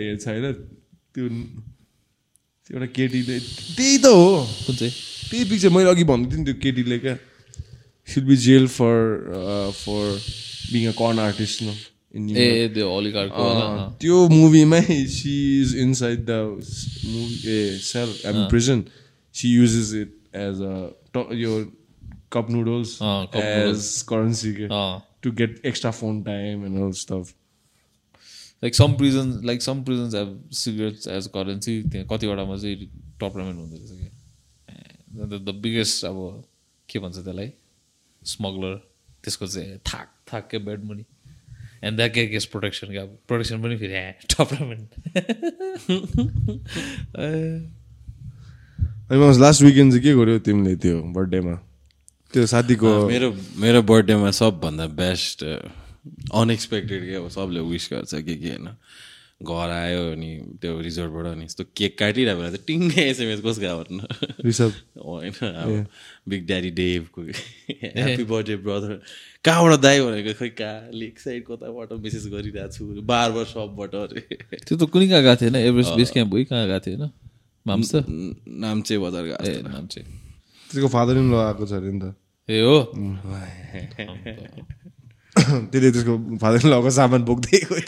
[0.00, 0.46] हेर्छ होइन
[1.12, 3.36] त्यो त्यो एउटा केटीले
[3.76, 4.28] त्यही त हो।
[4.64, 4.92] कुन चाहिँ?
[5.28, 7.16] त्यही पिक्चर मैले अघि भन्दै थिएँ नि त्यो केटीले क्या।
[8.08, 8.96] Should be jail for
[9.84, 10.04] for
[10.72, 11.76] being a con artist न
[12.14, 12.68] ए
[14.00, 14.80] त्यो मुभीमै
[15.16, 16.30] she is inside the
[17.46, 18.84] uh cell mean prison
[19.34, 21.52] she uses it as a यो
[22.32, 22.98] cup noodles
[23.36, 24.52] as currency
[25.22, 27.34] to get extra phone time and all stuff
[28.62, 32.86] like some prison like some prisons have cigarettes as currency त्यहाँ कतिवटामा चाहिँ
[33.20, 34.08] top हुँदो रहेछ कि।
[35.44, 36.44] The biggest अब
[36.88, 37.52] के भन्छ त्यसलाई?
[38.22, 38.74] स्मगलर
[39.24, 41.04] त्यसको चाहिँ थाक थाक के बेड मनी
[41.82, 44.88] एन्ड द्याट के गेस प्रोटेक्सन क्या अब प्रोटेक्सन पनि फेरि ए टप रामेन
[49.10, 51.54] अनि लास्ट विकेन्ड चाहिँ के गर्यो तिमीले त्यो बर्थडेमा
[52.32, 58.48] त्यो साथीको मेरो मेरो बर्थडेमा सबभन्दा बेस्ट अनएक्सपेक्टेड के अब सबले विस गर्छ के के
[58.48, 58.68] होइन
[59.40, 60.30] घर आयो अनि
[60.60, 64.04] त्यो रिजोर्टबाट अनि यस्तो केक काटिरहेको बेला चाहिँ टिङ्गै एसएमएस कसको आयो भन्नु
[64.44, 65.86] रिसभ होइन अब
[66.28, 69.00] बिग ड्याडी डेभको ह्याप्पी बर्थडे ब्रदर
[69.44, 70.32] कहाँबाट दाइ भनेको?
[70.38, 70.90] खै कहाँ?
[70.92, 74.20] लेक साइड कताबाट मेसेज गरिरहेको छु। बार बार सबबाट अरे।
[74.66, 77.10] त्यो त कुनै कहाँ गएको थिएन। एभरेस्ट बेस क्याम्प हो कि कहाँ गएको थियो होइन
[77.66, 77.94] माम्स
[78.64, 80.08] नाम्चे बजार गएको ए थियो। नाम चाहिँ
[80.70, 82.14] त्यसको फादर इन ल आएको छ अरे नि त।
[82.48, 82.78] ए हो?
[85.70, 87.80] त्यसले त्यसको फादर इन लको सामान बोक्दै गयो।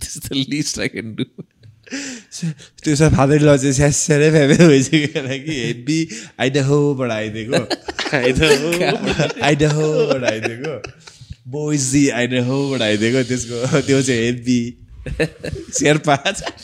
[0.00, 1.24] त्यस्तो लिस्ट आई क्यान डु
[2.40, 5.98] त्यो सब फादर इन ल चाहिँ स्यासै फ्यामे भइसक्यो कि हेभी
[6.40, 7.60] आइडहोबाट आइदिएको
[9.48, 10.74] आइडहोबाट आइदिएको
[11.56, 14.60] बोइजी आइडहोबाट आइदिएको त्यसको त्यो चाहिँ हेभी
[15.78, 16.16] शेर्पा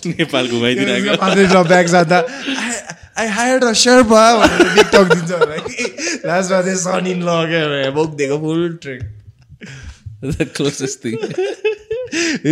[0.07, 2.19] नेपाल घुमाइदिरहेको फादर इन ल ब्याग जाँदा
[3.19, 5.85] आई हायर्ड अ शेर्पा भनेर टिकटक दिन्छ होला कि
[6.27, 9.01] लास्टमा चाहिँ सन इन लगेर बोकिदिएको full trek
[10.24, 11.16] the closest thing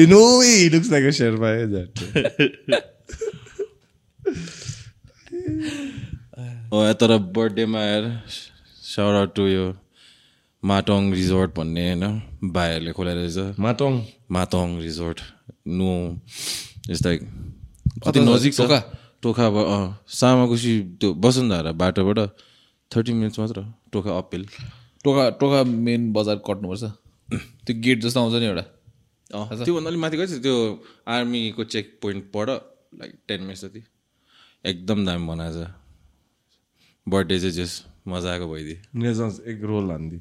[0.08, 1.92] no way he looks like a Sherpa है that.
[2.70, 2.93] हो
[7.00, 9.64] तर बर्थडेमा आएर साउट आउट टु यो
[10.62, 12.04] माटोङ रिजोर्ट भन्ने होइन?
[12.52, 13.96] भाइहरूले खोलेर रहेछ। Matong.
[14.30, 15.20] Matong resort
[15.68, 15.90] no
[16.90, 17.20] like
[18.06, 18.60] कति नजिक छ।
[19.24, 22.18] अँ सामाकुसी त्यो वसुन्धरा बाटोबाट
[22.90, 24.42] थर्टी मिनट्स मात्र टोका अपिल
[25.04, 26.84] टोका टोका मेन बजार कट्नुपर्छ।
[27.64, 28.64] त्यो गेट जस्तो आउँछ नि एउटा।
[29.64, 30.54] त्योभन्दा अलिक माथि गएछ त्यो
[31.08, 32.48] आर्मीको चेक पोइन्टबाट
[33.00, 33.82] लाइक टेन मिनट्स जति।
[34.66, 35.56] एकदम दामी बनाएछ
[37.06, 37.72] बर्थडे चाहिँ जस
[38.08, 40.20] मजाको भइदियो। नेजन्स एक रोल हान्दी।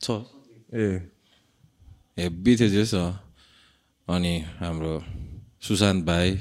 [0.00, 0.10] छ।
[0.74, 0.86] ए।
[2.18, 2.94] हेब्बी थियो जस।
[4.08, 4.94] अनि हाम्रो
[5.62, 6.38] सुशान्त भाइ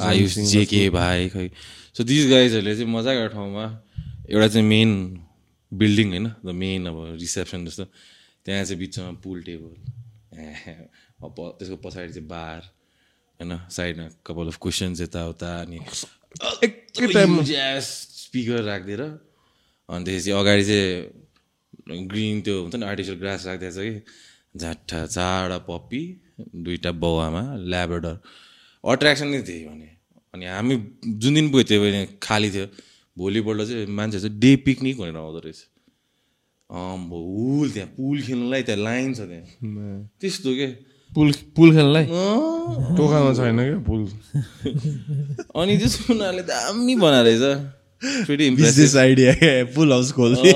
[0.00, 1.50] आयुष जेके भाइ खै।
[1.94, 3.64] सो दिस गाइजहरूले चाहिँ मजाको ठाउँमा
[4.30, 4.90] एउटा चाहिँ मेन
[5.72, 7.84] बिल्डिङ होइन द मेन अब रिसेप्सन जस्तो।
[8.44, 9.74] त्यहाँ चाहिँ बिचमा पुल टेबल
[11.20, 12.60] त्यसको पछाडि चाहिँ बार
[13.40, 15.78] होइन साइडमा कपाल अफ क्वेसन्स यताउता अनि
[17.80, 24.58] स्पिकर राखिदिएर अनि त्यसपछि अगाडि चाहिँ ग्रिन त्यो हुन्छ नि आर्टिफिसियल ग्रास राखिदिएको छ कि
[24.58, 26.02] झाट्टा चारवटा पप्पी
[26.64, 28.14] दुईवटा बाउआमा ल्याबरेडर
[28.84, 29.88] अट्र्याक्सन नै त्यही भने।
[30.34, 30.74] अनि हामी
[31.22, 32.66] जुन दिन थियो भने खाली थियो
[33.16, 35.60] भोलिपल्ट चाहिँ मान्छेहरू चाहिँ डे पिकनिक भनेर आउँदो रहेछ।
[36.70, 39.46] अम्बो हुल त्यहाँ पुल खेल्नुलाई त्यहाँ लाइन छ त्यहाँ।
[40.20, 40.68] त्यस्तो के?
[41.14, 42.04] पुल पुल खेल्नलाई
[42.96, 44.00] टोकामा छैन क्या पुल?
[45.56, 47.28] अनि चाहिँ उनीहरूले दामी बनाएर
[47.98, 48.56] impressive.
[48.56, 49.32] Business idea
[49.74, 50.52] pool house खोल्ने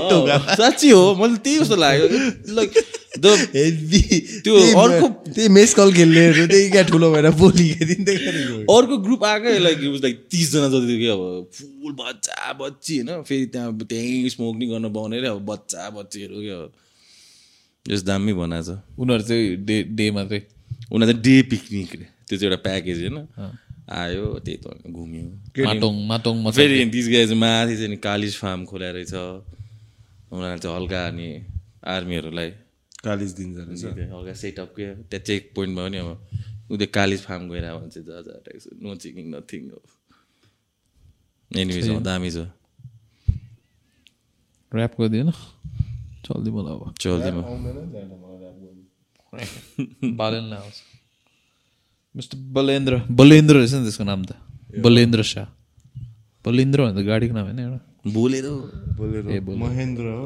[0.56, 2.06] साँच्ची हो मैले त्यही जस्तो लाग्यो
[2.54, 2.70] लाइक
[3.18, 3.26] द
[4.44, 9.78] त्यो अर्को त्यही मेस कल खेल्नेहरू त्यही क्या ठुलो भएर बोली अर्को ग्रुप आएकै लाइक
[10.04, 11.22] लाइक तिसजना जति कि अब
[11.54, 13.22] फुल बच्चा बच्ची होइन?
[13.22, 16.70] फेरि त्यहाँ त्यहीँ स्मोक नि गर्न पाउने अरे अब बच्चा बच्चीहरू क्या अब
[17.86, 20.40] यस दामी बनाएछ उनीहरू चाहिँ डे डे मात्रै
[20.88, 23.18] उनीहरू चाहिँ डे पिकनिक रे त्यो चाहिँ एउटा प्याकेज होइन
[23.92, 28.64] आयो त्यही त घुम्यो माटोङ माटोङमा छ फेरि दिस गाई चाहिँ माथि चाहिँ कालिज फार्म
[28.64, 29.14] खोलाएर रहेछ
[30.32, 31.28] उनीहरू चाहिँ हल्का अनि
[31.86, 32.50] आर्मीहरूलाई
[33.02, 36.08] कालिज दिन्छ हल्का सेटअप के त्यहाँ चेक पोइन्टमा पनि अब
[36.70, 39.62] उयो कालिज फार्म गएर भने चाहिँ जा जा tax no checking nothing
[41.50, 42.46] anyways दामी छ
[44.72, 45.32] ऱ्याप गरिदिएन
[46.32, 46.82] चल्दी मलाई अब
[50.60, 50.76] आउँछ
[52.14, 54.32] मिस्टर बलेन्द्र बलेन्द्र रहेछ नि त्यसको नाम त
[54.86, 55.46] बलेन्द्र शाह
[56.44, 57.80] बलेन्द्र भने त गाडीको नाम होइन एउटा
[58.12, 58.46] बोलेर
[58.98, 59.22] बोलेर
[59.62, 60.22] महेन्द्र हो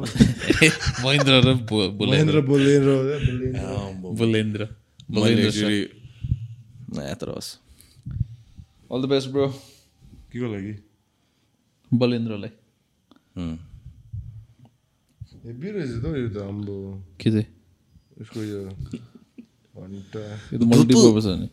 [1.05, 2.83] महेन्द्र र बो- बोले- महेन्द्र बोलेर
[4.21, 4.61] बलेन्द्र
[5.09, 7.51] मैले बलेन्द्र शाह actually- नयाँ तर होस्
[8.91, 9.47] अल द बेस्ट ब्रो
[10.31, 10.73] के को लागि
[11.91, 12.51] बलेन्द्रलाई.
[15.47, 16.77] हेभी रहेछ त हौ यो त हाम्रो
[17.15, 17.47] के चाहिँ
[18.19, 21.47] यसको यो घन्टा यो त मल्टिपर्पज हो नि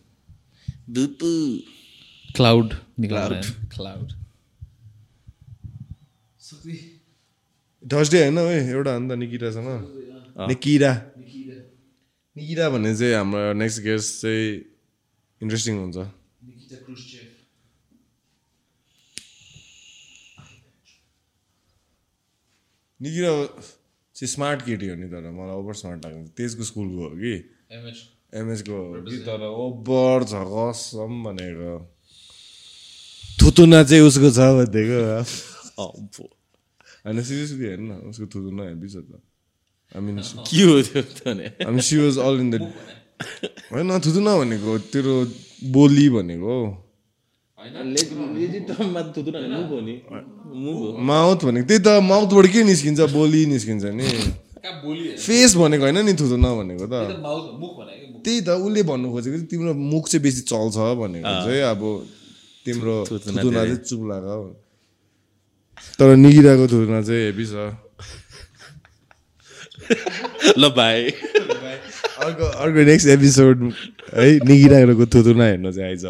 [0.91, 1.31] बुपु
[2.35, 4.09] क्लाउड निकाल्नु क्लाउड
[7.85, 9.71] थर्सडे होइन है एउटा अन्त निकिरासँग
[10.51, 10.93] निकिरा
[12.37, 14.51] निकिरा भन्ने चाहिँ हाम्रो नेक्स्ट गेस्ट चाहिँ
[15.41, 15.97] इन्ट्रेस्टिङ हुन्छ
[23.01, 23.33] निकिरा
[24.17, 27.35] चाहिँ स्मार्ट केटी हो नि तर मलाई ओभर स्मार्ट लाग्छ त्यसको स्कुलको हो कि
[28.33, 31.73] एमएसको हो कि तर ओभर छ कसम भनेको
[33.39, 35.01] थुतुना चाहिँ उसको छ भनेको
[37.03, 39.19] होइन सिरियसली हेर्न न उसको थुतुना हेभी छ त
[39.93, 40.17] आई मिन
[40.47, 42.63] के हो त्यो I mean she was all in the
[43.67, 45.15] होइन थुतुना भनेको तेरो
[45.73, 46.55] बोली भनेको
[51.01, 53.01] माउथ भनेको त्यही त माउथबाट के निस्किन्छ?
[53.17, 54.09] बोली निस्किन्छ नि।
[55.17, 56.95] फेस भनेको होइन नि थुतो नभनेको त।
[58.25, 61.83] त्यही त उसले भन्नु खोजेको तिम्रो मुख चाहिँ बेसी चल्छ भनेको चाहिँ अब
[62.65, 64.27] तिम्रो थुतुना चाहिँ चुप लाग
[65.99, 67.73] तर निगिरहेको थुतुना चाहिँ हेभी छ।
[70.61, 70.99] ल भाइ
[72.25, 73.57] अर्को अर्को नेक्स्ट एपिसोड
[74.13, 76.05] है निगिरहेको थुतुना हेर्न चाहिँ आइज।